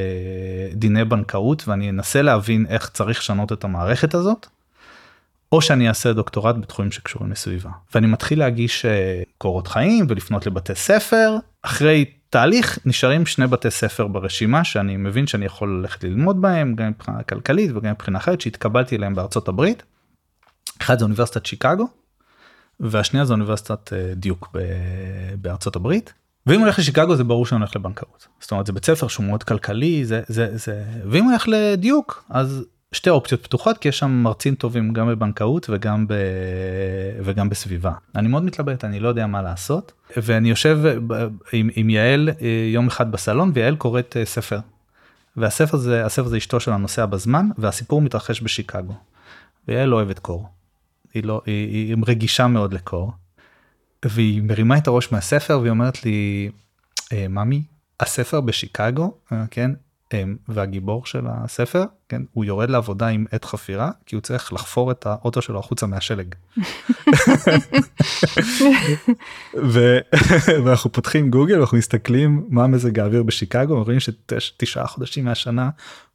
דיני 0.73 1.05
בנקאות 1.05 1.67
ואני 1.67 1.89
אנסה 1.89 2.21
להבין 2.21 2.65
איך 2.69 2.89
צריך 2.89 3.19
לשנות 3.19 3.51
את 3.51 3.63
המערכת 3.63 4.13
הזאת. 4.13 4.47
או 5.51 5.61
שאני 5.61 5.87
אעשה 5.87 6.13
דוקטורט 6.13 6.55
בתחומים 6.55 6.91
שקשורים 6.91 7.31
לסביבה 7.31 7.69
ואני 7.95 8.07
מתחיל 8.07 8.39
להגיש 8.39 8.85
אה, 8.85 9.21
קורות 9.37 9.67
חיים 9.67 10.05
ולפנות 10.09 10.45
לבתי 10.47 10.75
ספר 10.75 11.37
אחרי 11.61 12.05
תהליך 12.29 12.79
נשארים 12.85 13.25
שני 13.25 13.47
בתי 13.47 13.71
ספר 13.71 14.07
ברשימה 14.07 14.63
שאני 14.63 14.97
מבין 14.97 15.27
שאני 15.27 15.45
יכול 15.45 15.79
ללכת 15.79 16.03
ללמוד 16.03 16.41
בהם 16.41 16.75
גם 16.75 16.89
מבחינה 16.89 17.23
כלכלית 17.23 17.71
וגם 17.75 17.91
מבחינה 17.91 18.19
אחרת 18.19 18.41
שהתקבלתי 18.41 18.95
אליהם 18.95 19.15
בארצות 19.15 19.47
הברית. 19.47 19.83
אחד 20.81 20.99
זה 20.99 21.05
אוניברסיטת 21.05 21.45
שיקגו 21.45 21.87
והשנייה 22.79 23.25
זה 23.25 23.33
אוניברסיטת 23.33 23.93
אה, 23.93 24.13
דיוק 24.15 24.55
בארצות 25.41 25.75
הברית. 25.75 26.13
ואם 26.45 26.59
הולך 26.59 26.79
לשיקגו 26.79 27.15
זה 27.15 27.23
ברור 27.23 27.45
שאני 27.45 27.59
הולך 27.59 27.75
לבנקאות 27.75 28.27
זאת 28.39 28.51
אומרת 28.51 28.65
זה 28.65 28.73
בית 28.73 28.85
ספר 28.85 29.07
שהוא 29.07 29.25
מאוד 29.25 29.43
כלכלי 29.43 30.05
זה 30.05 30.21
זה 30.27 30.57
זה 30.57 30.83
ואם 31.09 31.23
הולך 31.23 31.47
לדיוק 31.47 32.23
אז 32.29 32.65
שתי 32.91 33.09
אופציות 33.09 33.43
פתוחות 33.43 33.77
כי 33.77 33.87
יש 33.87 33.99
שם 33.99 34.11
מרצים 34.11 34.55
טובים 34.55 34.93
גם 34.93 35.07
בבנקאות 35.07 35.69
וגם 35.69 36.07
ב... 36.07 36.13
וגם 37.23 37.49
בסביבה. 37.49 37.91
אני 38.15 38.27
מאוד 38.27 38.43
מתלבט 38.43 38.85
אני 38.85 38.99
לא 38.99 39.07
יודע 39.07 39.27
מה 39.27 39.41
לעשות 39.41 39.91
ואני 40.17 40.49
יושב 40.49 40.79
עם, 41.53 41.69
עם 41.75 41.89
יעל 41.89 42.29
אה, 42.41 42.69
יום 42.73 42.87
אחד 42.87 43.11
בסלון 43.11 43.51
ויעל 43.53 43.75
קוראת 43.75 44.17
אה, 44.17 44.25
ספר. 44.25 44.59
והספר 45.37 45.77
זה 45.77 46.05
הספר 46.05 46.27
זה 46.27 46.37
אשתו 46.37 46.59
של 46.59 46.71
הנוסע 46.71 47.05
בזמן 47.05 47.49
והסיפור 47.57 48.01
מתרחש 48.01 48.41
בשיקגו. 48.41 48.93
ויעל 49.67 49.93
אוהבת 49.93 50.19
קור. 50.19 50.47
היא 51.13 51.23
לא 51.23 51.41
היא, 51.45 51.87
היא 51.87 51.95
רגישה 52.07 52.47
מאוד 52.47 52.73
לקור. 52.73 53.11
והיא 54.05 54.41
מרימה 54.41 54.77
את 54.77 54.87
הראש 54.87 55.11
מהספר 55.11 55.59
והיא 55.59 55.71
אומרת 55.71 56.05
לי 56.05 56.49
אה, 57.13 57.27
ממי 57.27 57.63
הספר 57.99 58.41
בשיקגו 58.41 59.13
כן 59.51 59.71
והגיבור 60.47 61.05
של 61.05 61.25
הספר 61.27 61.83
כן 62.09 62.21
הוא 62.33 62.45
יורד 62.45 62.69
לעבודה 62.69 63.07
עם 63.07 63.25
עת 63.31 63.45
חפירה 63.45 63.91
כי 64.05 64.15
הוא 64.15 64.21
צריך 64.21 64.53
לחפור 64.53 64.91
את 64.91 65.05
האוטו 65.05 65.41
שלו 65.41 65.59
החוצה 65.59 65.87
מהשלג. 65.87 66.35
ו... 69.63 69.97
ואנחנו 70.65 70.91
פותחים 70.91 71.29
גוגל 71.29 71.59
אנחנו 71.59 71.77
מסתכלים 71.77 72.45
מה 72.49 72.67
מזג 72.67 72.99
האוויר 72.99 73.23
בשיקגו 73.23 73.83
רואים 73.83 73.99
שתשעה 74.39 74.87
חודשים 74.87 75.25
מהשנה 75.25 75.69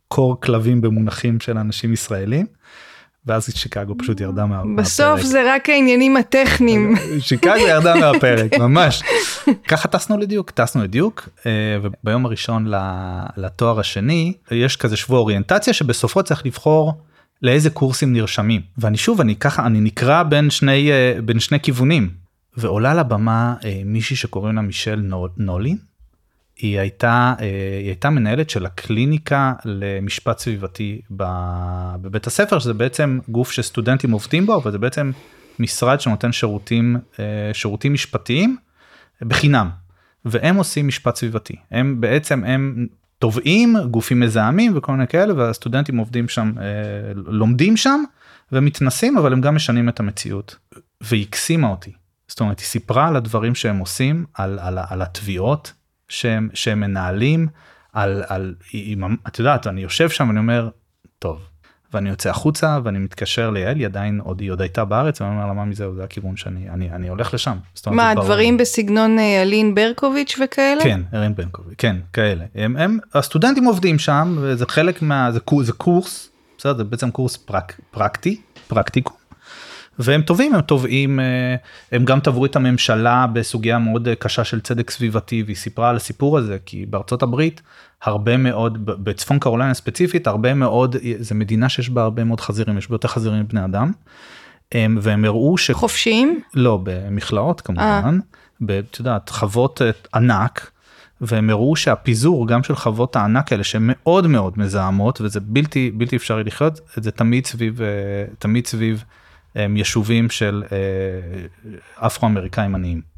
קור 0.09 0.41
כלבים 0.41 0.81
במונחים 0.81 1.41
של 1.41 1.59
אנשים 1.59 1.93
ישראלים. 1.93 2.47
ואז 3.27 3.51
שיקגו 3.55 3.99
פשוט 3.99 4.21
ירדה 4.21 4.47
מהפרק. 4.47 4.77
בסוף 4.77 5.21
זה 5.21 5.55
רק 5.55 5.69
העניינים 5.69 6.17
הטכניים. 6.17 6.95
שיקגו 7.27 7.57
ירדה 7.69 7.95
מהפרק 7.95 8.59
ממש. 8.59 9.03
ככה 9.69 9.89
טסנו 9.89 10.19
לדיוק 10.19 10.51
טסנו 10.51 10.83
לדיוק 10.83 11.29
אה, 11.47 11.53
וביום 11.83 12.27
הראשון 12.27 12.67
לתואר 13.37 13.81
השני 13.81 14.33
יש 14.51 14.77
כזה 14.77 14.97
שבוע 14.97 15.19
אוריינטציה 15.19 15.73
שבסופו 15.73 16.23
צריך 16.23 16.47
לבחור 16.47 16.93
לאיזה 17.43 17.71
קורסים 17.71 18.13
נרשמים 18.13 18.61
ואני 18.79 18.97
שוב 18.97 19.21
אני 19.21 19.37
ככה 19.37 19.67
אני 19.67 19.81
נקרא 19.81 20.23
בין 20.23 20.51
שני 20.51 20.93
אה, 20.93 21.15
בין 21.25 21.41
שני 21.41 21.61
כיוונים 21.61 22.11
ועולה 22.57 22.95
לבמה 22.95 23.55
אה, 23.65 23.83
מישהי 23.85 24.17
שקוראים 24.17 24.57
לה 24.57 24.63
מישל 24.63 25.03
נולין 25.37 25.77
היא 26.57 26.81
הייתה 26.81 27.35
היא 27.39 27.87
הייתה 27.87 28.11
מנהלת 28.11 28.51
של 28.51 28.67
הקליניקה 28.67 29.53
למשפט 29.65 30.39
סביבתי 30.39 31.01
בבית 31.11 32.27
הספר 32.27 32.59
שזה 32.59 32.75
בעצם 32.75 33.19
גוף 33.29 33.51
שסטודנטים 33.51 34.11
עובדים 34.11 34.47
בו 34.47 34.57
אבל 34.57 34.73
זה 34.73 34.79
בעצם 34.79 35.11
משרד 35.59 36.01
שנותן 36.01 36.33
שירותים 36.33 36.97
שירותים 37.53 37.93
משפטיים 37.93 38.57
בחינם. 39.23 39.71
והם 40.25 40.57
עושים 40.57 40.89
משפט 40.89 41.17
סביבתי. 41.17 41.57
הם 41.71 42.01
בעצם 42.01 42.45
הם 42.45 42.87
תובעים 43.19 43.77
גופים 43.91 44.21
מזהמים 44.21 44.73
וכל 44.77 44.93
מיני 44.93 45.07
כאלה 45.07 45.35
והסטודנטים 45.35 45.97
עובדים 45.97 46.29
שם 46.29 46.53
אה, 46.59 46.65
לומדים 47.15 47.77
שם 47.77 48.03
ומתנסים 48.53 49.19
אבל 49.19 49.33
הם 49.33 49.41
גם 49.41 49.55
משנים 49.55 49.89
את 49.89 50.01
המציאות. 50.01 50.57
והיא 51.01 51.27
הקסימה 51.29 51.69
אותי. 51.69 51.93
זאת 52.29 52.41
אומרת 52.41 52.59
היא 52.59 52.67
סיפרה 52.67 53.09
על 53.09 53.17
הדברים 53.17 53.55
שהם 53.55 53.79
עושים 53.79 54.25
על, 54.35 54.59
על, 54.59 54.79
על 54.89 55.03
התביעות 55.03 55.73
שהם, 56.09 56.49
שהם 56.55 56.81
מנהלים 56.81 57.49
על, 57.93 58.23
על 58.27 58.55
את 59.27 59.39
יודעת 59.39 59.67
אני 59.67 59.81
יושב 59.81 60.09
שם 60.11 60.29
ואני 60.29 60.39
אומר 60.39 60.69
טוב 61.19 61.41
ואני 61.95 62.09
יוצא 62.09 62.31
החוצה 62.31 62.79
ואני 62.85 62.99
מתקשר 62.99 63.51
ליעל 63.51 63.77
היא 63.77 63.87
עדיין 63.87 64.21
עוד 64.25 64.41
היא 64.41 64.51
עוד 64.51 64.61
הייתה 64.61 64.85
בארץ 64.85 65.21
ואני 65.21 65.35
אומר 65.35 65.47
לה 65.47 65.53
מה 65.53 65.65
מזה 65.65 65.95
זה 65.95 66.05
הכיוון 66.05 66.37
שאני 66.37 66.71
אני 66.71 66.91
אני 66.91 67.09
הולך 67.09 67.35
לשם. 67.35 67.57
מה. 67.87 68.15
דברים 68.15 68.57
בסגנון 68.57 69.19
אה, 69.19 69.43
אלין 69.43 69.75
ברקוביץ' 69.75 70.39
וכאלה? 70.45 70.83
כן, 70.83 71.01
ארין 71.15 71.35
בנקוביץ', 71.35 71.75
כן, 71.79 71.97
כאלה. 72.13 72.45
הם, 72.55 72.77
הם, 72.77 72.99
הסטודנטים 73.15 73.65
עובדים 73.65 73.99
שם, 73.99 74.37
וזה 74.41 74.67
חלק 74.67 75.03
מה... 75.03 75.33
זה, 75.33 75.39
זה 75.63 75.73
קורס, 75.73 76.31
בסדר, 76.59 76.77
זה 76.77 76.85
בעצם 76.85 77.11
קורס 77.11 77.37
פרק, 77.37 77.81
פרקטי, 77.91 78.41
פרקטיקום. 78.69 79.17
והם 79.99 80.23
טובים, 80.23 80.55
הם 80.55 80.61
תובעים, 80.61 81.21
אה, 81.21 81.25
הם 81.93 82.05
גם 82.05 82.21
תבעו 82.21 82.47
את 82.47 82.57
הממשלה 82.57 83.27
בסוגיה 83.33 83.79
מאוד 83.79 84.09
אה, 84.09 84.15
קשה 84.15 84.45
של 84.45 84.61
צדק 84.61 84.91
סביבתי, 84.91 85.43
והיא 85.47 85.57
סיפרה 85.57 85.91
על 85.91 85.97
הסיפור 85.97 86.39
הזה, 86.39 86.57
כי 86.67 86.87
בארצות 86.87 87.23
הברית, 87.23 87.63
הרבה 88.03 88.37
מאוד, 88.37 88.87
בצפון 89.05 89.39
קרוליינה 89.39 89.75
ספציפית, 89.75 90.27
הרבה 90.27 90.55
מאוד, 90.55 90.97
זו 91.21 91.35
מדינה 91.35 91.69
שיש 91.69 91.91
בה 91.91 92.03
הרבה 92.03 92.25
מאוד 92.25 92.41
חזירים, 92.41 92.79
יש 92.79 92.89
בה 92.89 92.95
יותר 92.95 93.09
חזירים 93.09 93.41
מבני 93.41 93.65
אדם. 93.65 93.93
הם- 94.73 94.99
והם 95.03 95.25
הראו 95.25 95.59
ש... 95.59 95.71
חופשיים? 95.71 96.41
לא, 96.55 96.81
במכלאות 96.83 97.61
כמובן, 97.61 98.19
את 98.65 98.99
יודעת, 98.99 99.29
חוות 99.29 99.83
אה, 99.83 99.91
ענק, 100.15 100.71
והם 101.21 101.51
הראו 101.51 101.77
שהפיזור 101.77 102.49
גם 102.49 102.63
של 102.63 102.75
חוות 102.75 103.17
הענק 103.17 103.53
האלה 103.53 103.65
שהן 103.65 103.83
מאוד 103.85 104.27
מאוד 104.27 104.53
מזהמות 104.57 105.21
וזה 105.21 105.41
בלתי 105.41 105.91
בלתי 105.95 106.17
אפשרי 106.17 106.45
לחיות, 106.45 106.81
זה 106.97 107.11
תמיד 107.11 107.47
סביב, 107.47 107.83
אה, 107.83 107.89
תמיד 108.39 108.67
סביב 108.67 109.05
אה, 109.57 109.67
יישובים 109.77 110.31
של 110.31 110.63
אה, 110.73 112.07
אפרו-אמריקאים 112.07 112.75
עניים. 112.75 113.15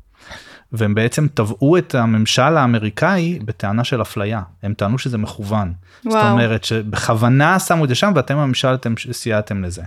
והם 0.72 0.94
בעצם 0.94 1.26
תבעו 1.34 1.78
את 1.78 1.94
הממשל 1.94 2.56
האמריקאי 2.56 3.38
בטענה 3.44 3.84
של 3.84 4.02
אפליה, 4.02 4.42
הם 4.62 4.74
טענו 4.74 4.98
שזה 4.98 5.18
מכוון. 5.18 5.72
זאת 6.04 6.12
וואו. 6.12 6.30
אומרת 6.30 6.64
שבכוונה 6.64 7.58
שמו 7.58 7.84
את 7.84 7.88
זה 7.88 7.94
שם 7.94 8.12
ואתם 8.16 8.38
הממשל 8.38 8.74
אתם 8.74 8.94
סייעתם 9.12 9.64
לזה. 9.64 9.82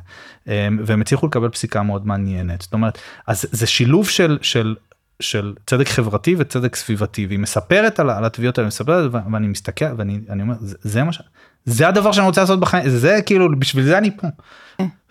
והם 0.86 1.02
הצליחו 1.02 1.28
לקבל 1.28 1.50
פסיקה 1.50 1.84
מאוד 1.84 2.08
מעניינת. 2.08 2.62
זאת 2.62 2.74
אומרת, 2.74 2.98
אז 3.28 3.46
זה 3.52 3.68
שילוב 3.68 4.10
של, 4.10 4.38
של, 4.42 4.76
של 5.20 5.54
צדק 5.66 5.88
חברתי 5.88 6.36
וצדק 6.38 6.76
סביבתי, 6.76 7.26
והיא 7.26 7.40
מספרת 7.40 8.00
על, 8.00 8.10
על 8.10 8.26
התביעות 8.26 8.58
האלה, 8.58 8.68
מספרת 8.68 9.12
ואני 9.14 9.48
מסתכל 9.48 9.94
ואני 9.98 10.20
אני 10.30 10.42
אומר, 10.42 10.56
זה, 10.60 10.76
זה 10.82 11.04
מה 11.04 11.14
ש... 11.14 11.22
זה 11.66 11.88
הדבר 11.88 12.12
שאני 12.12 12.28
רוצה 12.28 12.42
לעשות 12.42 12.60
בחיים, 12.60 12.90
זה 12.90 13.20
כאילו, 13.26 13.60
בשביל 13.60 13.86
זה 13.86 13.98
אני 13.98 14.18
פה. 14.18 14.28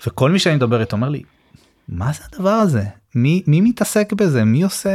וכל 0.06 0.30
מי 0.30 0.38
שאני 0.38 0.56
מדבר 0.56 0.80
איתו 0.80 0.96
אומר 0.96 1.08
לי, 1.08 1.22
מה 1.88 2.12
זה 2.12 2.22
הדבר 2.32 2.50
הזה? 2.50 2.82
מי, 3.14 3.42
מי 3.46 3.60
מתעסק 3.60 4.12
בזה? 4.12 4.44
מי 4.44 4.62
עושה 4.62 4.90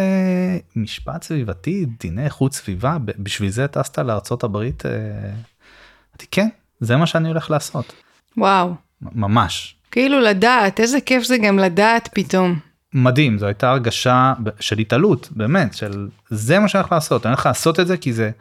משפט 0.75 1.23
סביבתי, 1.23 1.85
דיני 1.99 2.25
איכות 2.25 2.53
סביבה? 2.53 2.97
בשביל 3.19 3.49
זה 3.49 3.67
טסת 3.67 3.99
לארצות 3.99 4.43
הברית? 4.43 4.85
אה, 4.85 4.91
אמרתי, 4.91 6.25
כן, 6.31 6.47
זה 6.79 6.95
מה 6.95 7.05
שאני 7.05 7.27
הולך 7.27 7.51
לעשות. 7.51 7.93
וואו. 8.37 8.73
ממש. 9.01 9.75
כאילו 9.91 10.19
לדעת, 10.19 10.79
איזה 10.79 11.01
כיף 11.01 11.23
זה 11.23 11.37
גם 11.37 11.59
לדעת 11.59 12.09
פתאום. 12.13 12.59
מדהים, 12.93 13.37
זו 13.37 13.45
הייתה 13.45 13.69
הרגשה 13.69 14.33
של 14.59 14.79
התעלות, 14.79 15.29
באמת, 15.31 15.73
של 15.73 16.07
זה 16.29 16.59
מה 16.59 16.67
שאני 16.67 16.81
הולך 16.81 16.91
לעשות, 16.91 17.25
אני 17.25 17.33
הולך 17.33 17.45
לעשות 17.45 17.79
את 17.79 17.87
זה 17.87 17.97
כי 17.97 18.13
זה, 18.13 18.31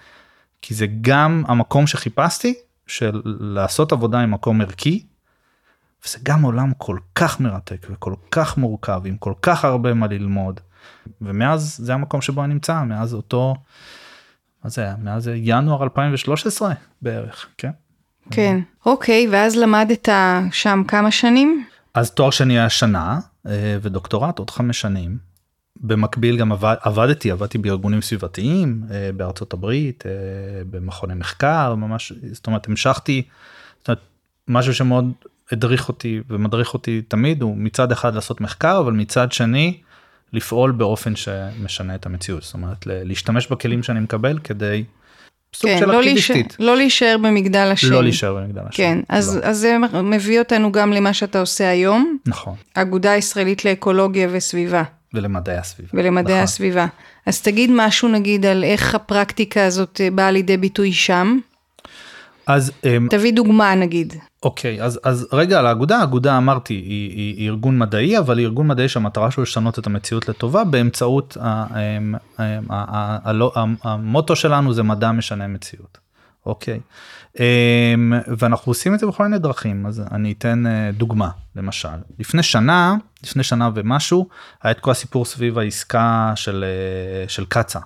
כי 0.63 0.75
זה 0.75 0.87
גם 1.01 1.45
המקום 1.49 1.87
שחיפשתי, 1.87 2.55
של 2.93 3.23
לעשות 3.25 3.93
עבודה 3.93 4.21
עם 4.21 4.31
מקום 4.31 4.61
ערכי, 4.61 5.07
וזה 6.05 6.19
גם 6.23 6.43
עולם 6.43 6.73
כל 6.79 6.99
כך 7.15 7.41
מרתק 7.41 7.87
וכל 7.91 8.15
כך 8.31 8.59
מורכב, 8.59 9.03
עם 9.05 9.17
כל 9.17 9.35
כך 9.43 9.65
הרבה 9.65 9.95
מה 9.95 10.07
ללמוד, 10.07 10.61
ומאז 11.21 11.77
זה 11.83 11.95
המקום 11.95 12.21
שבו 12.21 12.45
אני 12.45 12.55
נמצא, 12.55 12.83
מאז 12.83 13.15
אותו, 13.15 13.55
מה 14.65 14.71
זה 14.71 14.83
היה? 14.83 14.95
מאז 15.03 15.31
ינואר 15.35 15.83
2013 15.83 16.73
בערך, 17.03 17.49
כן? 17.59 17.71
כן. 18.31 18.61
אוקיי, 18.87 19.29
ואז 19.31 19.57
למדת 19.57 20.09
שם 20.53 20.83
כמה 20.89 21.11
שנים? 21.11 21.65
אז 21.95 22.11
תואר 22.11 22.31
שני 22.31 22.59
היה 22.59 22.71
שנה 22.71 23.21
אה, 23.47 23.77
ודוקטורט 23.83 24.39
עוד 24.39 24.51
חמש 24.51 24.81
שנים. 24.81 25.32
במקביל 25.81 26.37
גם 26.37 26.53
עבד, 26.53 26.75
עבדתי 26.81 27.31
עבדתי 27.31 27.59
בארגונים 27.59 28.03
סביבתיים 28.03 28.83
אה, 28.91 29.11
בארצות 29.17 29.53
הברית 29.53 30.05
אה, 30.07 30.13
במכוני 30.71 31.15
מחקר 31.15 31.75
ממש 31.75 32.13
זאת 32.33 32.47
אומרת 32.47 32.69
המשכתי 32.69 33.23
זאת 33.79 33.89
אומרת, 33.89 34.01
משהו 34.49 34.75
שמאוד 34.75 35.13
הדריך 35.53 35.89
אותי 35.89 36.21
ומדריך 36.31 36.75
אותי 36.75 37.03
תמיד 37.09 37.43
הוא 37.43 37.57
מצד 37.57 37.93
אחד 37.93 38.15
לעשות 38.15 38.41
מחקר 38.41 38.81
אבל 38.81 38.93
מצד 38.93 39.33
שני 39.33 39.81
לפעול 40.33 40.73
באופן 40.73 41.17
שמשנה 41.17 41.95
את 41.95 42.07
המציאות 42.07 42.43
זאת 42.43 42.55
אומרת 42.55 42.87
להשתמש 42.87 43.47
בכלים 43.47 43.83
שאני 43.83 44.01
מקבל 44.01 44.39
כדי 44.39 44.85
סוג 45.55 45.71
כן, 45.71 45.79
של 45.79 45.87
לא, 45.87 46.03
להישאר, 46.03 46.35
אקטיביסטית 46.37 46.57
לא 46.61 46.77
להישאר 46.77 47.17
במגדל 47.23 47.69
השן. 47.73 47.91
לא 47.91 48.03
להישאר 48.03 48.35
במגדל 48.35 48.61
השן. 48.69 48.77
כן, 48.77 48.99
אז, 49.09 49.37
לא. 49.37 49.43
אז 49.43 49.59
זה 49.59 49.77
מביא 50.03 50.39
אותנו 50.39 50.73
גם 50.73 50.93
למה 50.93 51.13
שאתה 51.13 51.41
עושה 51.41 51.71
היום, 51.71 52.19
נכון 52.27 52.55
אגודה 52.75 53.17
ישראלית 53.17 53.65
לאקולוגיה 53.65 54.29
וסביבה 54.33 54.83
ולמדעי 55.15 55.57
הסביבה. 55.57 55.91
ולמדעי 55.95 56.35
נכון. 56.35 56.45
הסביבה. 56.45 56.87
אז 57.27 57.43
תגיד 57.43 57.71
משהו 57.75 58.09
נגיד 58.09 58.47
על 58.47 58.65
איך 58.65 58.95
הפרקטיקה 58.95 59.65
הזאת 59.67 60.01
אה, 60.05 60.11
באה 60.11 60.31
לידי 60.31 60.57
ביטוי 60.57 60.93
שם. 60.93 61.39
אז 62.47 62.73
אמ, 62.85 63.07
תביא 63.11 63.33
דוגמה 63.33 63.75
נגיד. 63.75 64.15
אוקיי 64.43 64.83
אז 64.83 65.01
אז 65.03 65.29
רגע 65.33 65.59
על 65.59 65.67
האגודה 65.67 65.99
האגודה 65.99 66.37
אמרתי 66.37 66.75
היא, 66.75 67.11
היא, 67.11 67.37
היא 67.37 67.49
ארגון 67.49 67.79
מדעי 67.79 68.19
אבל 68.19 68.39
היא 68.39 68.47
ארגון 68.47 68.67
מדעי 68.67 68.89
שהמטרה 68.89 69.31
שלו 69.31 69.43
לשנות 69.43 69.79
את 69.79 69.87
המציאות 69.87 70.29
לטובה 70.29 70.65
באמצעות 70.65 71.37
אמ, 71.41 72.15
אמ, 72.41 73.77
המוטו 73.83 74.37
שלנו 74.37 74.73
זה 74.73 74.83
מדע 74.83 75.13
משנה 75.13 75.47
מציאות. 75.47 75.99
אוקיי 76.47 76.75
אמ, 76.75 76.81
ואנחנו 78.39 78.71
עושים 78.71 78.95
את 78.95 78.99
זה 78.99 79.07
בכל 79.07 79.23
מיני 79.23 79.39
דרכים 79.39 79.87
אז 79.87 80.03
אני 80.11 80.33
אתן 80.33 80.67
אה, 80.67 80.91
דוגמה 80.93 81.29
למשל 81.57 81.89
לפני 82.19 82.43
שנה 82.43 82.97
לפני 83.25 83.43
שנה 83.43 83.71
ומשהו 83.75 84.29
היה 84.63 84.71
את 84.71 84.81
כל 84.81 84.91
הסיפור 84.91 85.25
סביב 85.25 85.59
העסקה 85.59 86.33
של 86.37 86.65
אה, 86.65 87.29
של 87.29 87.45
קצא"א. 87.45 87.81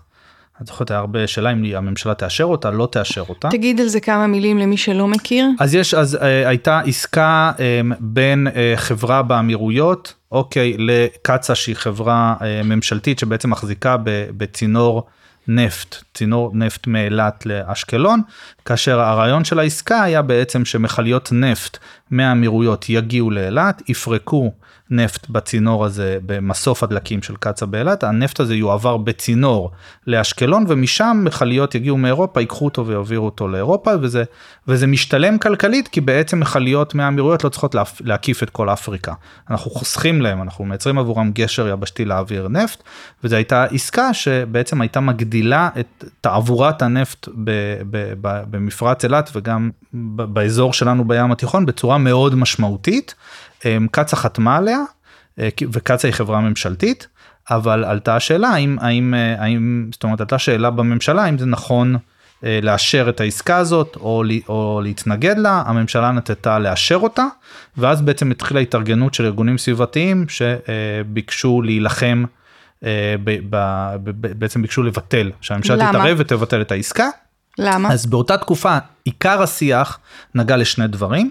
את 0.63 0.67
זוכרת 0.67 0.91
היה 0.91 1.01
הרבה 1.01 1.27
שאלה 1.27 1.53
אם 1.53 1.65
הממשלה 1.75 2.15
תאשר 2.15 2.45
אותה 2.45 2.71
לא 2.71 2.89
תאשר 2.93 3.25
אותה. 3.29 3.49
תגיד 3.49 3.81
על 3.81 3.87
זה 3.89 4.01
כמה 4.01 4.27
מילים 4.27 4.59
למי 4.59 4.77
שלא 4.77 5.09
מכיר. 5.09 5.47
אז 5.61 5.75
יש 5.75 5.95
אז 5.95 6.17
אה, 6.17 6.49
הייתה 6.49 6.81
עסקה 6.81 7.53
אה, 7.59 7.81
בין 8.01 8.47
אה, 8.57 8.73
חברה 8.77 9.23
באמירויות 9.23 10.15
אוקיי 10.33 10.77
לקצא"א 10.79 11.55
שהיא 11.55 11.77
חברה 11.77 12.35
אה, 12.43 12.61
ממשלתית 12.65 13.19
שבעצם 13.19 13.51
מחזיקה 13.51 13.97
ב, 13.97 14.27
בצינור 14.37 15.07
נפט 15.49 15.97
צינור 16.15 16.51
נפט 16.55 16.87
מאילת 16.87 17.47
לאשקלון 17.47 18.23
כאשר 18.65 19.01
הרעיון 19.01 19.45
של 19.45 19.59
העסקה 19.59 20.03
היה 20.03 20.23
בעצם 20.23 20.65
שמכליות 20.65 21.29
נפט 21.33 21.79
מהאמירויות 22.11 22.89
יגיעו 22.89 23.31
לאילת 23.31 23.83
יפרקו 23.89 24.53
נפט 24.91 25.29
בצינור 25.31 25.85
הזה 25.85 26.19
במסוף 26.27 26.83
הדלקים 26.83 27.23
של 27.23 27.37
קצא"א 27.37 27.67
באילת 27.67 28.05
הנפט 28.05 28.41
הזה 28.41 28.55
יועבר 28.55 28.97
בצינור 28.97 29.71
לאשקלון 30.07 30.65
ומשם 30.69 31.23
מכליות 31.25 31.75
יגיעו 31.75 31.97
מאירופה 31.97 32.41
ייקחו 32.41 32.65
אותו 32.65 32.87
ויעבירו 32.87 33.25
אותו 33.25 33.49
לאירופה 33.49 33.91
וזה 34.01 34.25
וזה 34.69 34.87
משתלם 34.87 35.39
כלכלית 35.39 35.89
כי 35.89 36.01
בעצם 36.01 36.41
מכליות 36.41 36.95
מהאמירויות 36.95 37.45
לא 37.45 37.49
צריכות 37.49 37.75
להפ- 37.75 38.01
להקיף 38.05 38.43
את 38.43 38.51
כל 38.51 38.71
אפריקה. 38.71 39.13
אנחנו 39.51 39.71
חוסכים 39.71 40.23
להם 40.23 40.43
אנחנו 40.43 40.65
מייצרים 40.65 40.99
עבורם 40.99 41.31
גשר 41.33 41.69
יבשתי 41.69 42.05
להעביר 42.05 42.49
נפט 42.49 42.83
וזו 43.25 43.37
הייתה 43.37 43.65
עסקה 43.65 44.15
שבעצם 44.15 44.81
הייתה 44.81 45.01
מגדילה 45.01 45.69
את 45.81 46.05
תעבורת 46.21 46.83
הנפט 46.83 47.29
ב, 47.45 47.51
ב, 47.91 48.13
ב, 48.21 48.43
במפרץ 48.51 49.05
אילת 49.05 49.31
וגם 49.35 49.71
באזור 50.33 50.73
שלנו 50.73 51.05
בים 51.05 51.33
התיכון 51.33 51.67
בצורה 51.67 51.96
מאוד 51.99 52.35
משמעותית. 52.35 53.15
אמ, 53.65 53.87
קצא"א 53.91 54.17
חתמה 54.17 54.57
עליה 54.57 54.79
אה, 55.39 55.49
וקצא"א 55.73 56.07
היא 56.07 56.15
חברה 56.15 56.41
ממשלתית 56.41 57.09
אבל 57.51 57.85
עלתה 57.85 58.17
השאלה 58.17 58.49
האם 58.49 58.77
האם 58.81 59.15
אה, 59.15 59.43
האם 59.43 59.89
זאת 59.93 60.05
אומרת 60.05 60.21
עלתה 60.21 60.39
שאלה 60.39 60.71
בממשלה 60.71 61.25
האם 61.25 61.39
זה 61.39 61.47
נכון 61.47 61.97
אה, 62.45 62.59
לאשר 62.63 63.07
את 63.09 63.21
העסקה 63.21 63.57
הזאת 63.57 63.97
או, 63.97 64.25
או 64.49 64.81
להתנגד 64.83 65.39
לה 65.39 65.63
הממשלה 65.67 66.13
נטטה 66.13 66.59
לאשר 66.59 66.97
אותה 66.97 67.27
ואז 67.77 68.03
בעצם 68.03 68.31
התחילה 68.31 68.61
התארגנות 68.61 69.15
של 69.15 69.25
ארגונים 69.25 69.59
סביבתיים 69.59 70.27
שביקשו 70.29 71.63
להילחם 71.63 72.25
ב- 72.83 72.87
ב- 73.25 73.97
ב- 74.05 74.39
בעצם 74.39 74.63
ביקשו 74.63 74.83
לבטל 74.83 75.31
שהממשלה? 75.41 75.89
תתערב 75.89 76.17
ותבטל 76.21 76.61
את 76.61 76.73
העסקה. 76.73 77.09
למה? 77.59 77.93
אז 77.93 78.07
באותה 78.07 78.39
תקופה 78.39 78.79
עיקר 79.05 79.43
השיח 79.43 79.99
נגע 80.35 80.57
לשני 80.57 80.89
דברים. 80.89 81.31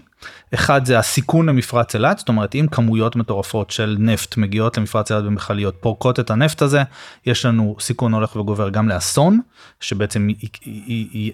אחד 0.54 0.86
זה 0.86 1.00
הסיכון 1.00 1.50
למפרץ 1.50 1.96
אילת, 1.96 2.20
זאת 2.20 2.30
אומרת 2.30 2.56
אם 2.56 2.68
כמויות 2.72 3.16
מטורפות 3.16 3.72
של 3.72 3.96
נפט 4.00 4.38
מגיעות 4.38 4.78
למפרץ 4.78 5.12
אילת 5.12 5.24
במכליות 5.24 5.76
פורקות 5.80 6.20
את 6.20 6.30
הנפט 6.30 6.62
הזה, 6.62 6.84
יש 7.26 7.46
לנו 7.46 7.76
סיכון 7.80 8.14
הולך 8.14 8.36
וגובר 8.36 8.70
גם 8.70 8.90
לאסון, 8.90 9.40
שבעצם 9.80 10.28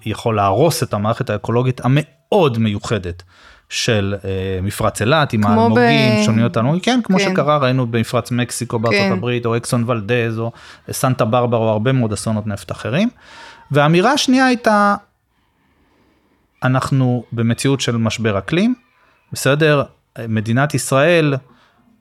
יכול 0.05 0.35
להרוס 0.35 0.83
את 0.83 0.93
המערכת 0.93 1.29
האקולוגית 1.29 1.81
המאוד 1.83 2.57
מיוחדת. 2.57 3.23
של 3.71 4.15
אה, 4.25 4.59
מפרץ 4.61 5.01
אילת 5.01 5.33
עם 5.33 5.45
האלמוגים, 5.45 6.21
ב- 6.21 6.25
שוניות 6.25 6.57
האלמוגים, 6.57 6.81
כן, 6.81 6.99
כמו 7.03 7.17
כן. 7.19 7.31
שקרה 7.31 7.57
ראינו 7.57 7.87
במפרץ 7.87 8.31
מקסיקו 8.31 8.79
בארצות 8.79 8.99
כן. 8.99 9.11
הברית, 9.11 9.45
או 9.45 9.57
אקסון 9.57 9.83
ולדז, 9.87 10.39
או 10.39 10.51
סנטה 10.91 11.25
ברברה, 11.25 11.59
או 11.59 11.69
הרבה 11.69 11.91
מאוד 11.91 12.13
אסונות 12.13 12.47
נפט 12.47 12.71
אחרים. 12.71 13.09
והאמירה 13.71 14.11
השנייה 14.11 14.45
הייתה, 14.45 14.95
אנחנו 16.63 17.23
במציאות 17.31 17.81
של 17.81 17.97
משבר 17.97 18.37
אקלים, 18.37 18.75
בסדר? 19.31 19.83
מדינת 20.27 20.73
ישראל 20.73 21.33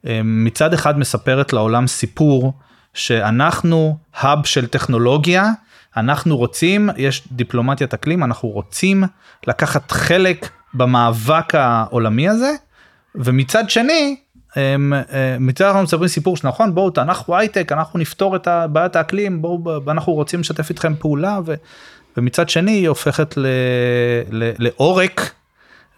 אה, 0.06 0.20
מצד 0.24 0.74
אחד 0.74 0.98
מספרת 0.98 1.52
לעולם 1.52 1.86
סיפור 1.86 2.52
שאנחנו 2.94 3.98
האב 4.14 4.46
של 4.46 4.66
טכנולוגיה, 4.66 5.50
אנחנו 5.96 6.36
רוצים, 6.36 6.90
יש 6.96 7.28
דיפלומטיית 7.32 7.94
אקלים, 7.94 8.24
אנחנו 8.24 8.48
רוצים 8.48 9.04
לקחת 9.46 9.90
חלק 9.90 10.50
במאבק 10.74 11.54
העולמי 11.54 12.28
הזה, 12.28 12.54
ומצד 13.14 13.70
שני, 13.70 14.16
מצד 15.40 15.64
אנחנו 15.64 15.82
מספרים 15.82 16.08
סיפור 16.08 16.36
שנכון 16.36 16.74
בואו 16.74 16.92
אנחנו 16.98 17.36
הייטק 17.36 17.72
אנחנו 17.72 17.98
נפתור 17.98 18.36
את 18.36 18.48
בעיית 18.72 18.96
האקלים 18.96 19.42
בואו 19.42 19.80
אנחנו 19.90 20.12
רוצים 20.12 20.40
לשתף 20.40 20.70
איתכם 20.70 20.94
פעולה 20.98 21.40
ו, 21.46 21.54
ומצד 22.16 22.48
שני 22.48 22.70
היא 22.70 22.88
הופכת 22.88 23.36
ל, 23.36 23.46
ל, 24.30 24.50
לעורק 24.58 25.34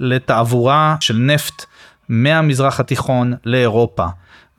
לתעבורה 0.01 0.97
של 1.01 1.17
נפט 1.17 1.65
מהמזרח 2.09 2.81
התיכון 2.81 3.35
לאירופה. 3.45 4.07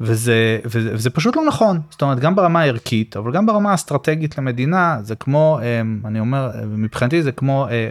וזה, 0.01 0.59
וזה, 0.65 0.89
וזה 0.93 1.09
פשוט 1.09 1.35
לא 1.35 1.45
נכון 1.47 1.81
זאת 1.89 2.01
אומרת 2.01 2.19
גם 2.19 2.35
ברמה 2.35 2.61
הערכית 2.61 3.17
אבל 3.17 3.31
גם 3.31 3.45
ברמה 3.45 3.71
האסטרטגית 3.71 4.37
למדינה 4.37 4.97
זה 5.01 5.15
כמו 5.15 5.59
אה, 5.61 5.81
אני 6.05 6.19
אומר 6.19 6.51
מבחינתי 6.67 7.23
זה 7.23 7.31
כמו 7.31 7.67
אה, 7.71 7.89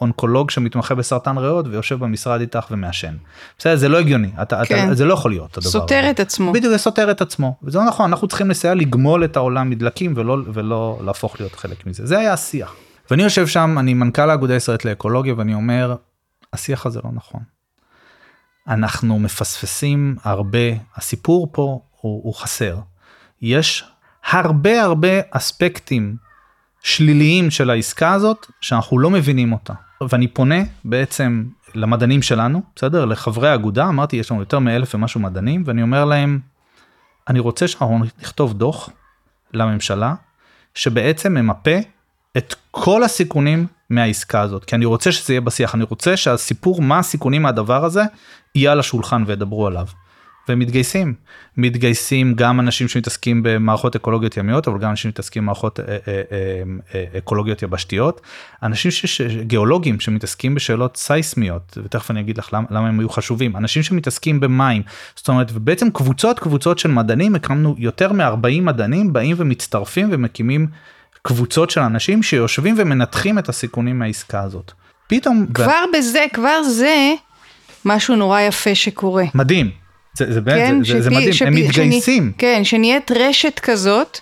אונקולוג 0.00 0.50
שמתמחה 0.50 0.94
בסרטן 0.94 1.38
ריאות 1.38 1.66
ויושב 1.68 1.98
במשרד 1.98 2.40
איתך 2.40 2.66
ומעשן. 2.70 3.14
בסדר 3.58 3.76
זה 3.76 3.88
לא 3.88 3.98
הגיוני 3.98 4.30
אתה, 4.42 4.64
כן. 4.64 4.86
אתה, 4.86 4.94
זה 4.94 5.04
לא 5.04 5.14
יכול 5.14 5.30
להיות 5.30 5.58
הדבר 5.58 5.70
סותר 5.70 6.10
את 6.10 6.20
עצמו 6.20 6.52
בדיוק 6.52 6.72
זה 6.72 6.78
סותר 6.78 7.10
את 7.10 7.20
עצמו 7.20 7.56
וזה 7.62 7.78
לא 7.78 7.84
נכון 7.84 8.10
אנחנו 8.10 8.28
צריכים 8.28 8.50
לסייע 8.50 8.74
לגמול 8.74 9.24
את 9.24 9.36
העולם 9.36 9.70
מדלקים 9.70 10.12
ולא 10.16 10.38
ולא 10.52 11.00
להפוך 11.04 11.40
להיות 11.40 11.54
חלק 11.54 11.86
מזה 11.86 12.06
זה 12.06 12.18
היה 12.18 12.32
השיח. 12.32 12.74
ואני 13.10 13.22
יושב 13.22 13.46
שם 13.46 13.76
אני 13.78 13.94
מנכ"ל 13.94 14.30
האגודה 14.30 14.54
הישראלית 14.54 14.84
לאקולוגיה 14.84 15.34
ואני 15.36 15.54
אומר 15.54 15.96
השיח 16.52 16.86
הזה 16.86 17.00
לא 17.04 17.10
נכון. 17.12 17.40
אנחנו 18.68 19.18
מפספסים 19.18 20.16
הרבה 20.22 20.58
הסיפור 20.96 21.48
פה 21.52 21.80
הוא, 22.00 22.22
הוא 22.24 22.34
חסר. 22.34 22.78
יש 23.42 23.84
הרבה 24.30 24.82
הרבה 24.82 25.08
אספקטים 25.30 26.16
שליליים 26.84 27.50
של 27.50 27.70
העסקה 27.70 28.12
הזאת 28.12 28.46
שאנחנו 28.60 28.98
לא 28.98 29.10
מבינים 29.10 29.52
אותה. 29.52 29.72
ואני 30.08 30.28
פונה 30.28 30.56
בעצם 30.84 31.44
למדענים 31.74 32.22
שלנו, 32.22 32.62
בסדר? 32.76 33.04
לחברי 33.04 33.48
האגודה, 33.48 33.88
אמרתי 33.88 34.16
יש 34.16 34.30
לנו 34.30 34.40
יותר 34.40 34.58
מאלף 34.58 34.94
ומשהו 34.94 35.20
מדענים, 35.20 35.62
ואני 35.66 35.82
אומר 35.82 36.04
להם, 36.04 36.40
אני 37.28 37.40
רוצה 37.40 37.68
שאנחנו 37.68 38.00
נכתוב 38.20 38.52
דוח 38.52 38.90
לממשלה, 39.52 40.14
שבעצם 40.74 41.34
ממפה 41.34 41.78
את 42.36 42.54
כל 42.70 43.02
הסיכונים 43.02 43.66
מהעסקה 43.90 44.40
הזאת, 44.40 44.64
כי 44.64 44.74
אני 44.74 44.84
רוצה 44.84 45.12
שזה 45.12 45.32
יהיה 45.32 45.40
בשיח, 45.40 45.74
אני 45.74 45.84
רוצה 45.84 46.16
שהסיפור 46.16 46.82
מה 46.82 46.98
הסיכונים 46.98 47.42
מהדבר 47.42 47.84
הזה 47.84 48.02
יהיה 48.54 48.72
על 48.72 48.80
השולחן 48.80 49.24
וידברו 49.26 49.66
עליו. 49.66 49.86
ומתגייסים. 50.48 51.14
מתגייסים 51.56 52.34
גם 52.34 52.60
אנשים 52.60 52.88
שמתעסקים 52.88 53.42
במערכות 53.42 53.96
אקולוגיות 53.96 54.36
ימיות 54.36 54.68
אבל 54.68 54.78
גם 54.78 54.90
אנשים 54.90 55.10
שמתעסקים 55.10 55.42
במערכות 55.42 55.80
אה, 55.80 55.86
אה, 56.08 56.22
אה, 56.94 57.18
אקולוגיות 57.18 57.62
יבשתיות. 57.62 58.20
אנשים 58.62 58.90
ש... 58.90 59.20
גיאולוגים 59.20 60.00
שמתעסקים 60.00 60.54
בשאלות 60.54 60.96
סייסמיות 60.96 61.78
ותכף 61.84 62.10
אני 62.10 62.20
אגיד 62.20 62.38
לך 62.38 62.48
למה, 62.52 62.66
למה 62.70 62.88
הם 62.88 63.00
היו 63.00 63.08
חשובים. 63.08 63.56
אנשים 63.56 63.82
שמתעסקים 63.82 64.40
במים. 64.40 64.82
זאת 65.16 65.28
אומרת 65.28 65.50
ובעצם 65.54 65.90
קבוצות 65.90 66.38
קבוצות 66.38 66.78
של 66.78 66.90
מדענים 66.90 67.34
הקמנו 67.34 67.74
יותר 67.78 68.12
מ-40 68.12 68.60
מדענים 68.62 69.12
באים 69.12 69.36
ומצטרפים 69.38 70.08
ומקימים 70.12 70.66
קבוצות 71.22 71.70
של 71.70 71.80
אנשים 71.80 72.22
שיושבים 72.22 72.74
ומנתחים 72.78 73.38
את 73.38 73.48
הסיכונים 73.48 73.98
מהעסקה 73.98 74.40
הזאת. 74.40 74.72
פתאום 75.06 75.46
כבר 75.54 75.84
ו... 75.88 75.98
בזה 75.98 76.24
כבר 76.32 76.62
זה 76.62 77.14
משהו 77.84 78.16
נורא 78.16 78.40
יפה 78.40 78.74
שקורה. 78.74 79.24
מדהים 79.34 79.83
זה, 80.14 80.32
זה, 80.32 80.40
כן, 80.46 80.78
זה, 80.78 80.84
שפי, 80.84 81.02
זה 81.02 81.10
מדהים, 81.10 81.32
שפי, 81.32 81.44
הם 81.44 81.54
מתגייסים. 81.54 82.22
שני, 82.22 82.32
כן, 82.38 82.60
שנהיית 82.64 83.10
רשת 83.10 83.60
כזאת 83.62 84.18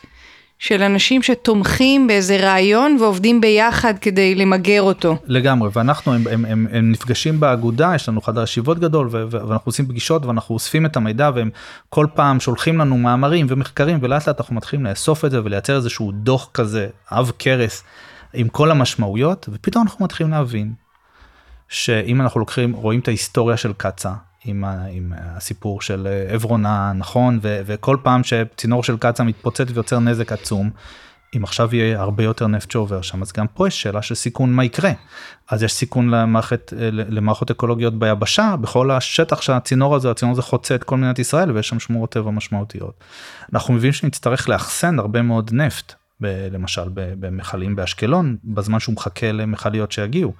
של 0.62 0.82
אנשים 0.82 1.22
שתומכים 1.22 2.06
באיזה 2.06 2.36
רעיון 2.36 2.96
ועובדים 3.00 3.40
ביחד 3.40 3.94
כדי 4.00 4.34
למגר 4.34 4.82
אותו. 4.82 5.16
לגמרי, 5.26 5.70
ואנחנו, 5.72 6.14
הם, 6.14 6.26
הם, 6.30 6.44
הם, 6.44 6.66
הם 6.72 6.90
נפגשים 6.92 7.40
באגודה, 7.40 7.92
יש 7.94 8.08
לנו 8.08 8.20
חדר 8.20 8.42
ישיבות 8.42 8.78
גדול, 8.78 9.08
ו, 9.10 9.24
ואנחנו 9.30 9.68
עושים 9.68 9.86
פגישות 9.86 10.26
ואנחנו 10.26 10.54
אוספים 10.54 10.86
את 10.86 10.96
המידע, 10.96 11.30
והם 11.34 11.50
כל 11.88 12.06
פעם 12.14 12.40
שולחים 12.40 12.78
לנו 12.78 12.98
מאמרים 12.98 13.46
ומחקרים, 13.48 13.98
ולאט 14.02 14.28
לאט 14.28 14.40
אנחנו 14.40 14.54
מתחילים 14.54 14.86
לאסוף 14.86 15.24
את 15.24 15.30
זה 15.30 15.44
ולייצר 15.44 15.76
איזשהו 15.76 16.12
דוח 16.12 16.48
כזה, 16.54 16.88
עב 17.10 17.32
כרס, 17.38 17.84
עם 18.34 18.48
כל 18.48 18.70
המשמעויות, 18.70 19.48
ופתאום 19.52 19.84
אנחנו 19.84 20.04
מתחילים 20.04 20.32
להבין 20.32 20.72
שאם 21.68 22.20
אנחנו 22.20 22.40
לוקחים, 22.40 22.72
רואים 22.72 23.00
את 23.00 23.08
ההיסטוריה 23.08 23.56
של 23.56 23.72
קצא"א, 23.76 24.31
עם, 24.44 24.64
ה, 24.64 24.84
עם 24.90 25.12
הסיפור 25.16 25.80
של 25.80 26.06
אה, 26.06 26.34
עברונה 26.34 26.92
נכון 26.92 27.38
ו, 27.42 27.60
וכל 27.66 27.96
פעם 28.02 28.24
שצינור 28.24 28.84
של 28.84 28.96
קצא"א 28.96 29.26
מתפוצץ 29.26 29.66
ויוצר 29.74 29.98
נזק 29.98 30.32
עצום. 30.32 30.70
אם 31.36 31.44
עכשיו 31.44 31.74
יהיה 31.74 32.00
הרבה 32.00 32.24
יותר 32.24 32.46
נפט 32.46 32.70
שעובר 32.70 33.02
שם 33.02 33.22
אז 33.22 33.32
גם 33.32 33.46
פה 33.46 33.68
יש 33.68 33.82
שאלה 33.82 34.02
של 34.02 34.14
סיכון 34.14 34.52
מה 34.52 34.64
יקרה. 34.64 34.90
אז 35.50 35.62
יש 35.62 35.72
סיכון 35.72 36.10
למערכת 36.10 36.72
למערכות 36.88 37.50
אקולוגיות 37.50 37.98
ביבשה 37.98 38.56
בכל 38.60 38.90
השטח 38.90 39.42
שהצינור 39.42 39.96
הזה 39.96 40.10
הצינור 40.10 40.32
הזה 40.32 40.42
חוצה 40.42 40.74
את 40.74 40.84
כל 40.84 40.96
מדינת 40.96 41.18
ישראל 41.18 41.50
ויש 41.50 41.68
שם 41.68 41.80
שמורות 41.80 42.10
טבע 42.10 42.30
משמעותיות. 42.30 43.04
אנחנו 43.52 43.74
מבינים 43.74 43.92
שנצטרך 43.92 44.48
לאחסן 44.48 44.98
הרבה 44.98 45.22
מאוד 45.22 45.50
נפט 45.52 45.94
ב, 46.22 46.48
למשל 46.52 46.88
במכלים 46.94 47.76
באשקלון 47.76 48.36
בזמן 48.44 48.80
שהוא 48.80 48.94
מחכה 48.94 49.32
למכליות 49.32 49.92
שיגיעו. 49.92 50.32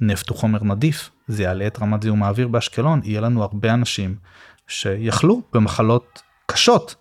נפט 0.00 0.28
הוא 0.28 0.38
חומר 0.38 0.64
נדיף 0.64 1.10
זה 1.28 1.42
יעלה 1.42 1.66
את 1.66 1.78
רמת 1.82 2.02
זיהום 2.02 2.22
האוויר 2.22 2.48
באשקלון 2.48 3.00
יהיה 3.04 3.20
לנו 3.20 3.42
הרבה 3.42 3.74
אנשים 3.74 4.14
שיחלו 4.68 5.42
במחלות 5.52 6.22
קשות 6.46 6.94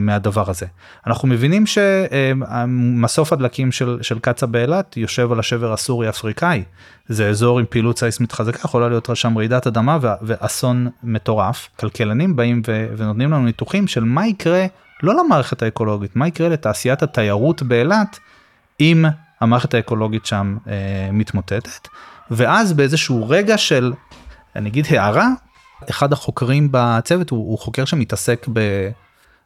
מהדבר 0.00 0.50
הזה. 0.50 0.66
אנחנו 1.06 1.28
מבינים 1.28 1.64
שמסוף 1.66 3.32
הדלקים 3.32 3.72
של, 3.72 3.98
של 4.02 4.18
קצא"א 4.18 4.46
באילת 4.46 4.96
יושב 4.96 5.32
על 5.32 5.38
השבר 5.38 5.72
הסורי 5.72 6.08
אפריקאי 6.08 6.62
זה 7.08 7.28
אזור 7.28 7.58
עם 7.58 7.64
פעילות 7.68 7.98
סייסמית 7.98 8.32
חזקה 8.32 8.58
יכולה 8.64 8.88
להיות 8.88 9.10
שם 9.14 9.38
רעידת 9.38 9.66
אדמה 9.66 9.98
ואסון 10.22 10.88
מטורף 11.02 11.68
כלכלנים 11.78 12.36
באים 12.36 12.62
ונותנים 12.96 13.30
לנו 13.30 13.44
ניתוחים 13.44 13.86
של 13.86 14.04
מה 14.04 14.26
יקרה 14.26 14.66
לא 15.02 15.14
למערכת 15.14 15.62
האקולוגית 15.62 16.16
מה 16.16 16.28
יקרה 16.28 16.48
לתעשיית 16.48 17.02
התיירות 17.02 17.62
באילת 17.62 18.18
אם 18.80 19.04
המערכת 19.40 19.74
האקולוגית 19.74 20.26
שם 20.26 20.56
אה, 20.68 21.08
מתמוטטת 21.12 21.88
ואז 22.30 22.72
באיזשהו 22.72 23.28
רגע 23.28 23.58
של 23.58 23.92
אני 24.56 24.68
אגיד 24.68 24.86
הערה 24.90 25.28
אחד 25.90 26.12
החוקרים 26.12 26.68
בצוות 26.70 27.30
הוא, 27.30 27.50
הוא 27.50 27.58
חוקר 27.58 27.84
שמתעסק 27.84 28.46
ב, 28.52 28.88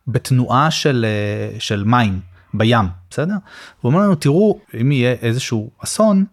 בתנועה 0.08 0.70
של, 0.70 1.06
אה, 1.08 1.60
של 1.60 1.84
מים 1.84 2.20
בים 2.54 2.86
בסדר? 3.10 3.34
הוא 3.80 3.92
אומר 3.92 4.00
לנו 4.02 4.14
תראו 4.14 4.58
אם 4.80 4.92
יהיה 4.92 5.14
איזשהו 5.22 5.70
אסון 5.78 6.24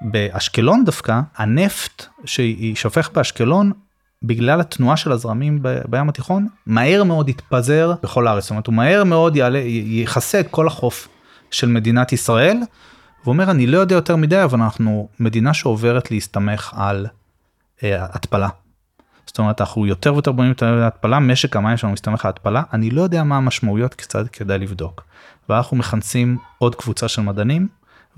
באשקלון 0.00 0.84
דווקא 0.84 1.20
הנפט 1.36 2.06
שישפך 2.24 3.10
באשקלון 3.14 3.72
בגלל 4.22 4.60
התנועה 4.60 4.96
של 4.96 5.12
הזרמים 5.12 5.62
בים 5.88 6.08
התיכון 6.08 6.48
מהר 6.66 7.04
מאוד 7.04 7.28
יתפזר 7.28 7.92
בכל 8.02 8.26
הארץ 8.26 8.42
זאת 8.42 8.50
אומרת 8.50 8.66
הוא 8.66 8.74
מהר 8.74 9.04
מאוד 9.04 9.36
יעלה 9.36 9.58
יכסה 9.84 10.40
את 10.40 10.46
כל 10.50 10.66
החוף 10.66 11.08
של 11.50 11.68
מדינת 11.68 12.12
ישראל 12.12 12.58
והוא 13.28 13.34
אומר 13.34 13.50
אני 13.50 13.66
לא 13.66 13.78
יודע 13.78 13.94
יותר 13.94 14.16
מדי 14.16 14.44
אבל 14.44 14.62
אנחנו 14.62 15.08
מדינה 15.20 15.54
שעוברת 15.54 16.10
להסתמך 16.10 16.72
על 16.76 17.06
אה, 17.82 18.04
התפלה. 18.04 18.48
זאת 19.26 19.38
אומרת 19.38 19.60
אנחנו 19.60 19.86
יותר 19.86 20.12
ויותר 20.12 20.32
בונים 20.32 20.52
את 20.52 20.62
ההתפלה 20.62 21.18
משק 21.18 21.56
המים 21.56 21.76
שלנו 21.76 21.92
מסתמך 21.92 22.24
על 22.24 22.28
התפלה 22.28 22.62
אני 22.72 22.90
לא 22.90 23.02
יודע 23.02 23.24
מה 23.24 23.36
המשמעויות 23.36 23.94
קצת 23.94 24.28
כדאי 24.28 24.58
לבדוק. 24.58 25.04
ואנחנו 25.48 25.76
מכנסים 25.76 26.38
עוד 26.58 26.74
קבוצה 26.74 27.08
של 27.08 27.22
מדענים 27.22 27.68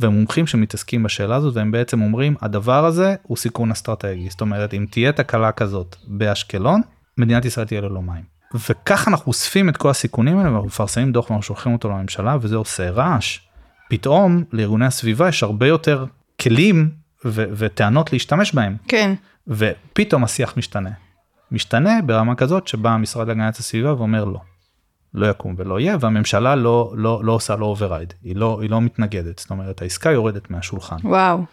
ומומחים 0.01 0.47
שמתעסקים 0.47 1.03
בשאלה 1.03 1.37
הזאת 1.37 1.57
והם 1.57 1.71
בעצם 1.71 2.03
אומרים 2.03 2.35
הדבר 2.41 2.85
הזה 2.85 3.15
הוא 3.23 3.37
סיכון 3.37 3.71
אסטרטגי 3.71 4.31
זאת 4.31 4.41
אומרת 4.41 4.75
אם 4.75 4.87
תהיה 4.91 5.13
תקלה 5.13 5.53
כזאת 5.53 5.97
באשקלון 6.07 6.81
מדינת 7.19 7.45
ישראל 7.45 7.67
תהיה 7.67 7.81
ללא 7.81 8.03
מים. 8.03 8.25
וככה 8.55 9.11
אנחנו 9.11 9.27
אוספים 9.27 9.69
את 9.69 9.77
כל 9.77 9.91
הסיכונים 9.91 10.39
האלה 10.39 10.51
ואנחנו 10.51 10.67
מפרסמים 10.67 11.13
דוח 11.13 11.31
ואנחנו 11.31 11.43
שולחים 11.43 11.73
אותו 11.73 11.89
לממשלה 11.89 12.37
וזה 12.41 12.57
עושה 12.57 12.91
רעש. 12.91 13.50
פתאום 13.91 14.45
לארגוני 14.53 14.87
הסביבה 14.87 15.29
יש 15.29 15.43
הרבה 15.43 15.67
יותר 15.67 16.05
כלים 16.41 16.91
ו- 17.25 17.45
וטענות 17.53 18.13
להשתמש 18.13 18.55
בהם. 18.55 18.77
כן. 18.89 19.15
ופתאום 19.49 20.25
השיח 20.25 20.57
משתנה. 20.57 20.91
משתנה 21.53 22.03
ברמה 22.07 22.35
כזאת 22.35 22.69
שבה 22.69 22.91
המשרד 22.91 23.29
להגנת 23.29 23.57
הסביבה 23.57 23.95
ואומר 23.95 24.25
לא. 24.25 24.41
לא 25.15 25.27
יקום 25.31 25.55
ולא 25.59 25.81
יהיה 25.81 25.97
והממשלה 26.01 26.57
לא 26.57 26.93
לא 26.97 27.21
לא 27.25 27.33
עושה 27.33 27.57
לו 27.57 27.67
override 27.67 28.15
היא 28.23 28.37
לא 28.37 28.59
היא 28.63 28.71
לא 28.71 28.81
מתנגדת 28.81 29.39
זאת 29.39 29.51
אומרת 29.51 29.83
העסקה 29.83 30.11
יורדת 30.11 30.51
מהשולחן. 30.51 30.97
וואו. 31.05 31.45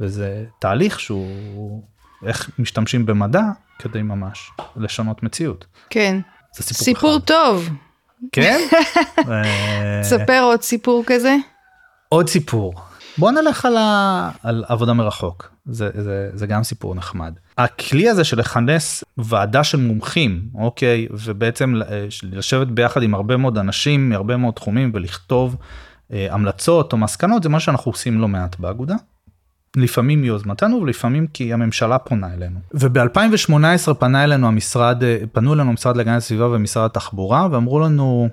וזה 0.00 0.44
תהליך 0.58 1.00
שהוא 1.00 1.82
איך 2.26 2.50
משתמשים 2.58 3.06
במדע 3.06 3.42
כדי 3.78 4.02
ממש 4.02 4.50
לשנות 4.76 5.22
מציאות. 5.22 5.66
כן. 5.90 6.20
זה 6.56 6.62
סיפור, 6.62 6.84
סיפור 6.84 7.18
טוב. 7.18 7.68
כן? 8.32 8.60
ספר 10.02 10.40
עוד 10.42 10.62
סיפור 10.62 11.02
כזה. 11.06 11.36
עוד 12.14 12.28
סיפור. 12.28 12.74
בוא 13.18 13.30
נלך 13.30 13.64
על, 13.64 13.76
ה... 13.76 14.30
על 14.42 14.64
עבודה 14.68 14.92
מרחוק 14.92 15.50
זה, 15.66 15.90
זה, 15.94 16.30
זה 16.34 16.46
גם 16.46 16.62
סיפור 16.62 16.94
נחמד. 16.94 17.34
הכלי 17.58 18.08
הזה 18.08 18.24
של 18.24 18.38
לכנס 18.38 19.04
ועדה 19.18 19.64
של 19.64 19.78
מומחים 19.78 20.42
אוקיי 20.54 21.06
ובעצם 21.10 21.74
לשבת 22.22 22.66
ביחד 22.66 23.02
עם 23.02 23.14
הרבה 23.14 23.36
מאוד 23.36 23.58
אנשים 23.58 24.08
מהרבה 24.08 24.36
מאוד 24.36 24.54
תחומים 24.54 24.90
ולכתוב 24.94 25.56
אה, 26.12 26.26
המלצות 26.30 26.92
או 26.92 26.98
מסקנות 26.98 27.42
זה 27.42 27.48
מה 27.48 27.60
שאנחנו 27.60 27.90
עושים 27.90 28.20
לא 28.20 28.28
מעט 28.28 28.56
באגודה. 28.58 28.94
לפעמים 29.76 30.20
מיוזמתנו 30.20 30.80
ולפעמים 30.82 31.26
כי 31.26 31.52
הממשלה 31.52 31.98
פונה 31.98 32.34
אלינו. 32.34 32.58
וב-2018 32.74 33.94
פנה 33.94 34.24
אלינו 34.24 34.46
המשרד, 34.46 35.04
אה, 35.04 35.18
פנו 35.32 35.54
אלינו 35.54 35.70
המשרד 35.70 35.96
להגנת 35.96 36.16
הסביבה 36.16 36.48
ומשרד 36.48 36.84
התחבורה 36.84 37.48
ואמרו 37.50 37.80
לנו 37.80 38.28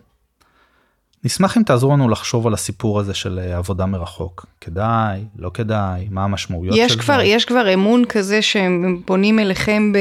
נשמח 1.24 1.58
אם 1.58 1.64
תעזרו 1.64 1.94
לנו 1.94 2.10
לחשוב 2.10 2.48
על 2.48 2.54
הסיפור 2.54 3.00
הזה 3.00 3.14
של 3.14 3.40
אה, 3.44 3.58
עבודה 3.58 3.86
מרחוק. 3.86 4.46
כדאי, 4.62 5.24
לא 5.36 5.52
כדאי, 5.54 6.08
מה 6.12 6.24
המשמעויות 6.24 6.76
של 6.90 7.00
כבר, 7.00 7.18
זה. 7.18 7.24
יש 7.24 7.46
כבר 7.46 7.74
אמון 7.74 8.06
כזה 8.06 8.42
שהם 8.42 9.02
פונים 9.06 9.40
אליכם 9.40 9.94
ב... 9.94 9.98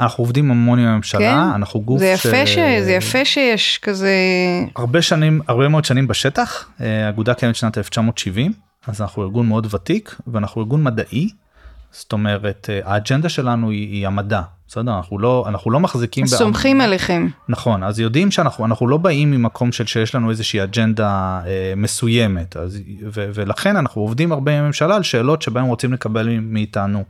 אנחנו 0.00 0.22
עובדים 0.22 0.50
המון 0.50 0.78
עם 0.78 0.86
הממשלה, 0.86 1.20
כן? 1.20 1.54
אנחנו 1.54 1.80
גוף 1.80 1.98
זה 1.98 2.06
יפה, 2.06 2.46
ש... 2.46 2.58
זה 2.84 2.92
יפה 2.92 3.24
שיש 3.24 3.78
כזה... 3.82 4.14
הרבה 4.76 5.02
שנים, 5.02 5.40
הרבה 5.48 5.68
מאוד 5.68 5.84
שנים 5.84 6.06
בשטח, 6.06 6.68
אה, 6.80 7.06
האגודה 7.06 7.34
קיימת 7.34 7.56
שנת 7.56 7.78
1970, 7.78 8.52
אז 8.86 9.00
אנחנו 9.00 9.22
ארגון 9.22 9.48
מאוד 9.48 9.74
ותיק 9.74 10.16
ואנחנו 10.26 10.60
ארגון 10.60 10.82
מדעי, 10.82 11.28
זאת 11.92 12.12
אומרת 12.12 12.70
אה, 12.70 12.80
האג'נדה 12.84 13.28
שלנו 13.28 13.70
היא, 13.70 13.92
היא 13.92 14.06
המדע, 14.06 14.42
בסדר? 14.68 14.96
אנחנו 14.96 15.18
לא, 15.18 15.44
אנחנו 15.48 15.70
לא 15.70 15.80
מחזיקים... 15.80 16.26
סומכים 16.26 16.80
עליכם. 16.80 17.28
נכון, 17.48 17.82
אז 17.82 18.00
יודעים 18.00 18.30
שאנחנו 18.30 18.64
אנחנו 18.64 18.88
לא 18.88 18.96
באים 18.96 19.30
ממקום 19.30 19.72
של 19.72 19.86
שיש 19.86 20.14
לנו 20.14 20.30
איזושהי 20.30 20.62
אג'נדה 20.62 21.40
אה, 21.46 21.72
מסוימת, 21.76 22.56
אז, 22.56 22.78
ו, 23.14 23.30
ולכן 23.34 23.76
אנחנו 23.76 24.02
עובדים 24.02 24.32
הרבה 24.32 24.58
עם 24.58 24.64
הממשלה 24.64 24.96
על 24.96 25.02
שאלות 25.02 25.42
שבהם 25.42 25.64
רוצים 25.64 25.92
לקבל 25.92 26.38
מאיתנו 26.40 27.04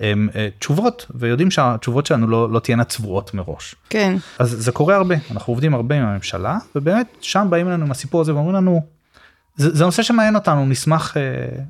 אה, 0.00 0.12
אה, 0.34 0.48
תשובות, 0.58 1.06
ויודעים 1.14 1.50
שהתשובות 1.50 2.06
שלנו 2.06 2.26
לא, 2.26 2.50
לא 2.50 2.58
תהיינה 2.58 2.84
צבועות 2.84 3.34
מראש. 3.34 3.74
כן. 3.90 4.16
אז 4.38 4.50
זה 4.50 4.72
קורה 4.72 4.96
הרבה, 4.96 5.14
אנחנו 5.30 5.52
עובדים 5.52 5.74
הרבה 5.74 5.96
עם 5.96 6.02
הממשלה, 6.02 6.58
ובאמת 6.76 7.06
שם 7.20 7.46
באים 7.50 7.68
אלינו 7.68 7.84
עם 7.84 7.90
הסיפור 7.90 8.20
הזה 8.20 8.34
ואומרים 8.34 8.54
לנו, 8.54 8.95
זה, 9.56 9.84
נושא 9.84 10.02
שמעניין 10.02 10.34
אותנו 10.34 10.66
נשמח 10.66 11.16
אה, 11.16 11.22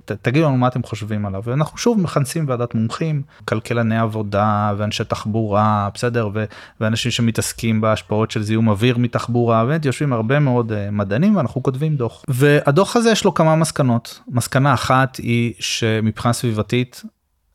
תגידו 0.04 0.46
לנו 0.46 0.56
מה 0.56 0.68
אתם 0.68 0.82
חושבים 0.82 1.26
עליו. 1.26 1.42
ואנחנו 1.44 1.78
שוב 1.78 2.00
מכנסים 2.00 2.48
ועדת 2.48 2.74
מומחים 2.74 3.22
כלכלני 3.44 3.98
עבודה 3.98 4.72
ואנשי 4.76 5.04
תחבורה 5.04 5.88
בסדר? 5.94 6.28
ו, 6.34 6.44
ואנשים 6.80 7.10
שמתעסקים 7.10 7.80
בהשפעות 7.80 8.30
של 8.30 8.42
זיהום 8.42 8.68
אוויר 8.68 8.98
מתחבורה 8.98 9.64
באמת 9.64 9.84
יושבים 9.84 10.12
הרבה 10.12 10.38
מאוד 10.38 10.72
אה, 10.72 10.90
מדענים 10.90 11.36
ואנחנו 11.36 11.62
כותבים 11.62 11.96
דוח. 11.96 12.24
והדוח 12.28 12.96
הזה 12.96 13.10
יש 13.10 13.24
לו 13.24 13.34
כמה 13.34 13.56
מסקנות. 13.56 14.20
מסקנה 14.28 14.74
אחת 14.74 15.16
היא 15.16 15.54
שמבחינה 15.58 16.32
סביבתית 16.32 17.02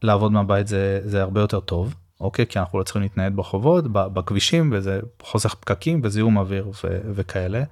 לעבוד 0.02 0.32
מהבית 0.32 0.68
זה 0.68 1.00
זה 1.04 1.22
הרבה 1.22 1.42
יותר 1.42 1.60
טוב 1.60 1.94
אוקיי? 2.22 2.46
כי 2.46 2.60
אנחנו 2.60 2.80
לא 2.80 2.84
צריכים 2.84 3.02
להתנייד 3.02 3.36
ברחובות 3.36 3.86
בכבישים 3.92 4.70
וזה 4.74 5.00
חוסך 5.22 5.54
פקקים 5.54 6.02
וזיהום 6.04 6.38
אוויר 6.38 6.68
ו, 6.68 6.98
וכאלה. 7.16 7.64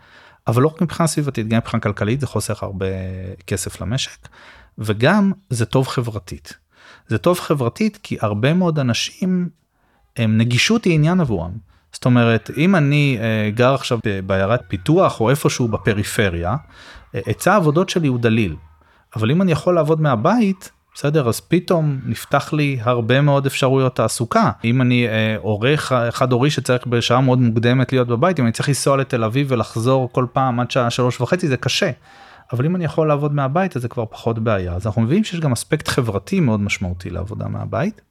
אבל 0.50 0.62
לא 0.62 0.68
רק 0.68 0.82
מבחינה 0.82 1.08
סביבתית 1.08 1.48
גם 1.48 1.58
מבחינה 1.58 1.82
כלכלית 1.82 2.20
זה 2.20 2.28
חוסך 2.28 2.64
הרבה 2.64 2.86
כסף 3.48 3.82
למשק 3.82 4.28
וגם 4.78 5.32
זה 5.50 5.66
טוב 5.66 5.88
חברתית. 5.88 6.58
זה 7.08 7.18
טוב 7.18 7.40
חברתית 7.40 8.00
כי 8.04 8.18
הרבה 8.22 8.54
מאוד 8.54 8.80
אנשים 8.80 9.50
הם 10.18 10.38
נגישות 10.38 10.84
היא 10.84 10.94
עניין 10.94 11.20
עבורם. 11.20 11.52
זאת 11.94 12.06
אומרת 12.06 12.50
אם 12.58 12.76
אני 12.76 13.18
אה, 13.20 13.50
גר 13.52 13.74
עכשיו 13.74 14.00
בעיירת 14.26 14.62
פיתוח 14.68 15.22
או 15.22 15.30
איפשהו 15.30 15.68
בפריפריה 15.68 16.56
אה, 17.16 17.20
היצע 17.26 17.54
העבודות 17.54 17.90
שלי 17.90 18.08
הוא 18.08 18.20
דליל. 18.20 18.56
אבל 19.16 19.32
אם 19.32 19.42
אני 19.42 19.52
יכול 19.52 19.76
לעבוד 19.76 20.02
מהבית 20.02 20.72
בסדר? 21.00 21.30
אז 21.30 21.40
פתאום 21.40 22.00
נפתח 22.06 22.54
לי 22.54 22.80
הרבה 22.82 23.22
מאוד 23.22 23.46
אפשרויות 23.46 23.96
תעסוקה. 23.96 24.52
אם 24.64 24.82
אני 24.82 25.08
אה, 25.08 25.36
עורך 25.38 25.92
חד 26.10 26.32
הורי 26.32 26.50
שצריך 26.50 26.88
בשעה 26.88 27.22
מאוד 27.22 27.40
מוקדמת 27.40 27.92
להיות 27.92 28.08
בבית 28.08 28.40
אם 28.40 28.46
אני 28.46 28.52
צריך 28.52 28.70
לנסוע 28.70 28.98
לתל 28.98 29.24
אביב 29.24 29.48
ולחזור 29.50 30.10
כל 30.12 30.26
פעם 30.34 30.60
עד 30.60 30.72
שעה 30.72 30.90
שלוש 30.90 31.22
וחצי 31.22 31.48
זה 31.48 31.58
קשה. 31.58 31.92
אבל 32.54 32.66
אם 32.66 32.76
אני 32.76 32.86
יכול 32.86 33.08
לעבוד 33.08 33.34
מהבית 33.34 33.76
אז 33.76 33.82
זה 33.82 33.88
כבר 33.88 34.06
פחות 34.10 34.40
בעיה. 34.40 34.74
אז 34.74 34.88
אנחנו 34.88 35.02
מבינים 35.02 35.24
שיש 35.24 35.40
גם 35.40 35.52
אספקט 35.52 35.88
חברתי 35.88 36.40
מאוד 36.40 36.60
משמעותי 36.60 37.10
לעבודה 37.10 37.48
מהבית. 37.48 38.02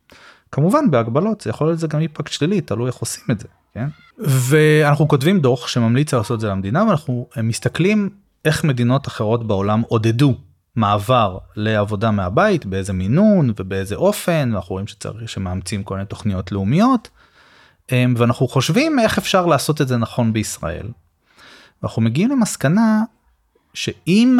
כמובן 0.52 0.90
בהגבלות 0.90 1.40
זה 1.40 1.50
יכול 1.50 1.66
להיות 1.66 1.78
זה 1.78 1.86
גם 1.86 2.00
אימפקט 2.00 2.32
שלילי 2.32 2.60
תלוי 2.60 2.86
איך 2.86 2.96
עושים 2.96 3.24
את 3.30 3.40
זה 3.40 3.48
כן? 3.74 3.88
ואנחנו 4.18 5.08
כותבים 5.08 5.40
דוח 5.40 5.68
שממליץ 5.68 6.14
לעשות 6.14 6.34
את 6.34 6.40
זה 6.40 6.48
למדינה 6.48 6.84
ואנחנו 6.84 7.28
מסתכלים 7.42 8.10
איך 8.44 8.64
מדינות 8.64 9.08
אחרות 9.08 9.46
בעולם 9.46 9.82
עודדו 9.88 10.34
מעבר 10.78 11.38
לעבודה 11.56 12.10
מהבית 12.10 12.66
באיזה 12.66 12.92
מינון 12.92 13.52
ובאיזה 13.56 13.94
אופן 13.94 14.52
אנחנו 14.54 14.72
רואים 14.72 14.86
שצריך 14.86 15.28
שמאמצים 15.28 15.82
כל 15.82 15.94
מיני 15.94 16.06
תוכניות 16.06 16.52
לאומיות 16.52 17.10
אמ, 17.92 18.14
ואנחנו 18.16 18.48
חושבים 18.48 18.98
איך 18.98 19.18
אפשר 19.18 19.46
לעשות 19.46 19.80
את 19.80 19.88
זה 19.88 19.96
נכון 19.96 20.32
בישראל. 20.32 20.88
אנחנו 21.82 22.02
מגיעים 22.02 22.30
למסקנה 22.30 23.02
שאם 23.74 24.38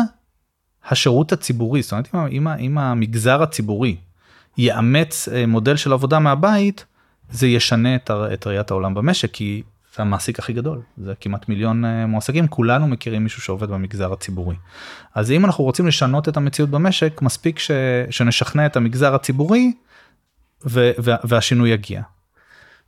השירות 0.88 1.32
הציבורי 1.32 1.82
זאת 1.82 1.92
אומרת 1.92 2.14
אם, 2.32 2.48
אם 2.48 2.78
המגזר 2.78 3.42
הציבורי 3.42 3.96
יאמץ 4.58 5.28
אה, 5.28 5.46
מודל 5.46 5.76
של 5.76 5.92
עבודה 5.92 6.18
מהבית 6.18 6.84
זה 7.30 7.46
ישנה 7.46 7.96
את 8.32 8.46
ראיית 8.46 8.70
העולם 8.70 8.94
במשק 8.94 9.30
כי 9.32 9.62
זה 9.98 10.02
המעסיק 10.02 10.38
הכי 10.38 10.52
גדול 10.52 10.80
זה 10.98 11.12
כמעט 11.20 11.48
מיליון 11.48 11.84
אה, 11.84 12.06
מועסקים 12.06 12.48
כולנו 12.48 12.88
מכירים 12.88 13.22
מישהו 13.22 13.42
שעובד 13.42 13.68
במגזר 13.68 14.12
הציבורי. 14.12 14.56
אז 15.14 15.30
אם 15.30 15.44
אנחנו 15.44 15.64
רוצים 15.64 15.86
לשנות 15.86 16.28
את 16.28 16.36
המציאות 16.36 16.70
במשק 16.70 17.22
מספיק 17.22 17.58
ש, 17.58 17.70
שנשכנע 18.10 18.66
את 18.66 18.76
המגזר 18.76 19.14
הציבורי 19.14 19.72
ו, 20.66 20.90
ו, 21.04 21.10
והשינוי 21.24 21.70
יגיע. 21.70 22.02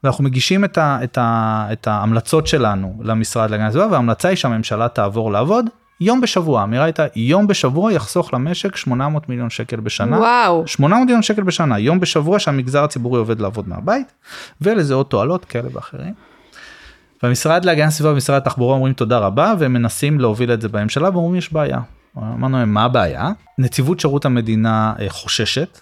ואנחנו 0.04 0.24
מגישים 0.24 0.64
את, 0.64 0.78
ה, 0.78 0.98
את, 1.04 1.18
ה, 1.18 1.68
את 1.72 1.86
ההמלצות 1.86 2.46
שלנו 2.46 3.00
למשרד 3.00 3.50
להגנת 3.50 3.68
הסביבה 3.68 3.86
וההמלצה 3.90 4.28
היא 4.28 4.36
שהממשלה 4.36 4.88
תעבור 4.88 5.32
לעבוד 5.32 5.66
יום 6.00 6.20
בשבוע 6.20 6.60
האמירה 6.60 6.84
הייתה 6.84 7.06
יום 7.16 7.46
בשבוע 7.46 7.92
יחסוך 7.92 8.34
למשק 8.34 8.76
800 8.76 9.28
מיליון 9.28 9.50
שקל 9.50 9.80
בשנה 9.80 10.18
וואו 10.18 10.66
800 10.66 11.06
מיליון 11.06 11.22
שקל 11.22 11.42
בשנה 11.42 11.78
יום 11.78 12.00
בשבוע 12.00 12.38
שהמגזר 12.38 12.84
הציבורי 12.84 13.18
עובד 13.18 13.40
לעבוד 13.40 13.68
מהבית 13.68 14.12
ולזה 14.60 14.94
עוד 14.94 15.06
תועלות 15.06 15.44
כאלה 15.44 15.68
ואחרים. 15.72 16.29
והמשרד 17.22 17.64
להגנת 17.64 17.88
הסביבה 17.88 18.12
ומשרד 18.12 18.36
התחבורה 18.36 18.74
אומרים 18.74 18.92
תודה 18.92 19.18
רבה 19.18 19.54
והם 19.58 19.72
מנסים 19.72 20.20
להוביל 20.20 20.52
את 20.52 20.60
זה 20.60 20.68
בממשלה 20.68 21.10
ואומרים 21.10 21.34
יש 21.34 21.52
בעיה. 21.52 21.80
אמרנו 22.16 22.58
להם 22.58 22.74
מה 22.74 22.84
הבעיה? 22.84 23.30
נציבות 23.58 24.00
שירות 24.00 24.24
המדינה 24.24 24.94
אה, 25.00 25.06
חוששת. 25.08 25.80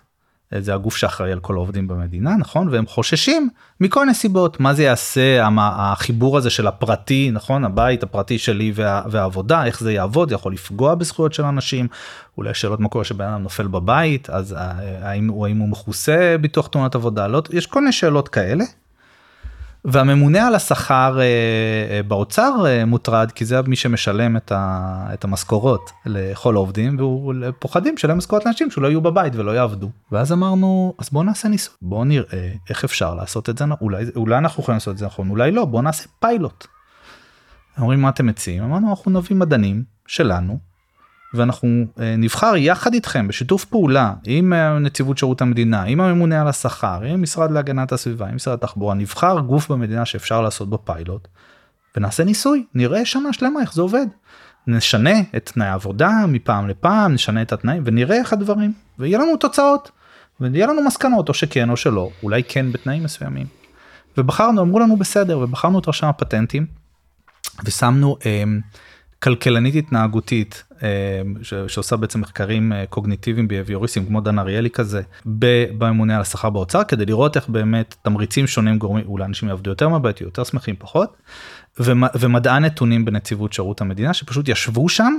אה, 0.54 0.60
זה 0.60 0.74
הגוף 0.74 0.96
שאחראי 0.96 1.32
על 1.32 1.40
כל 1.40 1.54
העובדים 1.54 1.88
במדינה 1.88 2.36
נכון 2.36 2.68
והם 2.68 2.86
חוששים 2.86 3.48
מכל 3.80 4.06
נסיבות 4.06 4.60
מה 4.60 4.74
זה 4.74 4.82
יעשה 4.82 5.48
החיבור 5.58 6.36
הזה 6.36 6.50
של 6.50 6.66
הפרטי 6.66 7.30
נכון 7.32 7.64
הבית 7.64 8.02
הפרטי 8.02 8.38
שלי 8.38 8.72
וה, 8.74 9.02
והעבודה 9.10 9.64
איך 9.64 9.80
זה 9.80 9.92
יעבוד 9.92 10.32
יכול 10.32 10.52
לפגוע 10.52 10.94
בזכויות 10.94 11.32
של 11.32 11.44
אנשים 11.44 11.88
אולי 12.38 12.54
שאלות 12.54 12.80
מה 12.80 12.88
קורה 12.88 13.04
שבן 13.04 13.24
אדם 13.24 13.42
נופל 13.42 13.66
בבית 13.66 14.30
אז 14.30 14.52
אה, 14.52 14.72
האם 15.02 15.30
האם 15.44 15.58
הוא 15.58 15.68
מכוסה 15.68 16.36
ביטוח 16.40 16.66
תאונת 16.66 16.94
עבודה 16.94 17.26
לא 17.26 17.42
יש 17.50 17.66
כל 17.66 17.80
מיני 17.80 17.92
שאלות 17.92 18.28
כאלה 18.28 18.64
והממונה 19.84 20.46
על 20.46 20.54
השכר 20.54 21.18
אה, 21.20 21.24
אה, 21.90 22.02
באוצר 22.02 22.52
אה, 22.66 22.84
מוטרד 22.84 23.32
כי 23.32 23.44
זה 23.44 23.62
מי 23.62 23.76
שמשלם 23.76 24.36
את, 24.36 24.52
ה, 24.52 25.06
את 25.14 25.24
המשכורות 25.24 25.90
לכל 26.06 26.54
העובדים 26.54 26.98
והוא 26.98 27.34
פוחדים 27.58 27.94
לשלם 27.94 28.18
משכורות 28.18 28.44
לאנשים 28.44 28.70
שלא 28.70 28.86
יהיו 28.86 29.00
בבית 29.00 29.36
ולא 29.36 29.50
יעבדו. 29.50 29.90
ואז 30.12 30.32
אמרנו 30.32 30.94
אז 30.98 31.08
בוא 31.12 31.24
נעשה 31.24 31.48
ניסוי. 31.48 31.74
בוא 31.82 32.04
נראה 32.04 32.52
איך 32.70 32.84
אפשר 32.84 33.14
לעשות 33.14 33.48
את 33.48 33.58
זה 33.58 33.64
אולי 33.80 34.04
אולי 34.16 34.38
אנחנו 34.38 34.62
יכולים 34.62 34.76
לעשות 34.76 34.92
את 34.92 34.98
זה 34.98 35.06
נכון 35.06 35.30
אולי 35.30 35.50
לא. 35.50 35.64
בוא 35.64 35.82
נעשה 35.82 36.08
פיילוט. 36.20 36.66
אומרים 37.78 38.02
מה 38.02 38.08
אתם 38.08 38.26
מציעים? 38.26 38.62
אמרנו 38.62 38.90
אנחנו 38.90 39.10
נביא 39.10 39.36
מדענים 39.36 39.84
שלנו 40.06 40.67
ואנחנו 41.34 41.84
אה, 42.00 42.16
נבחר 42.16 42.56
יחד 42.56 42.94
איתכם 42.94 43.28
בשיתוף 43.28 43.64
פעולה 43.64 44.12
עם 44.24 44.52
אה, 44.52 44.78
נציבות 44.78 45.18
שירות 45.18 45.42
המדינה 45.42 45.82
עם 45.82 46.00
הממונה 46.00 46.40
על 46.40 46.48
השכר 46.48 47.02
עם 47.02 47.22
משרד 47.22 47.50
להגנת 47.50 47.92
הסביבה 47.92 48.28
עם 48.28 48.34
משרד 48.34 48.54
התחבורה 48.54 48.94
נבחר 48.94 49.40
גוף 49.40 49.70
במדינה 49.70 50.04
שאפשר 50.04 50.40
לעשות 50.40 50.70
בו 50.70 50.78
פיילוט 50.84 51.28
ונעשה 51.96 52.24
ניסוי 52.24 52.64
נראה 52.74 53.04
שנה 53.04 53.32
שלמה 53.32 53.60
איך 53.60 53.74
זה 53.74 53.82
עובד. 53.82 54.06
נשנה 54.66 55.20
את 55.36 55.50
תנאי 55.54 55.66
העבודה 55.66 56.10
מפעם 56.28 56.68
לפעם 56.68 57.14
נשנה 57.14 57.42
את 57.42 57.52
התנאים 57.52 57.82
ונראה 57.86 58.16
איך 58.16 58.32
הדברים 58.32 58.72
ויהיה 58.98 59.18
לנו 59.18 59.36
תוצאות 59.36 59.90
ויהיה 60.40 60.66
לנו 60.66 60.82
מסקנות 60.82 61.28
או 61.28 61.34
שכן 61.34 61.70
או 61.70 61.76
שלא 61.76 62.10
אולי 62.22 62.42
כן 62.48 62.72
בתנאים 62.72 63.04
מסוימים. 63.04 63.46
ובחרנו 64.18 64.62
אמרו 64.62 64.78
לנו 64.78 64.96
בסדר 64.96 65.38
ובחרנו 65.38 65.78
את 65.78 65.88
רשם 65.88 66.06
הפטנטים 66.06 66.66
ושמנו. 67.64 68.16
אה, 68.26 68.42
כלכלנית 69.22 69.74
התנהגותית 69.74 70.64
שעושה 71.42 71.96
בעצם 71.96 72.20
מחקרים 72.20 72.72
אה, 72.72 72.84
קוגניטיביים 72.86 73.48
ביביוריסטים 73.48 74.06
כמו 74.06 74.20
דן 74.20 74.38
אריאלי 74.38 74.70
כזה 74.70 75.02
בממונה 75.26 76.16
על 76.16 76.20
השכר 76.20 76.50
באוצר 76.50 76.84
כדי 76.84 77.06
לראות 77.06 77.36
איך 77.36 77.48
באמת 77.48 77.94
תמריצים 78.02 78.46
שונים 78.46 78.78
גורמים 78.78 79.04
אולי 79.06 79.24
אנשים 79.24 79.48
יעבדו 79.48 79.70
יותר 79.70 79.88
מהבית 79.88 80.20
יותר 80.20 80.44
שמחים 80.44 80.74
פחות 80.78 81.16
ומדען 82.20 82.64
נתונים 82.64 83.04
בנציבות 83.04 83.52
שירות 83.52 83.80
המדינה 83.80 84.14
שפשוט 84.14 84.48
ישבו 84.48 84.88
שם 84.88 85.18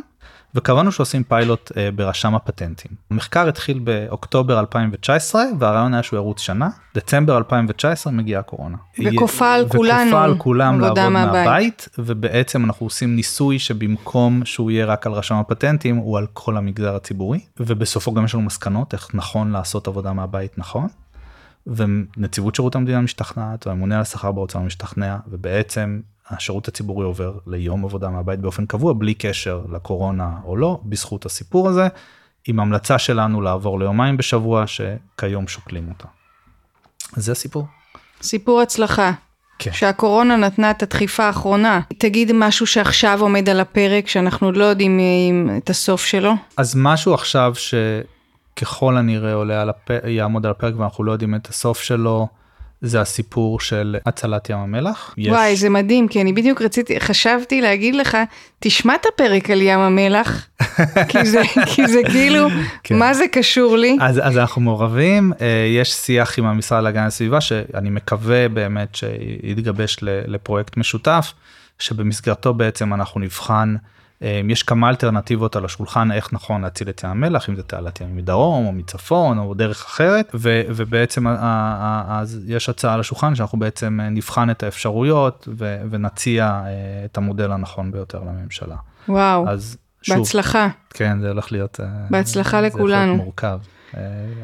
וקבענו 0.55 0.91
שעושים 0.91 1.23
פיילוט 1.23 1.71
אה, 1.77 1.89
ברשם 1.95 2.35
הפטנטים. 2.35 2.91
המחקר 3.11 3.47
התחיל 3.47 3.79
באוקטובר 3.79 4.59
2019 4.59 5.43
והרעיון 5.59 5.93
היה 5.93 6.03
שהוא 6.03 6.17
ירוץ 6.17 6.41
שנה, 6.41 6.69
דצמבר 6.95 7.37
2019 7.37 8.13
מגיעה 8.13 8.39
הקורונה. 8.39 8.77
וכופה 9.05 9.53
על 9.53 9.69
כולנו 9.69 10.01
וכופה 10.01 10.23
על 10.23 10.37
כולם 10.37 10.79
לעבוד 10.79 11.09
מהבית. 11.09 11.45
מהבית, 11.45 11.89
ובעצם 11.99 12.65
אנחנו 12.65 12.85
עושים 12.85 13.15
ניסוי 13.15 13.59
שבמקום 13.59 14.45
שהוא 14.45 14.71
יהיה 14.71 14.85
רק 14.85 15.07
על 15.07 15.13
רשם 15.13 15.35
הפטנטים 15.35 15.95
הוא 15.95 16.17
על 16.17 16.27
כל 16.33 16.57
המגזר 16.57 16.95
הציבורי, 16.95 17.39
ובסופו 17.59 18.13
גם 18.13 18.25
יש 18.25 18.33
לנו 18.33 18.43
מסקנות 18.43 18.93
איך 18.93 19.09
נכון 19.13 19.51
לעשות 19.51 19.87
עבודה 19.87 20.13
מהבית 20.13 20.57
נכון. 20.57 20.87
ונציבות 21.67 22.55
שירות 22.55 22.75
המדינה 22.75 23.01
משתכנעת 23.01 23.67
והממונה 23.67 23.95
על 23.95 24.01
השכר 24.01 24.31
באוצר 24.31 24.59
משתכנע 24.59 25.17
ובעצם 25.27 25.99
השירות 26.29 26.67
הציבורי 26.67 27.05
עובר 27.05 27.37
ליום 27.47 27.85
עבודה 27.85 28.09
מהבית 28.09 28.39
באופן 28.39 28.65
קבוע 28.65 28.93
בלי 28.93 29.13
קשר 29.13 29.61
לקורונה 29.71 30.31
או 30.43 30.55
לא 30.55 30.79
בזכות 30.85 31.25
הסיפור 31.25 31.69
הזה 31.69 31.87
עם 32.47 32.59
המלצה 32.59 32.99
שלנו 32.99 33.41
לעבור 33.41 33.79
ליומיים 33.79 34.17
בשבוע 34.17 34.63
שכיום 34.67 35.47
שוקלים 35.47 35.89
אותה. 35.89 36.07
זה 37.15 37.31
הסיפור. 37.31 37.65
סיפור 38.21 38.61
הצלחה. 38.61 39.11
כן. 39.59 39.71
שהקורונה 39.73 40.35
נתנה 40.35 40.71
את 40.71 40.83
הדחיפה 40.83 41.23
האחרונה. 41.23 41.81
תגיד 41.97 42.31
משהו 42.33 42.67
שעכשיו 42.67 43.21
עומד 43.21 43.49
על 43.49 43.59
הפרק, 43.59 44.07
שאנחנו 44.07 44.47
עוד 44.47 44.57
לא 44.57 44.63
יודעים 44.63 44.99
את 45.57 45.69
הסוף 45.69 46.05
שלו. 46.05 46.33
אז 46.57 46.75
משהו 46.77 47.13
עכשיו 47.13 47.53
שככל 47.55 48.97
הנראה 48.97 49.33
עולה 49.33 49.61
על 49.61 49.69
הפ... 49.69 49.89
יעמוד 50.07 50.45
על 50.45 50.51
הפרק 50.51 50.73
ואנחנו 50.77 51.03
לא 51.03 51.11
יודעים 51.11 51.35
את 51.35 51.47
הסוף 51.47 51.81
שלו. 51.81 52.27
זה 52.81 53.01
הסיפור 53.01 53.59
של 53.59 53.97
הצלת 54.05 54.49
ים 54.49 54.57
המלח. 54.57 55.13
יש... 55.17 55.27
וואי, 55.27 55.55
זה 55.55 55.69
מדהים, 55.69 56.07
כי 56.07 56.21
אני 56.21 56.33
בדיוק 56.33 56.61
רציתי, 56.61 56.99
חשבתי 56.99 57.61
להגיד 57.61 57.95
לך, 57.95 58.17
תשמע 58.59 58.95
את 58.95 59.05
הפרק 59.13 59.49
על 59.49 59.61
ים 59.61 59.79
המלח, 59.79 60.47
כי, 61.09 61.25
זה, 61.25 61.41
כי 61.75 61.87
זה 61.87 62.01
כאילו, 62.11 62.47
כן. 62.83 62.99
מה 62.99 63.13
זה 63.13 63.23
קשור 63.31 63.77
לי? 63.77 63.97
אז, 64.01 64.19
אז 64.23 64.37
אנחנו 64.37 64.61
מעורבים, 64.61 65.31
יש 65.77 65.93
שיח 65.93 66.39
עם 66.39 66.45
המשרד 66.45 66.83
להגנת 66.83 67.07
הסביבה, 67.07 67.41
שאני 67.41 67.89
מקווה 67.89 68.49
באמת 68.49 68.95
שיתגבש 68.95 69.97
לפרויקט 70.01 70.77
משותף, 70.77 71.33
שבמסגרתו 71.79 72.53
בעצם 72.53 72.93
אנחנו 72.93 73.19
נבחן. 73.19 73.75
יש 74.21 74.63
כמה 74.63 74.89
אלטרנטיבות 74.89 75.55
על 75.55 75.65
השולחן 75.65 76.11
איך 76.11 76.33
נכון 76.33 76.61
להציל 76.61 76.89
את 76.89 77.03
ים 77.03 77.09
המלח 77.09 77.49
אם 77.49 77.55
זה 77.55 77.63
תעלת 77.63 78.01
ים 78.01 78.15
מדרום 78.15 78.65
או 78.65 78.71
מצפון 78.71 79.37
או 79.37 79.53
דרך 79.53 79.85
אחרת 79.85 80.31
ו, 80.33 80.61
ובעצם 80.67 81.27
אז 82.07 82.39
יש 82.47 82.69
הצעה 82.69 82.93
על 82.93 82.99
השולחן 82.99 83.35
שאנחנו 83.35 83.59
בעצם 83.59 83.99
נבחן 84.11 84.49
את 84.49 84.63
האפשרויות 84.63 85.47
ו, 85.57 85.77
ונציע 85.89 86.61
את 87.05 87.17
המודל 87.17 87.51
הנכון 87.51 87.91
ביותר 87.91 88.19
לממשלה. 88.19 88.75
וואו, 89.09 89.49
אז 89.49 89.77
שוב, 90.01 90.17
בהצלחה. 90.17 90.67
כן 90.89 91.19
זה 91.21 91.27
הולך 91.29 91.51
להיות 91.51 91.79
בהצלחה 92.09 92.61
לכולנו. 92.61 93.15
מורכב. 93.15 93.59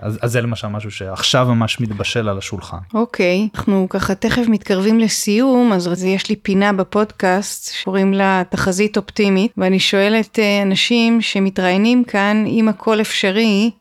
אז, 0.01 0.19
אז 0.21 0.31
זה 0.31 0.41
למשל 0.41 0.67
משהו 0.67 0.91
שעכשיו 0.91 1.45
ממש 1.47 1.81
מתבשל 1.81 2.29
על 2.29 2.37
השולחן. 2.37 2.77
אוקיי, 2.93 3.49
okay, 3.51 3.57
אנחנו 3.57 3.87
ככה 3.89 4.15
תכף 4.15 4.47
מתקרבים 4.47 4.99
לסיום, 4.99 5.73
אז 5.73 6.03
יש 6.03 6.29
לי 6.29 6.35
פינה 6.35 6.73
בפודקאסט 6.73 7.73
שקוראים 7.73 8.13
לה 8.13 8.43
תחזית 8.49 8.97
אופטימית, 8.97 9.51
ואני 9.57 9.79
שואלת 9.79 10.39
אנשים 10.63 11.21
שמתראיינים 11.21 12.03
כאן, 12.03 12.43
אם 12.47 12.67
הכל 12.67 13.01
אפשרי, 13.01 13.71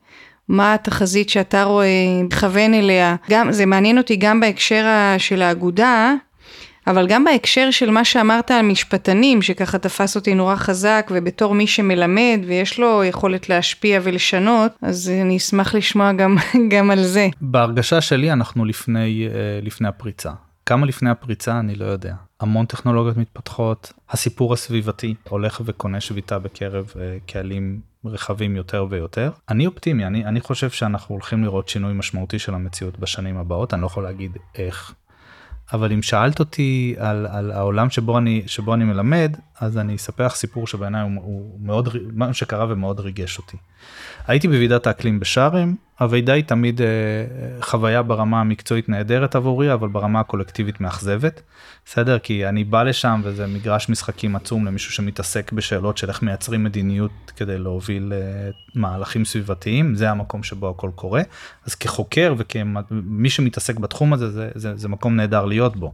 מה 0.48 0.74
התחזית 0.74 1.30
שאתה 1.30 1.64
רואה, 1.64 2.22
מכוון 2.22 2.74
אליה. 2.74 3.16
גם, 3.30 3.52
זה 3.52 3.66
מעניין 3.66 3.98
אותי 3.98 4.16
גם 4.16 4.40
בהקשר 4.40 4.84
של 5.18 5.42
האגודה, 5.42 6.14
אבל 6.86 7.06
גם 7.06 7.24
בהקשר 7.24 7.70
של 7.70 7.90
מה 7.90 8.04
שאמרת 8.04 8.50
על 8.50 8.62
משפטנים, 8.62 9.42
שככה 9.42 9.78
תפס 9.78 10.16
אותי 10.16 10.34
נורא 10.34 10.56
חזק, 10.56 11.10
ובתור 11.14 11.54
מי 11.54 11.66
שמלמד 11.66 12.40
ויש 12.46 12.78
לו 12.78 13.04
יכולת 13.04 13.48
להשפיע 13.48 14.00
ולשנות, 14.02 14.72
אז 14.82 15.12
אני 15.22 15.36
אשמח 15.36 15.74
לשמוע 15.74 16.12
גם, 16.12 16.36
גם 16.72 16.90
על 16.90 17.02
זה. 17.02 17.28
בהרגשה 17.40 18.00
שלי 18.00 18.32
אנחנו 18.32 18.64
לפני, 18.64 19.28
לפני 19.62 19.88
הפריצה. 19.88 20.30
כמה 20.66 20.86
לפני 20.86 21.10
הפריצה 21.10 21.58
אני 21.58 21.74
לא 21.74 21.84
יודע. 21.84 22.14
המון 22.40 22.66
טכנולוגיות 22.66 23.16
מתפתחות, 23.16 23.92
הסיפור 24.10 24.52
הסביבתי 24.52 25.14
הולך 25.28 25.60
וקונה 25.64 26.00
שביתה 26.00 26.38
בקרב 26.38 26.92
קהלים 27.26 27.80
רחבים 28.04 28.56
יותר 28.56 28.86
ויותר. 28.90 29.30
אני 29.48 29.66
אופטימי, 29.66 30.06
אני, 30.06 30.24
אני 30.24 30.40
חושב 30.40 30.70
שאנחנו 30.70 31.14
הולכים 31.14 31.44
לראות 31.44 31.68
שינוי 31.68 31.92
משמעותי 31.92 32.38
של 32.38 32.54
המציאות 32.54 32.98
בשנים 32.98 33.36
הבאות, 33.36 33.74
אני 33.74 33.82
לא 33.82 33.86
יכול 33.86 34.02
להגיד 34.02 34.36
איך. 34.54 34.94
אבל 35.74 35.92
אם 35.92 36.02
שאלת 36.02 36.40
אותי 36.40 36.94
על, 36.98 37.26
על 37.30 37.50
העולם 37.50 37.90
שבו 37.90 38.18
אני, 38.18 38.42
שבו 38.46 38.74
אני 38.74 38.84
מלמד, 38.84 39.36
אז 39.60 39.78
אני 39.78 39.96
אספר 39.96 40.26
לך 40.26 40.34
סיפור 40.34 40.66
שבעיניי 40.66 41.02
הוא, 41.02 41.10
הוא 41.22 41.58
מאוד, 41.60 41.88
מה 42.12 42.34
שקרה 42.34 42.66
ומאוד 42.68 43.00
ריגש 43.00 43.38
אותי. 43.38 43.56
הייתי 44.26 44.48
בוועידת 44.48 44.86
האקלים 44.86 45.20
בשארם, 45.20 45.74
הוועידה 45.98 46.32
היא 46.32 46.44
תמיד 46.44 46.80
אה, 46.82 46.86
חוויה 47.60 48.02
ברמה 48.02 48.40
המקצועית 48.40 48.88
נהדרת 48.88 49.34
עבורי, 49.34 49.72
אבל 49.72 49.88
ברמה 49.88 50.20
הקולקטיבית 50.20 50.80
מאכזבת. 50.80 51.42
בסדר? 51.86 52.18
כי 52.18 52.48
אני 52.48 52.64
בא 52.64 52.82
לשם 52.82 53.20
וזה 53.24 53.46
מגרש 53.46 53.88
משחקים 53.88 54.36
עצום 54.36 54.66
למישהו 54.66 54.92
שמתעסק 54.92 55.52
בשאלות 55.52 55.98
של 55.98 56.08
איך 56.08 56.22
מייצרים 56.22 56.64
מדיניות 56.64 57.32
כדי 57.36 57.58
להוביל 57.58 58.12
אה, 58.12 58.50
מהלכים 58.74 59.24
סביבתיים, 59.24 59.94
זה 59.94 60.10
המקום 60.10 60.42
שבו 60.42 60.68
הכל 60.68 60.90
קורה. 60.94 61.22
אז 61.66 61.74
כחוקר 61.74 62.34
וכמי 62.38 63.30
שמתעסק 63.30 63.78
בתחום 63.78 64.12
הזה, 64.12 64.30
זה, 64.30 64.50
זה, 64.54 64.76
זה 64.76 64.88
מקום 64.88 65.16
נהדר 65.16 65.44
להיות 65.44 65.76
בו. 65.76 65.92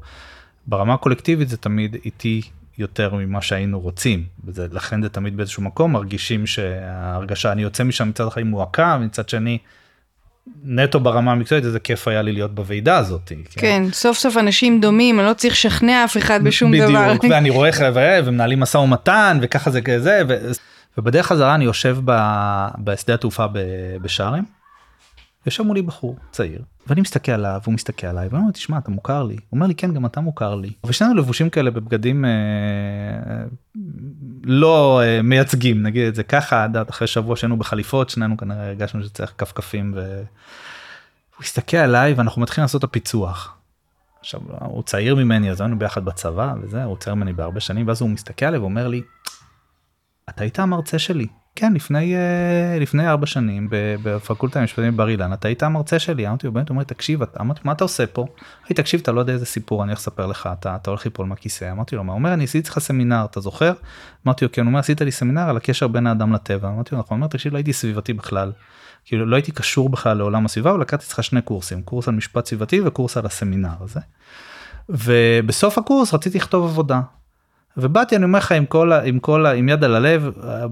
ברמה 0.66 0.94
הקולקטיבית 0.94 1.48
זה 1.48 1.56
תמיד 1.56 1.96
איטי 2.04 2.42
יותר 2.78 3.14
ממה 3.14 3.42
שהיינו 3.42 3.80
רוצים 3.80 4.24
וזה 4.44 4.66
לכן 4.72 5.02
זה 5.02 5.08
תמיד 5.08 5.36
באיזשהו 5.36 5.62
מקום 5.62 5.92
מרגישים 5.92 6.46
שההרגשה 6.46 7.52
אני 7.52 7.62
יוצא 7.62 7.84
משם 7.84 8.08
מצד 8.08 8.26
אחד 8.26 8.42
מועקה 8.42 8.98
מצד 8.98 9.28
שני. 9.28 9.58
נטו 10.64 11.00
ברמה 11.00 11.32
המקצועית 11.32 11.64
איזה 11.64 11.80
כיף 11.80 12.08
היה 12.08 12.22
לי 12.22 12.32
להיות 12.32 12.54
בוועידה 12.54 12.98
הזאת. 12.98 13.20
כן, 13.26 13.60
כן 13.60 13.82
סוף 13.92 14.18
סוף 14.18 14.36
אנשים 14.36 14.80
דומים 14.80 15.20
אני 15.20 15.26
לא 15.26 15.34
צריך 15.34 15.54
לשכנע 15.54 16.04
אף 16.04 16.16
אחד 16.16 16.44
בשום 16.44 16.70
בדיוק, 16.70 16.90
דבר. 16.90 17.08
בדיוק 17.08 17.24
ואני 17.32 17.50
רואה 17.50 17.72
חבר'ה 17.72 18.18
ומנהלים 18.24 18.60
משא 18.60 18.78
ומתן 18.78 19.38
וככה 19.42 19.70
זה 19.70 19.82
כזה 19.82 20.22
ו... 20.28 20.50
ובדרך 20.98 21.26
חזרה 21.26 21.54
אני 21.54 21.64
יושב 21.64 21.98
ב... 22.04 22.12
בשדה 22.78 23.14
התעופה 23.14 23.46
בשארם. 24.02 24.59
יושב 25.46 25.62
מולי 25.62 25.82
בחור 25.82 26.16
צעיר 26.30 26.62
ואני 26.86 27.00
מסתכל 27.00 27.32
עליו 27.32 27.60
הוא 27.64 27.74
מסתכל 27.74 28.06
עליי 28.06 28.28
ואני 28.28 28.42
אומר 28.42 28.52
תשמע 28.52 28.78
אתה 28.78 28.90
מוכר 28.90 29.22
לי. 29.22 29.34
הוא 29.34 29.42
אומר 29.52 29.66
לי 29.66 29.74
כן 29.74 29.94
גם 29.94 30.06
אתה 30.06 30.20
מוכר 30.20 30.54
לי. 30.54 30.72
ושנינו 30.86 31.14
לבושים 31.14 31.50
כאלה 31.50 31.70
בבגדים 31.70 32.24
אה, 32.24 32.30
לא 34.44 35.00
אה, 35.02 35.22
מייצגים 35.22 35.82
נגיד 35.82 36.06
את 36.06 36.14
זה 36.14 36.22
ככה 36.22 36.64
עד 36.64 36.76
אחרי 36.76 37.06
שבוע 37.06 37.36
שהיינו 37.36 37.56
בחליפות 37.56 38.10
שנינו 38.10 38.36
כנראה 38.36 38.66
הרגשנו 38.66 39.04
שצריך 39.04 39.32
כפכפים 39.38 39.92
והוא 39.94 41.40
הסתכל 41.40 41.76
עליי 41.76 42.12
ואנחנו 42.12 42.42
מתחילים 42.42 42.64
לעשות 42.64 42.78
את 42.78 42.84
הפיצוח. 42.84 43.56
עכשיו 44.20 44.40
הוא 44.60 44.82
צעיר 44.82 45.14
ממני 45.14 45.50
אז 45.50 45.60
היינו 45.60 45.78
ביחד 45.78 46.04
בצבא 46.04 46.54
וזה 46.62 46.84
הוא 46.84 46.96
צעיר 46.96 47.14
ממני 47.14 47.32
בהרבה 47.32 47.60
שנים 47.60 47.88
ואז 47.88 48.00
הוא 48.00 48.10
מסתכל 48.10 48.46
עליי 48.46 48.58
ואומר 48.58 48.88
לי 48.88 49.02
אתה 50.28 50.42
היית 50.44 50.58
המרצה 50.58 50.98
שלי 50.98 51.26
כן 51.56 51.72
לפני 51.72 52.14
לפני 52.80 53.08
ארבע 53.08 53.26
שנים 53.26 53.68
בפקולטה 53.70 54.60
למשפטים 54.60 54.94
בבר 54.94 55.08
אילן 55.08 55.32
אתה 55.32 55.48
היית 55.48 55.62
המרצה 55.62 55.98
שלי 55.98 56.28
אמרתי 56.28 56.46
לו 56.46 56.52
באמת 56.52 56.88
תקשיב 56.88 57.22
אתה 57.22 57.42
מה 57.64 57.72
אתה 57.72 57.84
עושה 57.84 58.06
פה. 58.06 58.26
היי 58.68 58.76
תקשיב 58.76 59.00
אתה 59.00 59.12
לא 59.12 59.20
יודע 59.20 59.32
איזה 59.32 59.46
סיפור 59.46 59.82
אני 59.82 59.90
הולך 59.90 59.98
לספר 59.98 60.26
לך 60.26 60.48
אתה 60.52 60.76
אתה 60.76 60.90
הולך 60.90 61.04
ליפול 61.04 61.26
מהכיסא. 61.26 61.72
אמרתי 61.72 61.96
לו 61.96 62.04
מה? 62.04 62.12
אומר 62.12 62.34
אני 62.34 62.44
עשיתי 62.44 62.68
לך 62.68 62.78
סמינר 62.78 63.24
אתה 63.30 63.40
זוכר? 63.40 63.72
אמרתי 64.26 64.44
לו 64.44 64.52
כן. 64.52 64.62
הוא 64.62 64.68
אומר 64.68 64.78
עשית 64.78 65.00
לי 65.00 65.12
סמינר 65.12 65.48
על 65.48 65.56
הקשר 65.56 65.88
בין 65.88 66.06
האדם 66.06 66.32
לטבע. 66.32 66.68
אמרתי 66.68 66.94
לו 66.94 67.00
נכון. 67.00 67.16
אומר 67.16 67.26
תקשיב 67.26 67.52
לא 67.52 67.58
הייתי 67.58 67.72
סביבתי 67.72 68.12
בכלל. 68.12 68.52
כאילו 69.04 69.26
לא 69.26 69.36
הייתי 69.36 69.52
קשור 69.52 69.88
בכלל 69.88 70.16
לעולם 70.16 70.44
הסביבה 70.44 70.70
אבל 70.70 70.80
לקחתי 70.80 71.04
לך 71.08 71.24
שני 71.24 71.42
קורסים 71.42 71.82
קורס 71.82 72.08
על 72.08 72.14
משפט 72.14 72.46
סביבתי 72.46 72.80
וקורס 72.80 73.16
על 73.16 73.26
הסמינר 73.26 73.74
הזה. 73.80 74.00
ובסוף 74.88 75.78
הקורס 75.78 76.14
רציתי 76.14 76.38
לכתוב 76.38 76.64
עבודה 76.64 77.00
ובאתי 77.76 78.16
אני 78.16 78.24
אומר 78.24 78.38
לך 78.38 78.52
עם 78.52 78.66
כל 78.66 78.92
עם 78.92 79.18
כל 79.18 79.46
עם 79.46 79.68
יד 79.68 79.84
על 79.84 79.94
הלב 79.94 80.30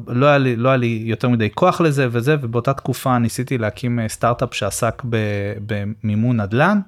לא 0.08 0.26
היה 0.26 0.38
לי 0.38 0.56
לא 0.56 0.68
היה 0.68 0.76
לי 0.76 1.02
יותר 1.04 1.28
מדי 1.28 1.48
כוח 1.54 1.80
לזה 1.80 2.08
וזה 2.10 2.36
ובאותה 2.40 2.74
תקופה 2.74 3.18
ניסיתי 3.18 3.58
להקים 3.58 3.98
סטארט-אפ 4.08 4.54
שעסק 4.54 5.02
במימון 5.66 6.40
נדל"ן 6.40 6.80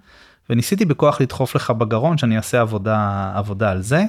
וניסיתי 0.50 0.84
בכוח 0.84 1.20
לדחוף 1.20 1.54
לך 1.54 1.70
בגרון 1.70 2.18
שאני 2.18 2.36
אעשה 2.36 2.60
עבודה 2.60 3.32
עבודה 3.34 3.70
על 3.70 3.82
זה. 3.82 4.04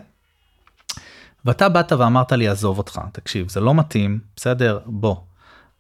ואתה 1.46 1.70
באת 1.70 1.92
ואמרת 1.92 2.32
לי 2.32 2.48
עזוב 2.48 2.78
אותך 2.78 3.02
תקשיב 3.12 3.50
זה 3.50 3.60
לא 3.60 3.76
מתאים 3.76 4.20
בסדר 4.36 4.80
בוא 4.86 5.16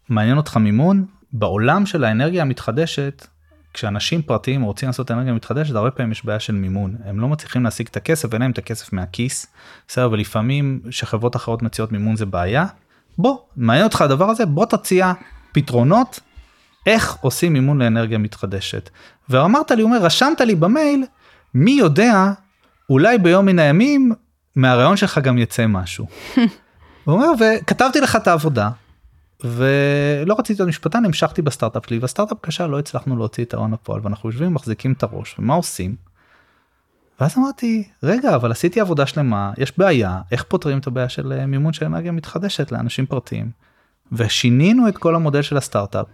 מעניין 0.10 0.38
אותך 0.38 0.58
מימון 0.58 1.06
בעולם 1.34 1.86
של 1.86 2.04
האנרגיה 2.04 2.42
המתחדשת 2.42 3.28
כשאנשים 3.74 4.22
פרטיים 4.22 4.62
רוצים 4.62 4.90
לעשות 4.90 5.12
אנרגיה 5.12 5.34
מתחדשת 5.34 5.76
הרבה 5.76 5.92
פעמים 5.92 6.12
יש 6.12 6.26
בעיה 6.26 6.40
של 6.40 6.54
מימון 6.54 6.96
הם 7.06 7.20
לא 7.20 7.28
מצליחים 7.28 7.64
להשיג 7.64 7.88
את 7.92 7.98
הכסף 7.98 8.30
ואין 8.32 8.42
להם 8.42 8.52
את 8.52 8.58
הכסף 8.58 8.94
מהכיס. 8.94 9.48
בסדר 9.88 10.12
ולפעמים 10.12 10.82
שחברות 10.90 11.36
אחרות 11.36 11.62
מציעות 11.62 11.92
מימון 11.92 12.16
זה 12.16 12.26
בעיה. 12.26 12.66
בוא 13.18 13.38
מעניין 13.56 13.86
אותך 13.86 14.02
הדבר 14.02 14.30
הזה 14.30 14.46
בוא 14.46 14.66
תציע 14.66 15.14
פתרונות 15.52 16.20
איך 16.86 17.16
עושים 17.22 17.54
מימון 17.54 17.82
לאנרגיה 17.82 18.18
מתחדשת. 18.18 18.90
ואמרת 19.30 19.72
לי 19.72 19.84
אומר 19.84 19.98
רשמת 19.98 20.42
לי 20.42 20.56
במייל 20.56 21.06
מי 21.54 21.72
יודע 21.72 22.32
אולי 22.90 23.18
ביום 23.18 23.46
מן 23.46 23.60
הימים 23.60 24.12
מהרעיון 24.56 24.98
שלך 24.98 25.18
גם 25.18 25.38
יצא 25.38 25.68
משהו. 25.68 26.08
הוא 27.04 27.16
אומר 27.16 27.28
וכתבתי 27.40 28.02
לך 28.02 28.16
את 28.16 28.28
העבודה 28.28 28.70
ולא 29.44 30.36
רציתי 30.40 30.62
להיות 30.62 30.70
משפטן 30.70 31.06
המשכתי 31.06 31.42
בסטארט-אפ 31.42 31.86
שלי 31.86 32.00
והסטארט-אפ 32.00 32.38
קשה 32.42 32.68
לא 32.68 32.80
הצלחנו 32.80 33.18
להוציא 33.18 33.46
את 33.46 33.54
ההון 33.54 33.74
הפועל 33.74 34.00
ואנחנו 34.04 34.30
יושבים 34.30 34.54
מחזיקים 34.54 34.94
את 34.94 35.04
הראש 35.04 35.36
ומה 35.40 35.54
עושים. 35.54 35.96
ואז 37.20 37.38
אמרתי 37.38 37.84
רגע 38.04 38.36
אבל 38.36 38.52
עשיתי 38.52 38.80
עבודה 38.82 39.06
שלמה 39.06 39.52
יש 39.58 39.78
בעיה 39.78 40.22
איך 40.32 40.44
פותרים 40.44 40.78
את 40.78 40.88
הבעיה 40.88 41.10
של 41.10 41.34
אה, 41.34 41.46
מימון 41.46 41.74
של 41.74 41.86
אנרגיה 41.86 42.12
מתחדשת 42.12 42.72
לאנשים 42.72 43.06
פרטיים. 43.06 43.52
ושינינו 44.12 44.88
את 44.88 44.98
כל 44.98 45.16
המודל 45.16 45.42
של 45.42 45.58
הסטארט-אפ 45.58 46.06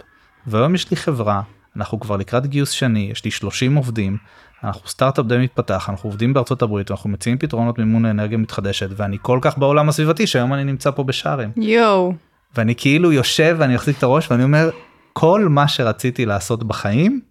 והיום 0.47 0.75
יש 0.75 0.91
לי 0.91 0.97
חברה 0.97 1.41
אנחנו 1.75 1.99
כבר 1.99 2.17
לקראת 2.17 2.45
גיוס 2.45 2.69
שני 2.69 3.07
יש 3.11 3.25
לי 3.25 3.31
30 3.31 3.75
עובדים 3.75 4.17
אנחנו 4.63 4.87
סטארט-אפ 4.87 5.25
די 5.25 5.37
מתפתח 5.37 5.89
אנחנו 5.89 6.09
עובדים 6.09 6.33
בארצות 6.33 6.61
הברית 6.61 6.91
אנחנו 6.91 7.09
מציעים 7.09 7.37
פתרונות 7.37 7.79
מימון 7.79 8.05
לאנרגיה 8.05 8.37
מתחדשת 8.37 8.89
ואני 8.95 9.17
כל 9.21 9.39
כך 9.41 9.57
בעולם 9.57 9.89
הסביבתי 9.89 10.27
שהיום 10.27 10.53
אני 10.53 10.63
נמצא 10.63 10.91
פה 10.91 11.03
בשארם. 11.03 11.49
יואו. 11.57 12.13
ואני 12.57 12.75
כאילו 12.75 13.11
יושב 13.11 13.55
ואני 13.59 13.75
מחזיק 13.75 13.97
את 13.97 14.03
הראש 14.03 14.31
ואני 14.31 14.43
אומר 14.43 14.69
כל 15.13 15.47
מה 15.49 15.67
שרציתי 15.67 16.25
לעשות 16.25 16.63
בחיים 16.63 17.21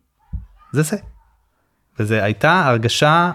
זה 0.73 0.83
זה. 0.83 0.97
וזה 1.99 2.25
הייתה 2.25 2.67
הרגשה 2.67 3.33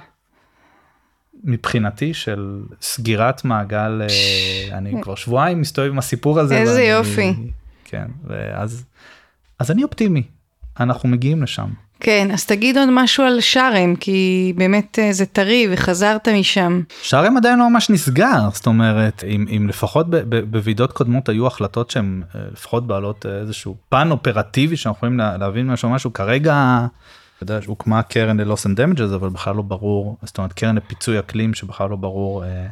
מבחינתי 1.44 2.14
של 2.14 2.64
סגירת 2.82 3.46
מעגל 3.46 4.02
אה, 4.02 4.78
אני 4.78 5.02
כבר 5.02 5.16
שבועיים 5.16 5.62
מסתובב 5.62 5.90
עם 5.90 5.98
הסיפור 5.98 6.40
הזה. 6.40 6.58
איזה 6.58 6.74
ואני, 6.74 6.84
יופי. 6.84 7.34
כן 7.86 8.06
ואז 8.28 8.86
אז 9.60 9.72
אני 9.72 9.84
אופטימי 9.84 10.24
אנחנו 10.80 11.10
מגיעים 11.10 11.44
לשם. 11.44 11.70
כן, 12.02 12.32
אז 12.34 12.46
תגיד 12.46 12.78
עוד 12.78 12.90
משהו 12.92 13.24
על 13.24 13.42
שארם, 13.42 13.96
כי 13.96 14.54
באמת 14.56 15.00
אה, 15.00 15.14
זה 15.14 15.26
טרי 15.26 15.68
וחזרת 15.72 16.28
משם. 16.28 16.82
שארם 17.02 17.38
עדיין 17.38 17.60
לא 17.60 17.70
ממש 17.70 17.90
נסגר 17.90 18.50
זאת 18.54 18.68
אומרת 18.68 19.24
אם, 19.28 19.46
אם 19.56 19.68
לפחות 19.68 20.08
בוועידות 20.50 20.92
קודמות 20.92 21.30
היו 21.30 21.48
החלטות 21.48 21.90
שהן 21.90 22.24
אה, 22.36 22.42
לפחות 22.54 22.88
בעלות 22.88 23.26
אה, 23.26 23.38
איזשהו 23.38 23.76
פן 23.90 24.12
אופרטיבי 24.12 24.78
שאנחנו 24.78 24.98
יכולים 24.98 25.18
לה, 25.18 25.38
להבין 25.38 25.68
משהו 25.68 25.90
משהו 25.90 26.14
כרגע. 26.14 26.86
אתה 27.38 27.44
יודע 27.44 27.62
שהוקמה 27.62 28.04
קרן 28.04 28.40
ל-loss 28.40 28.66
and 28.66 28.78
damages 28.78 29.16
אבל 29.16 29.30
בכלל 29.30 29.56
לא 29.56 29.62
ברור 29.62 30.18
זאת 30.24 30.38
אומרת 30.38 30.54
קרן 30.54 30.76
לפיצוי 30.76 31.20
אקלים 31.20 31.54
שבכלל 31.54 31.90
לא 31.90 31.96
ברור. 31.96 32.44
אה, 32.44 32.68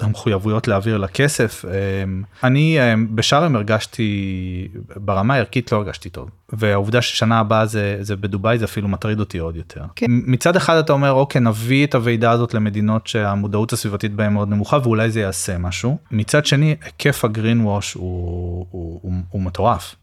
המחויבויות 0.00 0.68
להעביר 0.68 0.96
לה 0.96 1.08
כסף 1.08 1.64
אמ, 1.64 2.22
אני 2.44 2.78
אמ, 2.80 3.06
בשארם 3.16 3.56
הרגשתי 3.56 4.68
ברמה 4.96 5.34
הערכית 5.34 5.72
לא 5.72 5.76
הרגשתי 5.76 6.10
טוב 6.10 6.30
והעובדה 6.52 7.02
ששנה 7.02 7.38
הבאה 7.38 7.66
זה 7.66 7.96
זה 8.00 8.16
בדובאי 8.16 8.58
זה 8.58 8.64
אפילו 8.64 8.88
מטריד 8.88 9.20
אותי 9.20 9.38
עוד 9.38 9.56
יותר. 9.56 9.84
כן. 9.96 10.06
מצד 10.08 10.56
אחד 10.56 10.76
אתה 10.76 10.92
אומר 10.92 11.12
אוקיי 11.12 11.40
נביא 11.40 11.86
את 11.86 11.94
הוועידה 11.94 12.30
הזאת 12.30 12.54
למדינות 12.54 13.06
שהמודעות 13.06 13.72
הסביבתית 13.72 14.14
בהן 14.14 14.32
מאוד 14.32 14.48
נמוכה 14.48 14.78
ואולי 14.82 15.10
זה 15.10 15.20
יעשה 15.20 15.58
משהו 15.58 15.98
מצד 16.10 16.46
שני 16.46 16.76
היקף 16.84 17.24
הגרין 17.24 17.60
ווש 17.60 17.94
הוא, 17.94 18.66
הוא, 18.70 19.00
הוא, 19.02 19.12
הוא 19.30 19.42
מטורף. 19.42 19.94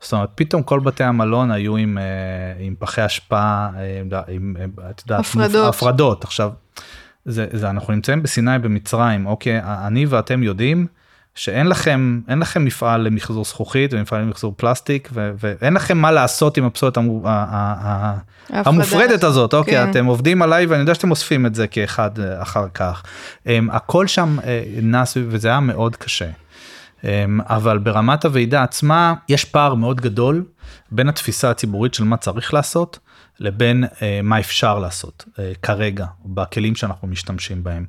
זאת 0.00 0.12
אומרת 0.12 0.30
פתאום 0.34 0.62
כל 0.62 0.80
בתי 0.80 1.04
המלון 1.04 1.50
היו 1.50 1.76
עם, 1.76 1.98
אה, 1.98 2.04
עם 2.58 2.74
פחי 2.78 3.06
אשפה 3.06 3.66
אה, 3.76 4.00
עם, 4.28 4.56
עם 4.62 4.72
את 4.90 5.02
יודעת, 5.02 5.20
הפרדות. 5.20 5.74
הפרדות 5.74 6.24
עכשיו 6.24 6.50
זה, 7.24 7.46
זה 7.52 7.70
אנחנו 7.70 7.92
נמצאים 7.92 8.22
בסיני 8.22 8.58
במצרים 8.58 9.26
אוקיי 9.26 9.60
אני 9.64 10.06
ואתם 10.06 10.42
יודעים 10.42 10.86
שאין 11.34 11.66
לכם 11.66 12.20
אין 12.28 12.38
לכם 12.38 12.64
מפעל 12.64 13.00
למחזור 13.00 13.44
זכוכית 13.44 13.92
ומפעל 13.94 14.20
למחזור 14.20 14.54
פלסטיק 14.56 15.08
ו, 15.12 15.30
ואין 15.40 15.74
לכם 15.74 15.98
מה 15.98 16.12
לעשות 16.12 16.56
עם 16.56 16.64
הפסולת 16.64 16.96
המו- 16.96 17.28
המופרדת 18.50 19.24
הזאת 19.24 19.54
אוקיי 19.54 19.84
כן. 19.84 19.90
אתם 19.90 20.06
עובדים 20.06 20.42
עליי 20.42 20.66
ואני 20.66 20.80
יודע 20.80 20.94
שאתם 20.94 21.10
אוספים 21.10 21.46
את 21.46 21.54
זה 21.54 21.66
כאחד 21.66 22.18
אה, 22.18 22.42
אחר 22.42 22.66
כך. 22.74 23.02
אמ, 23.46 23.70
הכל 23.70 24.06
שם 24.06 24.36
אה, 24.44 24.62
נע 24.82 25.04
סביב 25.04 25.26
וזה 25.30 25.48
היה 25.48 25.60
מאוד 25.60 25.96
קשה. 25.96 26.28
אמ, 27.04 27.40
אבל 27.48 27.78
ברמת 27.78 28.24
הוועידה 28.24 28.62
עצמה 28.62 29.14
יש 29.28 29.44
פער 29.44 29.74
מאוד 29.74 30.00
גדול 30.00 30.44
בין 30.90 31.08
התפיסה 31.08 31.50
הציבורית 31.50 31.94
של 31.94 32.04
מה 32.04 32.16
צריך 32.16 32.54
לעשות 32.54 32.98
לבין 33.40 33.84
אה, 34.02 34.20
מה 34.22 34.40
אפשר 34.40 34.78
לעשות 34.78 35.24
אה, 35.38 35.52
כרגע 35.62 36.06
בכלים 36.24 36.76
שאנחנו 36.76 37.08
משתמשים 37.08 37.64
בהם. 37.64 37.86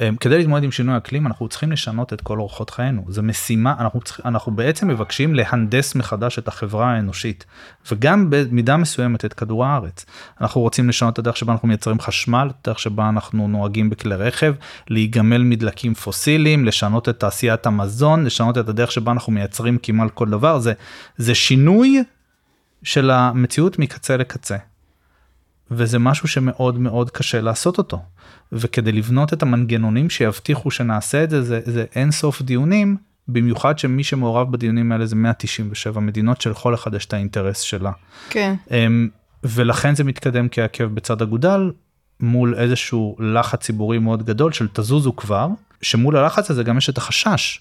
אה, 0.00 0.08
כדי 0.20 0.38
להתמודד 0.38 0.64
עם 0.64 0.72
שינוי 0.72 0.96
אקלים 0.96 1.26
אנחנו 1.26 1.48
צריכים 1.48 1.72
לשנות 1.72 2.12
את 2.12 2.20
כל 2.20 2.38
אורחות 2.38 2.70
חיינו 2.70 3.04
זה 3.08 3.22
משימה 3.22 3.74
אנחנו 3.78 4.00
צריכים 4.00 4.26
אנחנו 4.26 4.52
בעצם 4.52 4.88
מבקשים 4.88 5.34
להנדס 5.34 5.94
מחדש 5.94 6.38
את 6.38 6.48
החברה 6.48 6.92
האנושית 6.92 7.44
וגם 7.90 8.26
במידה 8.30 8.76
מסוימת 8.76 9.24
את 9.24 9.32
כדור 9.32 9.64
הארץ. 9.64 10.06
אנחנו 10.40 10.60
רוצים 10.60 10.88
לשנות 10.88 11.12
את 11.12 11.18
הדרך 11.18 11.36
שבה 11.36 11.52
אנחנו 11.52 11.68
מייצרים 11.68 12.00
חשמל 12.00 12.50
את 12.50 12.68
הדרך 12.68 12.78
שבה 12.78 13.08
אנחנו 13.08 13.48
נוהגים 13.48 13.90
בכלי 13.90 14.14
רכב 14.14 14.54
להיגמל 14.88 15.42
מדלקים 15.42 15.94
פוסיליים 15.94 16.64
לשנות 16.64 17.08
את 17.08 17.20
תעשיית 17.20 17.66
המזון 17.66 18.24
לשנות 18.24 18.58
את 18.58 18.68
הדרך 18.68 18.92
שבה 18.92 19.12
אנחנו 19.12 19.32
מייצרים 19.32 19.78
כמעט 19.82 20.10
כל 20.14 20.28
דבר 20.28 20.58
זה 20.58 20.72
זה 21.16 21.34
שינוי 21.34 22.02
של 22.82 23.10
המציאות 23.10 23.78
מקצה 23.78 24.16
לקצה. 24.16 24.56
וזה 25.72 25.98
משהו 25.98 26.28
שמאוד 26.28 26.78
מאוד 26.78 27.10
קשה 27.10 27.40
לעשות 27.40 27.78
אותו. 27.78 28.02
וכדי 28.52 28.92
לבנות 28.92 29.32
את 29.32 29.42
המנגנונים 29.42 30.10
שיבטיחו 30.10 30.70
שנעשה 30.70 31.24
את 31.24 31.30
זה, 31.30 31.42
זה, 31.42 31.60
זה 31.64 31.84
אין 31.94 32.10
סוף 32.10 32.42
דיונים, 32.42 32.96
במיוחד 33.28 33.78
שמי 33.78 34.04
שמעורב 34.04 34.52
בדיונים 34.52 34.92
האלה 34.92 35.06
זה 35.06 35.16
197 35.16 36.00
מדינות 36.00 36.40
שלכל 36.40 36.74
אחד 36.74 36.94
יש 36.94 37.06
את 37.06 37.12
האינטרס 37.12 37.60
שלה. 37.60 37.92
כן. 38.30 38.54
אמ, 38.70 39.08
ולכן 39.44 39.94
זה 39.94 40.04
מתקדם 40.04 40.48
כעקב 40.50 40.84
בצד 40.84 41.22
אגודל 41.22 41.70
מול 42.20 42.54
איזשהו 42.54 43.16
לחץ 43.18 43.62
ציבורי 43.62 43.98
מאוד 43.98 44.22
גדול 44.22 44.52
של 44.52 44.68
תזוזו 44.72 45.16
כבר, 45.16 45.48
שמול 45.82 46.16
הלחץ 46.16 46.50
הזה 46.50 46.62
גם 46.62 46.78
יש 46.78 46.90
את 46.90 46.98
החשש. 46.98 47.60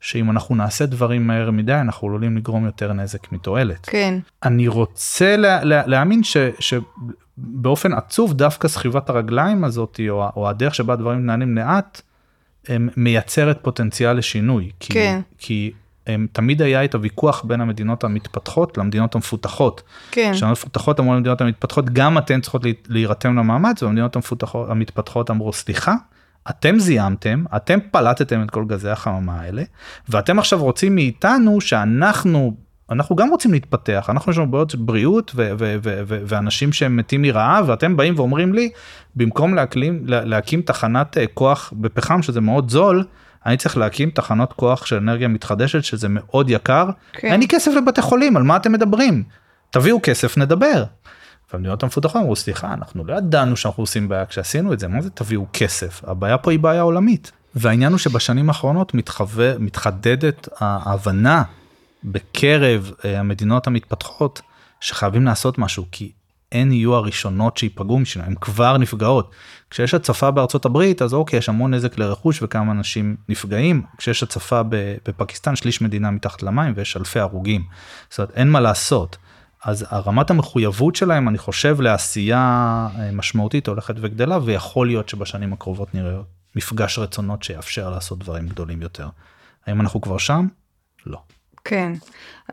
שאם 0.00 0.30
אנחנו 0.30 0.54
נעשה 0.54 0.86
דברים 0.86 1.26
מהר 1.26 1.50
מדי 1.50 1.74
אנחנו 1.74 2.08
עלולים 2.08 2.36
לגרום 2.36 2.66
יותר 2.66 2.92
נזק 2.92 3.32
מתועלת. 3.32 3.86
כן. 3.90 4.18
אני 4.42 4.68
רוצה 4.68 5.36
לה, 5.36 5.64
לה, 5.64 5.86
להאמין 5.86 6.22
ש, 6.22 6.36
שבאופן 6.58 7.92
עצוב 7.92 8.32
דווקא 8.32 8.68
סחיבת 8.68 9.10
הרגליים 9.10 9.64
הזאת 9.64 10.00
או, 10.08 10.24
או 10.36 10.48
הדרך 10.48 10.74
שבה 10.74 10.96
דברים 10.96 11.18
מתנהלים 11.18 11.56
לאט 11.58 12.00
מייצרת 12.96 13.58
פוטנציאל 13.62 14.12
לשינוי. 14.16 14.70
כי, 14.80 14.92
כן. 14.92 15.20
כי 15.38 15.72
הם, 16.06 16.26
תמיד 16.32 16.62
היה 16.62 16.84
את 16.84 16.94
הוויכוח 16.94 17.42
בין 17.44 17.60
המדינות 17.60 18.04
המתפתחות 18.04 18.78
למדינות 18.78 19.14
המפותחות. 19.14 19.82
כן. 20.10 20.30
כשהמדינות 20.32 20.58
המפותחות 20.58 21.00
אמרו 21.00 21.14
למדינות 21.14 21.40
המתפתחות 21.40 21.90
גם 21.90 22.18
אתן 22.18 22.40
צריכות 22.40 22.64
לה- 22.64 22.70
להירתם 22.88 23.36
למאמץ 23.38 23.82
והמדינות 23.82 24.16
המפותחות 24.16 24.70
המתפתחות 24.70 25.30
אמרו 25.30 25.52
סליחה. 25.52 25.94
אתם 26.50 26.78
זיהמתם, 26.78 27.44
אתם 27.56 27.78
פלטתם 27.90 28.42
את 28.42 28.50
כל 28.50 28.64
גזי 28.64 28.90
החממה 28.90 29.40
האלה, 29.40 29.62
ואתם 30.08 30.38
עכשיו 30.38 30.62
רוצים 30.62 30.94
מאיתנו 30.94 31.60
שאנחנו, 31.60 32.54
אנחנו 32.90 33.16
גם 33.16 33.28
רוצים 33.28 33.52
להתפתח, 33.52 34.06
אנחנו 34.08 34.32
יש 34.32 34.38
לנו 34.38 34.50
בעיות 34.50 34.74
בריאות 34.74 35.32
ו- 35.34 35.50
ו- 35.58 35.76
ו- 35.82 36.00
ו- 36.06 36.18
ואנשים 36.26 36.72
שהם 36.72 36.96
מתים 36.96 37.22
מרעב, 37.22 37.64
ואתם 37.68 37.96
באים 37.96 38.14
ואומרים 38.16 38.52
לי, 38.52 38.70
במקום 39.16 39.54
להקלים, 39.54 40.02
לה- 40.06 40.24
להקים 40.24 40.62
תחנת 40.62 41.18
אה, 41.18 41.24
כוח 41.34 41.72
בפחם 41.76 42.22
שזה 42.22 42.40
מאוד 42.40 42.70
זול, 42.70 43.04
אני 43.46 43.56
צריך 43.56 43.76
להקים 43.76 44.10
תחנות 44.10 44.52
כוח 44.52 44.86
של 44.86 44.96
אנרגיה 44.96 45.28
מתחדשת 45.28 45.84
שזה 45.84 46.06
מאוד 46.10 46.50
יקר, 46.50 46.90
כן. 47.12 47.28
אין 47.28 47.40
לי 47.40 47.48
כסף 47.48 47.72
לבתי 47.76 48.02
חולים, 48.02 48.36
על 48.36 48.42
מה 48.42 48.56
אתם 48.56 48.72
מדברים? 48.72 49.22
תביאו 49.70 50.00
כסף 50.02 50.38
נדבר. 50.38 50.84
והמדינות 51.52 51.82
המפותחות 51.82 52.20
אמרו 52.20 52.36
סליחה 52.36 52.74
אנחנו 52.74 53.04
לא 53.04 53.14
ידענו 53.14 53.56
שאנחנו 53.56 53.82
עושים 53.82 54.08
בעיה 54.08 54.26
כשעשינו 54.26 54.72
את 54.72 54.80
זה 54.80 54.88
מה 54.88 55.02
זה 55.02 55.10
תביאו 55.10 55.46
כסף? 55.52 56.02
הבעיה 56.06 56.38
פה 56.38 56.50
היא 56.50 56.60
בעיה 56.60 56.82
עולמית. 56.82 57.32
והעניין 57.54 57.92
הוא 57.92 57.98
שבשנים 57.98 58.48
האחרונות 58.48 58.94
מתחווה 58.94 59.58
מתחדדת 59.58 60.48
ההבנה 60.58 61.42
בקרב 62.04 62.90
אה, 63.04 63.20
המדינות 63.20 63.66
המתפתחות 63.66 64.40
שחייבים 64.80 65.24
לעשות 65.24 65.58
משהו 65.58 65.84
כי 65.92 66.12
הן 66.52 66.72
יהיו 66.72 66.94
הראשונות 66.94 67.56
שייפגעו 67.56 67.98
משנה 67.98 68.24
הן 68.24 68.34
כבר 68.40 68.76
נפגעות. 68.76 69.30
כשיש 69.70 69.94
הצפה 69.94 70.30
בארצות 70.30 70.64
הברית 70.64 71.02
אז 71.02 71.14
אוקיי 71.14 71.38
יש 71.38 71.48
המון 71.48 71.74
נזק 71.74 71.98
לרכוש 71.98 72.42
וכמה 72.42 72.72
אנשים 72.72 73.16
נפגעים. 73.28 73.82
כשיש 73.98 74.22
הצפה 74.22 74.60
בפקיסטן 75.04 75.56
שליש 75.56 75.80
מדינה 75.80 76.10
מתחת 76.10 76.42
למים 76.42 76.72
ויש 76.76 76.96
אלפי 76.96 77.20
הרוגים. 77.20 77.64
זאת 78.10 78.18
אומרת 78.18 78.30
אין 78.36 78.50
מה 78.50 78.60
לעשות. 78.60 79.16
אז 79.64 79.86
הרמת 79.88 80.30
המחויבות 80.30 80.96
שלהם 80.96 81.28
אני 81.28 81.38
חושב 81.38 81.80
לעשייה 81.80 82.38
אה, 82.98 83.10
משמעותית 83.12 83.66
הולכת 83.66 83.94
וגדלה 84.00 84.38
ויכול 84.44 84.86
להיות 84.86 85.08
שבשנים 85.08 85.52
הקרובות 85.52 85.94
נראה 85.94 86.20
מפגש 86.56 86.98
רצונות 86.98 87.42
שיאפשר 87.42 87.90
לעשות 87.90 88.18
דברים 88.18 88.48
גדולים 88.48 88.82
יותר. 88.82 89.08
האם 89.66 89.80
אנחנו 89.80 90.00
כבר 90.00 90.18
שם? 90.18 90.46
לא. 91.06 91.18
כן. 91.64 91.92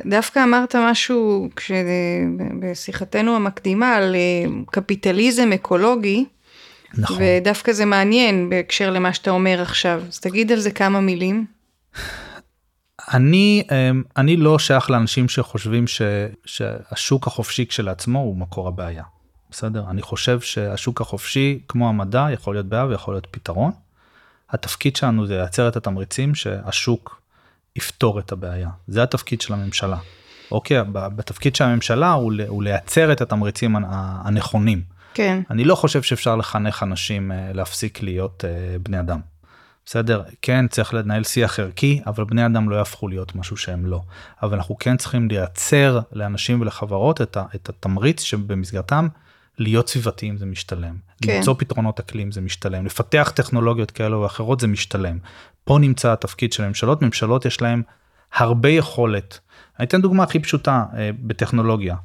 דווקא 0.05 0.43
אמרת 0.43 0.75
משהו 0.75 1.49
כש... 1.55 1.71
בשיחתנו 2.59 3.35
המקדימה 3.35 3.95
על 3.95 4.15
אה, 4.15 4.49
קפיטליזם 4.71 5.49
אקולוגי, 5.55 6.25
נכון. 6.97 7.17
ודווקא 7.19 7.71
זה 7.71 7.85
מעניין 7.85 8.49
בהקשר 8.49 8.89
למה 8.89 9.13
שאתה 9.13 9.31
אומר 9.31 9.61
עכשיו. 9.61 10.01
אז 10.07 10.19
תגיד 10.19 10.51
על 10.51 10.59
זה 10.59 10.71
כמה 10.71 10.99
מילים. 10.99 11.45
אני 13.13 13.63
אמ, 13.71 14.03
אני 14.17 14.37
לא 14.37 14.59
שייך 14.59 14.89
לאנשים 14.89 15.29
שחושבים 15.29 15.87
ש, 15.87 16.01
שהשוק 16.45 17.27
החופשי 17.27 17.65
כשלעצמו 17.65 18.19
הוא 18.19 18.37
מקור 18.37 18.67
הבעיה. 18.67 19.03
בסדר? 19.51 19.85
אני 19.89 20.01
חושב 20.01 20.39
שהשוק 20.41 21.01
החופשי 21.01 21.59
כמו 21.67 21.89
המדע 21.89 22.27
יכול 22.33 22.55
להיות 22.55 22.65
בעיה 22.65 22.85
ויכול 22.85 23.13
להיות 23.13 23.27
פתרון. 23.31 23.71
התפקיד 24.49 24.95
שלנו 24.95 25.27
זה 25.27 25.37
לייצר 25.37 25.67
את 25.67 25.75
התמריצים 25.75 26.35
שהשוק 26.35 27.21
יפתור 27.75 28.19
את 28.19 28.31
הבעיה. 28.31 28.69
זה 28.87 29.03
התפקיד 29.03 29.41
של 29.41 29.53
הממשלה. 29.53 29.97
אוקיי, 30.51 30.83
בתפקיד 30.91 31.55
של 31.55 31.63
הממשלה 31.63 32.11
הוא, 32.11 32.33
הוא 32.47 32.63
לייצר 32.63 33.11
את 33.11 33.21
התמריצים 33.21 33.75
הנכונים. 34.25 34.81
כן. 35.13 35.41
אני 35.49 35.63
לא 35.63 35.75
חושב 35.75 36.01
שאפשר 36.01 36.35
לחנך 36.35 36.83
אנשים 36.83 37.31
אה, 37.31 37.53
להפסיק 37.53 38.03
להיות 38.03 38.45
אה, 38.47 38.79
בני 38.79 38.99
אדם. 38.99 39.19
בסדר? 39.87 40.21
כן, 40.41 40.67
צריך 40.67 40.93
לנהל 40.93 41.23
שיח 41.23 41.59
ערכי, 41.59 42.01
אבל 42.07 42.23
בני 42.23 42.45
אדם 42.45 42.69
לא 42.69 42.75
יהפכו 42.75 43.07
להיות 43.07 43.35
משהו 43.35 43.57
שהם 43.57 43.85
לא. 43.85 44.01
אבל 44.43 44.57
אנחנו 44.57 44.77
כן 44.77 44.97
צריכים 44.97 45.27
לייצר 45.27 45.99
לאנשים 46.11 46.61
ולחברות 46.61 47.21
את, 47.21 47.37
ה, 47.37 47.43
את 47.55 47.69
התמריץ 47.69 48.21
שבמסגרתם 48.21 49.07
להיות 49.57 49.89
סביבתיים 49.89 50.37
זה 50.37 50.45
משתלם. 50.45 50.95
כן. 51.21 51.37
למצוא 51.37 51.55
פתרונות 51.57 51.99
אקלים 51.99 52.31
זה 52.31 52.41
משתלם. 52.41 52.85
לפתח 52.85 53.31
טכנולוגיות 53.35 53.91
כאלו 53.91 54.21
ואחרות 54.21 54.59
זה 54.59 54.67
משתלם. 54.67 55.17
פה 55.63 55.77
נמצא 55.79 56.13
התפקיד 56.13 56.53
של 56.53 56.67
ממשלות. 56.67 57.01
ממשלות 57.01 57.45
יש 57.45 57.61
להם 57.61 57.81
הרבה 58.33 58.69
יכולת. 58.69 59.39
אני 59.79 59.87
אתן 59.87 60.01
דוגמה 60.01 60.23
הכי 60.23 60.39
פשוטה 60.39 60.85
אה, 60.97 61.09
בטכנולוגיה. 61.19 61.95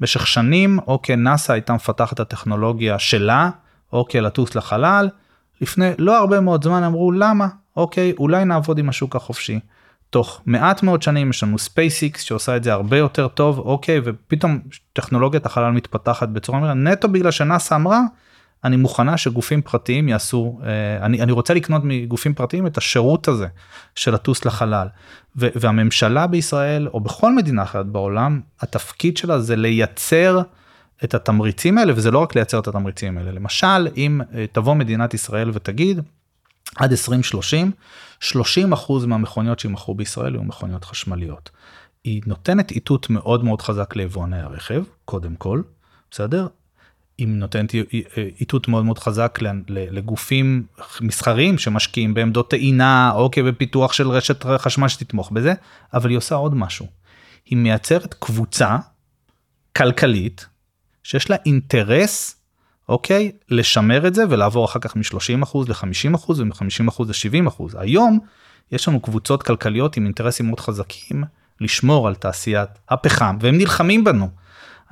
במשך 0.00 0.26
שנים, 0.26 0.78
אוקיי, 0.86 1.16
נאסא 1.16 1.52
הייתה 1.52 1.72
מפתחת 1.72 2.12
את 2.12 2.20
הטכנולוגיה 2.20 2.98
שלה, 2.98 3.50
אוקיי, 3.92 4.20
לטוס 4.20 4.54
לחלל. 4.54 5.08
לפני 5.62 5.90
לא 5.98 6.18
הרבה 6.18 6.40
מאוד 6.40 6.64
זמן 6.64 6.82
אמרו 6.82 7.12
למה, 7.12 7.48
אוקיי, 7.76 8.12
אולי 8.18 8.44
נעבוד 8.44 8.78
עם 8.78 8.88
השוק 8.88 9.16
החופשי. 9.16 9.60
תוך 10.10 10.40
מעט 10.46 10.82
מאוד 10.82 11.02
שנים 11.02 11.30
יש 11.30 11.42
לנו 11.42 11.56
SpaceX 11.56 12.18
שעושה 12.18 12.56
את 12.56 12.64
זה 12.64 12.72
הרבה 12.72 12.98
יותר 12.98 13.28
טוב, 13.28 13.58
אוקיי, 13.58 14.00
ופתאום 14.04 14.58
טכנולוגיית 14.92 15.46
החלל 15.46 15.70
מתפתחת 15.70 16.28
בצורה 16.28 16.58
מהירה, 16.58 16.74
נטו 16.74 17.08
בגלל 17.08 17.30
שנאסא 17.30 17.74
אמרה, 17.74 18.00
אני 18.64 18.76
מוכנה 18.76 19.16
שגופים 19.16 19.62
פרטיים 19.62 20.08
יעשו, 20.08 20.60
אה, 20.64 21.06
אני, 21.06 21.22
אני 21.22 21.32
רוצה 21.32 21.54
לקנות 21.54 21.82
מגופים 21.84 22.34
פרטיים 22.34 22.66
את 22.66 22.78
השירות 22.78 23.28
הזה 23.28 23.46
של 23.94 24.14
לטוס 24.14 24.44
לחלל. 24.44 24.86
ו, 25.36 25.46
והממשלה 25.54 26.26
בישראל, 26.26 26.88
או 26.88 27.00
בכל 27.00 27.32
מדינה 27.32 27.62
אחרת 27.62 27.86
בעולם, 27.86 28.40
התפקיד 28.60 29.16
שלה 29.16 29.38
זה 29.38 29.56
לייצר 29.56 30.42
את 31.04 31.14
התמריצים 31.14 31.78
האלה, 31.78 31.92
וזה 31.96 32.10
לא 32.10 32.18
רק 32.18 32.34
לייצר 32.34 32.58
את 32.58 32.68
התמריצים 32.68 33.18
האלה. 33.18 33.32
למשל, 33.32 33.88
אם 33.96 34.20
אה, 34.34 34.44
תבוא 34.52 34.74
מדינת 34.74 35.14
ישראל 35.14 35.50
ותגיד, 35.54 36.00
עד 36.76 36.90
2030, 36.90 37.70
30 38.20 38.72
אחוז 38.72 39.06
מהמכוניות 39.06 39.58
שימכרו 39.58 39.94
בישראל 39.94 40.34
יהיו 40.34 40.44
מכוניות 40.44 40.84
חשמליות. 40.84 41.50
היא 42.04 42.22
נותנת 42.26 42.70
איתות 42.70 43.10
מאוד 43.10 43.44
מאוד 43.44 43.62
חזק 43.62 43.96
ליבואני 43.96 44.40
הרכב, 44.40 44.82
קודם 45.04 45.34
כל, 45.34 45.62
בסדר? 46.10 46.46
היא 47.18 47.28
נותנת 47.28 47.74
איתות 48.40 48.68
מאוד 48.68 48.84
מאוד 48.84 48.98
חזק 48.98 49.38
לגופים 49.68 50.66
מסחריים 51.00 51.58
שמשקיעים 51.58 52.14
בעמדות 52.14 52.50
טעינה, 52.50 53.12
אוקיי, 53.14 53.42
בפיתוח 53.42 53.92
של 53.92 54.08
רשת 54.08 54.44
חשמל 54.58 54.88
שתתמוך 54.88 55.30
בזה, 55.30 55.54
אבל 55.94 56.10
היא 56.10 56.18
עושה 56.18 56.34
עוד 56.34 56.54
משהו. 56.54 56.86
היא 57.46 57.58
מייצרת 57.58 58.14
קבוצה 58.14 58.76
כלכלית 59.76 60.46
שיש 61.02 61.30
לה 61.30 61.36
אינטרס 61.46 62.42
אוקיי? 62.88 63.32
לשמר 63.48 64.06
את 64.06 64.14
זה 64.14 64.24
ולעבור 64.28 64.64
אחר 64.64 64.80
כך 64.80 64.96
מ-30% 64.96 65.58
ל-50% 65.68 66.30
ומ-50% 66.36 67.02
ל-70%. 67.04 67.78
היום 67.78 68.18
יש 68.72 68.88
לנו 68.88 69.00
קבוצות 69.00 69.42
כלכליות 69.42 69.96
עם 69.96 70.04
אינטרסים 70.04 70.46
מאוד 70.46 70.60
חזקים 70.60 71.24
לשמור 71.60 72.08
על 72.08 72.14
תעשיית 72.14 72.70
הפחם 72.90 73.36
והם 73.40 73.58
נלחמים 73.58 74.04
בנו. 74.04 74.28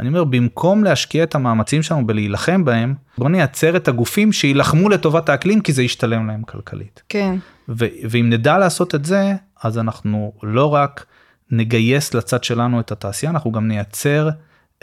אני 0.00 0.08
אומר 0.08 0.24
במקום 0.24 0.84
להשקיע 0.84 1.22
את 1.24 1.34
המאמצים 1.34 1.82
שלנו 1.82 2.06
בלהילחם 2.06 2.64
בהם 2.64 2.94
בוא 3.18 3.28
נייצר 3.28 3.76
את 3.76 3.88
הגופים 3.88 4.32
שיילחמו 4.32 4.88
לטובת 4.88 5.28
האקלים 5.28 5.60
כי 5.60 5.72
זה 5.72 5.82
ישתלם 5.82 6.26
להם 6.26 6.42
כלכלית. 6.42 7.02
כן. 7.08 7.36
ו- 7.68 7.86
ואם 8.10 8.30
נדע 8.30 8.58
לעשות 8.58 8.94
את 8.94 9.04
זה 9.04 9.34
אז 9.62 9.78
אנחנו 9.78 10.32
לא 10.42 10.74
רק 10.74 11.04
נגייס 11.50 12.14
לצד 12.14 12.44
שלנו 12.44 12.80
את 12.80 12.92
התעשייה 12.92 13.32
אנחנו 13.32 13.52
גם 13.52 13.68
נייצר 13.68 14.28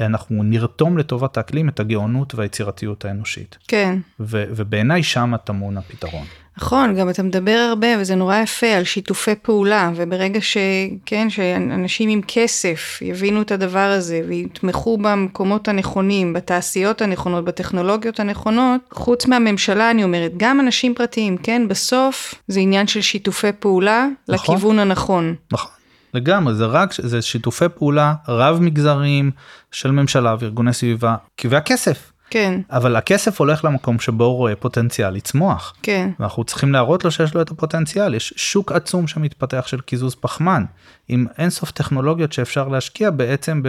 אנחנו 0.01 0.43
נרתום 0.43 0.97
לטובת 0.97 1.37
האקלים 1.37 1.69
את 1.69 1.79
הגאונות 1.79 2.35
והיצירתיות 2.35 3.05
האנושית. 3.05 3.57
כן. 3.67 3.99
ו- 4.19 4.43
ובעיניי 4.49 5.03
שם 5.03 5.33
טמון 5.43 5.77
הפתרון. 5.77 6.25
נכון, 6.57 6.95
גם 6.95 7.09
אתה 7.09 7.23
מדבר 7.23 7.67
הרבה 7.69 7.87
וזה 7.99 8.15
נורא 8.15 8.37
יפה 8.37 8.67
על 8.67 8.83
שיתופי 8.83 9.35
פעולה 9.35 9.91
וברגע 9.95 10.39
שכן 10.41 11.29
שאנשים 11.29 12.09
עם 12.09 12.21
כסף 12.27 12.99
יבינו 13.01 13.41
את 13.41 13.51
הדבר 13.51 13.79
הזה 13.79 14.21
ויתמכו 14.27 14.97
במקומות 14.97 15.67
הנכונים, 15.67 16.33
בתעשיות 16.33 17.01
הנכונות, 17.01 17.45
בטכנולוגיות 17.45 18.19
הנכונות, 18.19 18.81
חוץ 18.91 19.25
מהממשלה 19.25 19.91
אני 19.91 20.03
אומרת, 20.03 20.31
גם 20.37 20.59
אנשים 20.59 20.93
פרטיים, 20.95 21.37
כן, 21.37 21.67
בסוף 21.67 22.35
זה 22.47 22.59
עניין 22.59 22.87
של 22.87 23.01
שיתופי 23.01 23.51
פעולה 23.59 24.07
נכון, 24.29 24.55
לכיוון 24.55 24.79
הנכון. 24.79 25.35
נכון. 25.51 25.76
לגמרי 26.13 26.53
זה 26.53 26.65
רק 26.65 26.93
זה 26.93 27.21
שיתופי 27.21 27.65
פעולה 27.75 28.13
רב 28.27 28.59
מגזריים 28.61 29.31
של 29.71 29.91
ממשלה 29.91 30.35
וארגוני 30.39 30.73
סביבה 30.73 31.15
והכסף 31.49 32.11
כן. 32.29 32.61
אבל 32.71 32.95
הכסף 32.95 33.39
הולך 33.39 33.65
למקום 33.65 33.99
שבו 33.99 34.23
הוא 34.23 34.37
רואה 34.37 34.55
פוטנציאל 34.55 35.09
לצמוח. 35.09 35.73
כן. 35.83 36.09
ואנחנו 36.19 36.43
צריכים 36.43 36.73
להראות 36.73 37.05
לו 37.05 37.11
שיש 37.11 37.33
לו 37.33 37.41
את 37.41 37.51
הפוטנציאל, 37.51 38.13
יש 38.13 38.33
שוק 38.35 38.71
עצום 38.71 39.07
שמתפתח 39.07 39.67
של 39.67 39.81
קיזוז 39.81 40.15
פחמן, 40.15 40.63
עם 41.09 41.25
אינסוף 41.37 41.71
טכנולוגיות 41.71 42.33
שאפשר 42.33 42.67
להשקיע 42.67 43.09
בעצם 43.09 43.61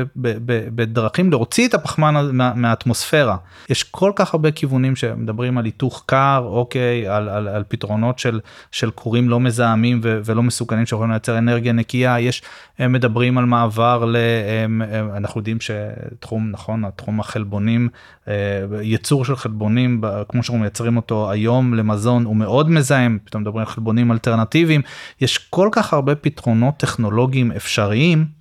בדרכים 0.74 1.30
להוציא 1.30 1.68
את 1.68 1.74
הפחמן 1.74 2.14
מה, 2.32 2.52
מהאטמוספירה. 2.54 3.36
יש 3.68 3.82
כל 3.82 4.12
כך 4.16 4.34
הרבה 4.34 4.50
כיוונים 4.50 4.96
שמדברים 4.96 5.58
על 5.58 5.64
היתוך 5.64 6.02
קר, 6.06 6.42
אוקיי, 6.46 7.08
על, 7.08 7.28
על, 7.28 7.48
על 7.48 7.64
פתרונות 7.68 8.18
של, 8.18 8.40
של 8.72 8.90
כורים 8.90 9.28
לא 9.28 9.40
מזהמים 9.40 10.00
ו, 10.02 10.20
ולא 10.24 10.42
מסוכנים 10.42 10.86
שיכולים 10.86 11.10
לייצר 11.10 11.38
אנרגיה 11.38 11.72
נקייה, 11.72 12.20
יש, 12.20 12.42
הם 12.78 12.92
מדברים 12.92 13.38
על 13.38 13.44
מעבר 13.44 14.04
ל... 14.04 14.16
הם, 14.64 14.82
הם, 14.82 15.10
אנחנו 15.16 15.40
יודעים 15.40 15.58
שתחום, 15.60 16.50
נכון, 16.50 16.84
התחום 16.84 17.20
החלבונים, 17.20 17.88
אה, 18.28 18.34
ייצור 18.80 19.24
של 19.24 19.36
חלבונים 19.36 20.00
כמו 20.28 20.42
שאנחנו 20.42 20.60
מייצרים 20.60 20.96
אותו 20.96 21.30
היום 21.30 21.74
למזון 21.74 22.24
הוא 22.24 22.36
מאוד 22.36 22.70
מזהם 22.70 23.18
פתאום 23.24 23.42
מדברים 23.42 23.60
על 23.60 23.66
חלבונים 23.66 24.12
אלטרנטיביים 24.12 24.82
יש 25.20 25.38
כל 25.38 25.68
כך 25.72 25.92
הרבה 25.92 26.14
פתרונות 26.14 26.76
טכנולוגיים 26.76 27.52
אפשריים. 27.52 28.38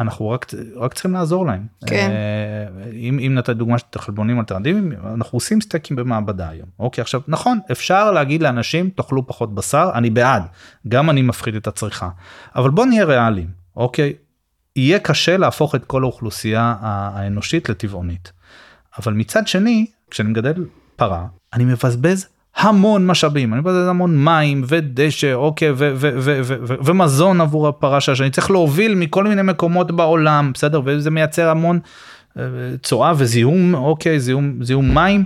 אנחנו 0.00 0.30
רק 0.30 0.46
רק 0.76 0.94
צריכים 0.94 1.12
לעזור 1.12 1.46
להם. 1.46 1.66
כן. 1.86 2.10
אה, 2.10 2.90
אם, 2.92 3.18
אם 3.26 3.34
נתת 3.34 3.56
דוגמה 3.56 3.78
של 3.78 3.84
חלבונים 3.96 4.38
אלטרנטיביים 4.38 4.92
אנחנו 5.14 5.36
עושים 5.36 5.60
סטייקים 5.60 5.96
במעבדה 5.96 6.48
היום. 6.48 6.68
אוקיי 6.78 7.02
עכשיו 7.02 7.20
נכון 7.28 7.58
אפשר 7.72 8.10
להגיד 8.10 8.42
לאנשים 8.42 8.90
תאכלו 8.90 9.26
פחות 9.26 9.54
בשר 9.54 9.90
אני 9.94 10.10
בעד 10.10 10.42
גם 10.88 11.10
אני 11.10 11.22
מפחית 11.22 11.56
את 11.56 11.66
הצריכה 11.66 12.08
אבל 12.56 12.70
בוא 12.70 12.86
נהיה 12.86 13.04
ריאליים 13.04 13.48
אוקיי 13.76 14.12
יהיה 14.76 14.98
קשה 14.98 15.36
להפוך 15.36 15.74
את 15.74 15.84
כל 15.84 16.02
האוכלוסייה 16.02 16.74
האנושית 16.80 17.68
לטבעונית. 17.68 18.32
אבל 18.98 19.12
מצד 19.12 19.46
שני 19.46 19.86
כשאני 20.10 20.28
מגדל 20.28 20.66
פרה 20.96 21.26
אני 21.52 21.64
מבזבז 21.64 22.26
המון 22.56 23.06
משאבים 23.06 23.52
אני 23.52 23.60
מבזבז 23.60 23.88
המון 23.88 24.24
מים 24.24 24.64
ודשא 24.66 25.34
אוקיי 25.34 25.70
ו- 25.70 25.74
ו- 25.76 25.92
ו- 25.96 26.40
ו- 26.44 26.58
ו- 26.62 26.74
ומזון 26.84 27.40
עבור 27.40 27.68
הפרה 27.68 28.00
שאני 28.00 28.30
צריך 28.30 28.50
להוביל 28.50 28.94
מכל 28.94 29.24
מיני 29.24 29.42
מקומות 29.42 29.90
בעולם 29.90 30.50
בסדר? 30.54 30.80
וזה 30.84 31.10
מייצר 31.10 31.48
המון 31.48 31.78
אה, 32.38 32.42
צואה 32.82 33.12
וזיהום 33.16 33.74
אוקיי 33.74 34.20
זיהום 34.20 34.64
זיהום 34.64 34.94
מים 34.94 35.24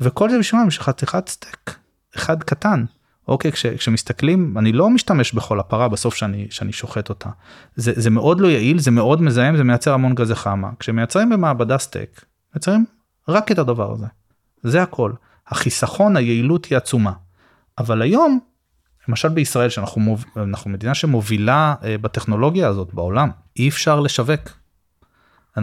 וכל 0.00 0.30
זה 0.30 0.38
בשביל 0.38 0.68
חתיכת 0.84 1.28
סטייק 1.28 1.76
אחד 2.16 2.42
קטן. 2.42 2.84
אוקיי 3.28 3.52
כש, 3.52 3.66
כשמסתכלים 3.66 4.58
אני 4.58 4.72
לא 4.72 4.90
משתמש 4.90 5.32
בכל 5.32 5.60
הפרה 5.60 5.88
בסוף 5.88 6.14
שאני 6.14 6.46
שאני 6.50 6.72
שוחט 6.72 7.08
אותה. 7.08 7.28
זה 7.76 7.92
זה 7.96 8.10
מאוד 8.10 8.40
לא 8.40 8.48
יעיל 8.48 8.78
זה 8.78 8.90
מאוד 8.90 9.22
מזהם 9.22 9.56
זה 9.56 9.64
מייצר 9.64 9.94
המון 9.94 10.14
גזי 10.14 10.34
חמה 10.34 10.70
כשמייצרים 10.78 11.30
במעבדה 11.30 11.78
סטייק 11.78 12.24
מייצרים 12.54 12.84
רק 13.28 13.52
את 13.52 13.58
הדבר 13.58 13.92
הזה. 13.92 14.06
זה 14.62 14.82
הכל. 14.82 15.12
החיסכון, 15.48 16.16
היעילות 16.16 16.64
היא 16.64 16.76
עצומה. 16.76 17.12
אבל 17.78 18.02
היום, 18.02 18.40
למשל 19.08 19.28
בישראל, 19.28 19.68
שאנחנו 19.68 20.00
מוב... 20.00 20.24
מדינה 20.66 20.94
שמובילה 20.94 21.74
אה, 21.84 21.98
בטכנולוגיה 21.98 22.68
הזאת 22.68 22.94
בעולם, 22.94 23.30
אי 23.56 23.68
אפשר 23.68 24.00
לשווק. 24.00 24.40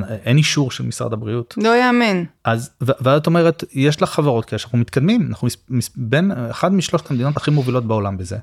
אין 0.10 0.38
אישור 0.38 0.72
של 0.72 0.86
משרד 0.86 1.14
הבריאות. 1.14 1.53
לא 1.57 1.76
יאמן. 1.76 2.24
אז 2.43 2.72
ואת 2.82 3.28
אומרת 3.28 3.64
יש 3.74 4.01
לך 4.01 4.10
חברות 4.10 4.45
כאלה 4.45 4.60
שאנחנו 4.60 4.78
מתקדמים 4.78 5.28
אנחנו 5.28 5.47
בין 5.95 6.32
אחד 6.32 6.74
משלושת 6.74 7.12
המדינות 7.12 7.38
הכי 7.38 7.51
מובילות 7.51 7.86
בעולם 7.86 8.18
בזה. 8.18 8.38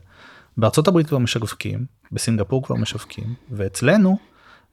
בארצות 0.57 0.89
הברית 0.89 1.07
כבר 1.07 1.19
משווקים 1.19 1.87
בסינגפור 2.13 2.63
כבר 2.63 2.77
משווקים 2.77 3.35
ואצלנו 3.51 4.19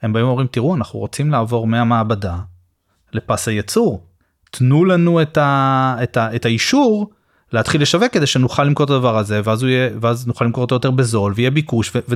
הם 0.01 0.13
באים 0.13 0.25
ואומרים 0.25 0.47
תראו 0.47 0.75
אנחנו 0.75 0.99
רוצים 0.99 1.31
לעבור 1.31 1.67
מהמעבדה 1.67 2.39
לפס 3.13 3.47
הייצור 3.47 4.07
תנו 4.58 4.86
לנו 4.86 5.22
את, 5.22 5.38
ה, 5.38 5.95
את, 6.04 6.18
ה, 6.18 6.36
את 6.36 6.45
האישור 6.45 7.10
להתחיל 7.54 7.82
לשווק 7.82 8.12
כדי 8.12 8.26
שנוכל 8.26 8.64
למכור 8.64 8.84
את 8.84 8.89
הדבר 8.89 9.18
הזה 9.18 9.41
ואז 9.43 9.64
הוא 9.64 9.70
יהיה 9.70 9.89
ואז 10.01 10.28
נוכל 10.28 10.45
למכור 10.45 10.62
אותו 10.62 10.76
יותר 10.76 10.91
בזול 10.91 11.34
ויהיה 11.36 11.51
ביקוש 11.51 11.91
ו... 11.95 11.99
ו... 12.10 12.14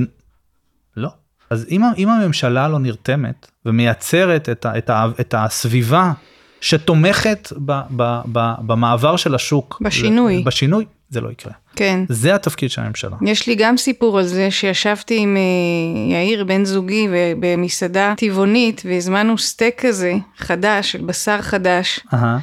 לא. 0.97 1.09
אז 1.49 1.65
אם, 1.71 1.81
אם 1.97 2.09
הממשלה 2.09 2.67
לא 2.67 2.79
נרתמת 2.79 3.51
ומייצרת 3.65 4.49
את, 4.49 4.65
ה, 4.65 4.77
את, 4.77 4.89
ה, 4.89 5.05
את 5.19 5.35
הסביבה 5.37 6.11
שתומכת 6.61 7.53
ב, 7.65 7.81
ב, 7.95 8.19
ב, 8.31 8.51
במעבר 8.65 9.15
של 9.15 9.35
השוק 9.35 9.81
בשינוי 9.81 10.43
בשינוי 10.43 10.85
זה 11.09 11.21
לא 11.21 11.31
יקרה. 11.31 11.53
כן. 11.75 11.99
זה 12.09 12.35
התפקיד 12.35 12.71
של 12.71 12.81
הממשלה. 12.81 13.15
יש 13.21 13.47
לי 13.47 13.55
גם 13.55 13.77
סיפור 13.77 14.19
על 14.19 14.25
זה 14.25 14.51
שישבתי 14.51 15.17
עם 15.17 15.37
אה, 15.37 16.13
יאיר 16.13 16.43
בן 16.43 16.65
זוגי 16.65 17.07
במסעדה 17.39 18.13
טבעונית 18.17 18.81
והזמנו 18.85 19.37
סטייק 19.37 19.85
כזה 19.85 20.13
חדש, 20.37 20.91
של 20.91 21.01
בשר 21.01 21.41
חדש. 21.41 21.99
אהה. 22.13 22.39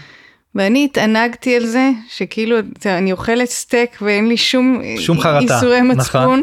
ואני 0.54 0.84
התענגתי 0.84 1.56
על 1.56 1.66
זה, 1.66 1.90
שכאילו 2.08 2.56
אני 2.86 3.12
אוכלת 3.12 3.48
סטייק 3.48 3.98
ואין 4.02 4.28
לי 4.28 4.36
שום, 4.36 4.80
שום 4.98 5.20
חרטה, 5.20 5.54
איסורי 5.54 5.80
נכון. 5.80 5.96
מצפון. 5.96 6.42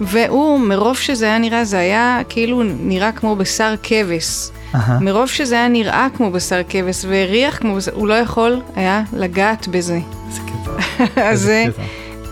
והוא, 0.00 0.60
מרוב 0.60 0.96
שזה 0.96 1.24
היה 1.24 1.38
נראה, 1.38 1.64
זה 1.64 1.78
היה 1.78 2.20
כאילו 2.28 2.62
נראה 2.62 3.12
כמו 3.12 3.36
בשר 3.36 3.74
כבש. 3.82 4.48
אהה. 4.74 4.98
מרוב 5.00 5.28
שזה 5.28 5.54
היה 5.54 5.68
נראה 5.68 6.08
כמו 6.16 6.30
בשר 6.30 6.60
כבש 6.68 7.04
והריח 7.04 7.58
כמו 7.58 7.76
בשר, 7.76 7.92
הוא 7.94 8.08
לא 8.08 8.14
יכול 8.14 8.60
היה 8.76 9.02
לגעת 9.12 9.68
בזה. 9.68 9.98
קטע. 10.36 10.49
אז 10.98 11.16
איזה 11.16 11.36
זה, 11.46 11.64
קטע. 11.72 11.82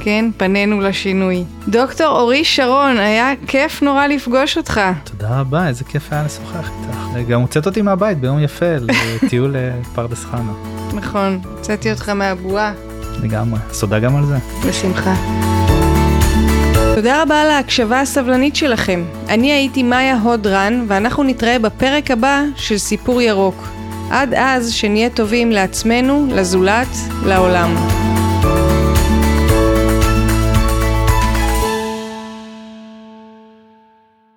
כן, 0.00 0.24
פנינו 0.36 0.80
לשינוי. 0.80 1.44
דוקטור 1.68 2.06
אורי 2.06 2.44
שרון, 2.44 2.98
היה 2.98 3.32
כיף 3.46 3.82
נורא 3.82 4.06
לפגוש 4.06 4.56
אותך. 4.56 4.80
תודה 5.04 5.40
רבה, 5.40 5.68
איזה 5.68 5.84
כיף 5.84 6.12
היה 6.12 6.22
לשוחח 6.22 6.70
איתך. 6.80 7.28
גם 7.28 7.40
הוצאת 7.40 7.66
אותי 7.66 7.82
מהבית 7.82 8.18
ביום 8.18 8.42
יפה 8.42 8.66
לטיול 9.22 9.56
לפרדס 9.58 10.24
חנה. 10.24 10.52
נכון, 10.94 11.40
הוצאתי 11.56 11.92
אותך 11.92 12.08
מהבועה. 12.08 12.72
לגמרי. 13.22 13.58
אז 13.70 13.80
תודה 13.80 13.98
גם 13.98 14.16
על 14.16 14.24
זה. 14.24 14.36
בשמחה. 14.68 15.14
תודה 16.94 17.22
רבה 17.22 17.42
על 17.42 17.50
ההקשבה 17.50 18.00
הסבלנית 18.00 18.56
שלכם. 18.56 19.04
אני 19.28 19.52
הייתי 19.52 19.82
מאיה 19.82 20.18
הודרן, 20.18 20.84
ואנחנו 20.88 21.22
נתראה 21.22 21.58
בפרק 21.58 22.10
הבא 22.10 22.42
של 22.56 22.78
סיפור 22.78 23.22
ירוק. 23.22 23.68
עד 24.10 24.34
אז, 24.34 24.72
שנהיה 24.72 25.10
טובים 25.10 25.50
לעצמנו, 25.50 26.28
לזולת, 26.30 26.88
לעולם. 27.26 27.74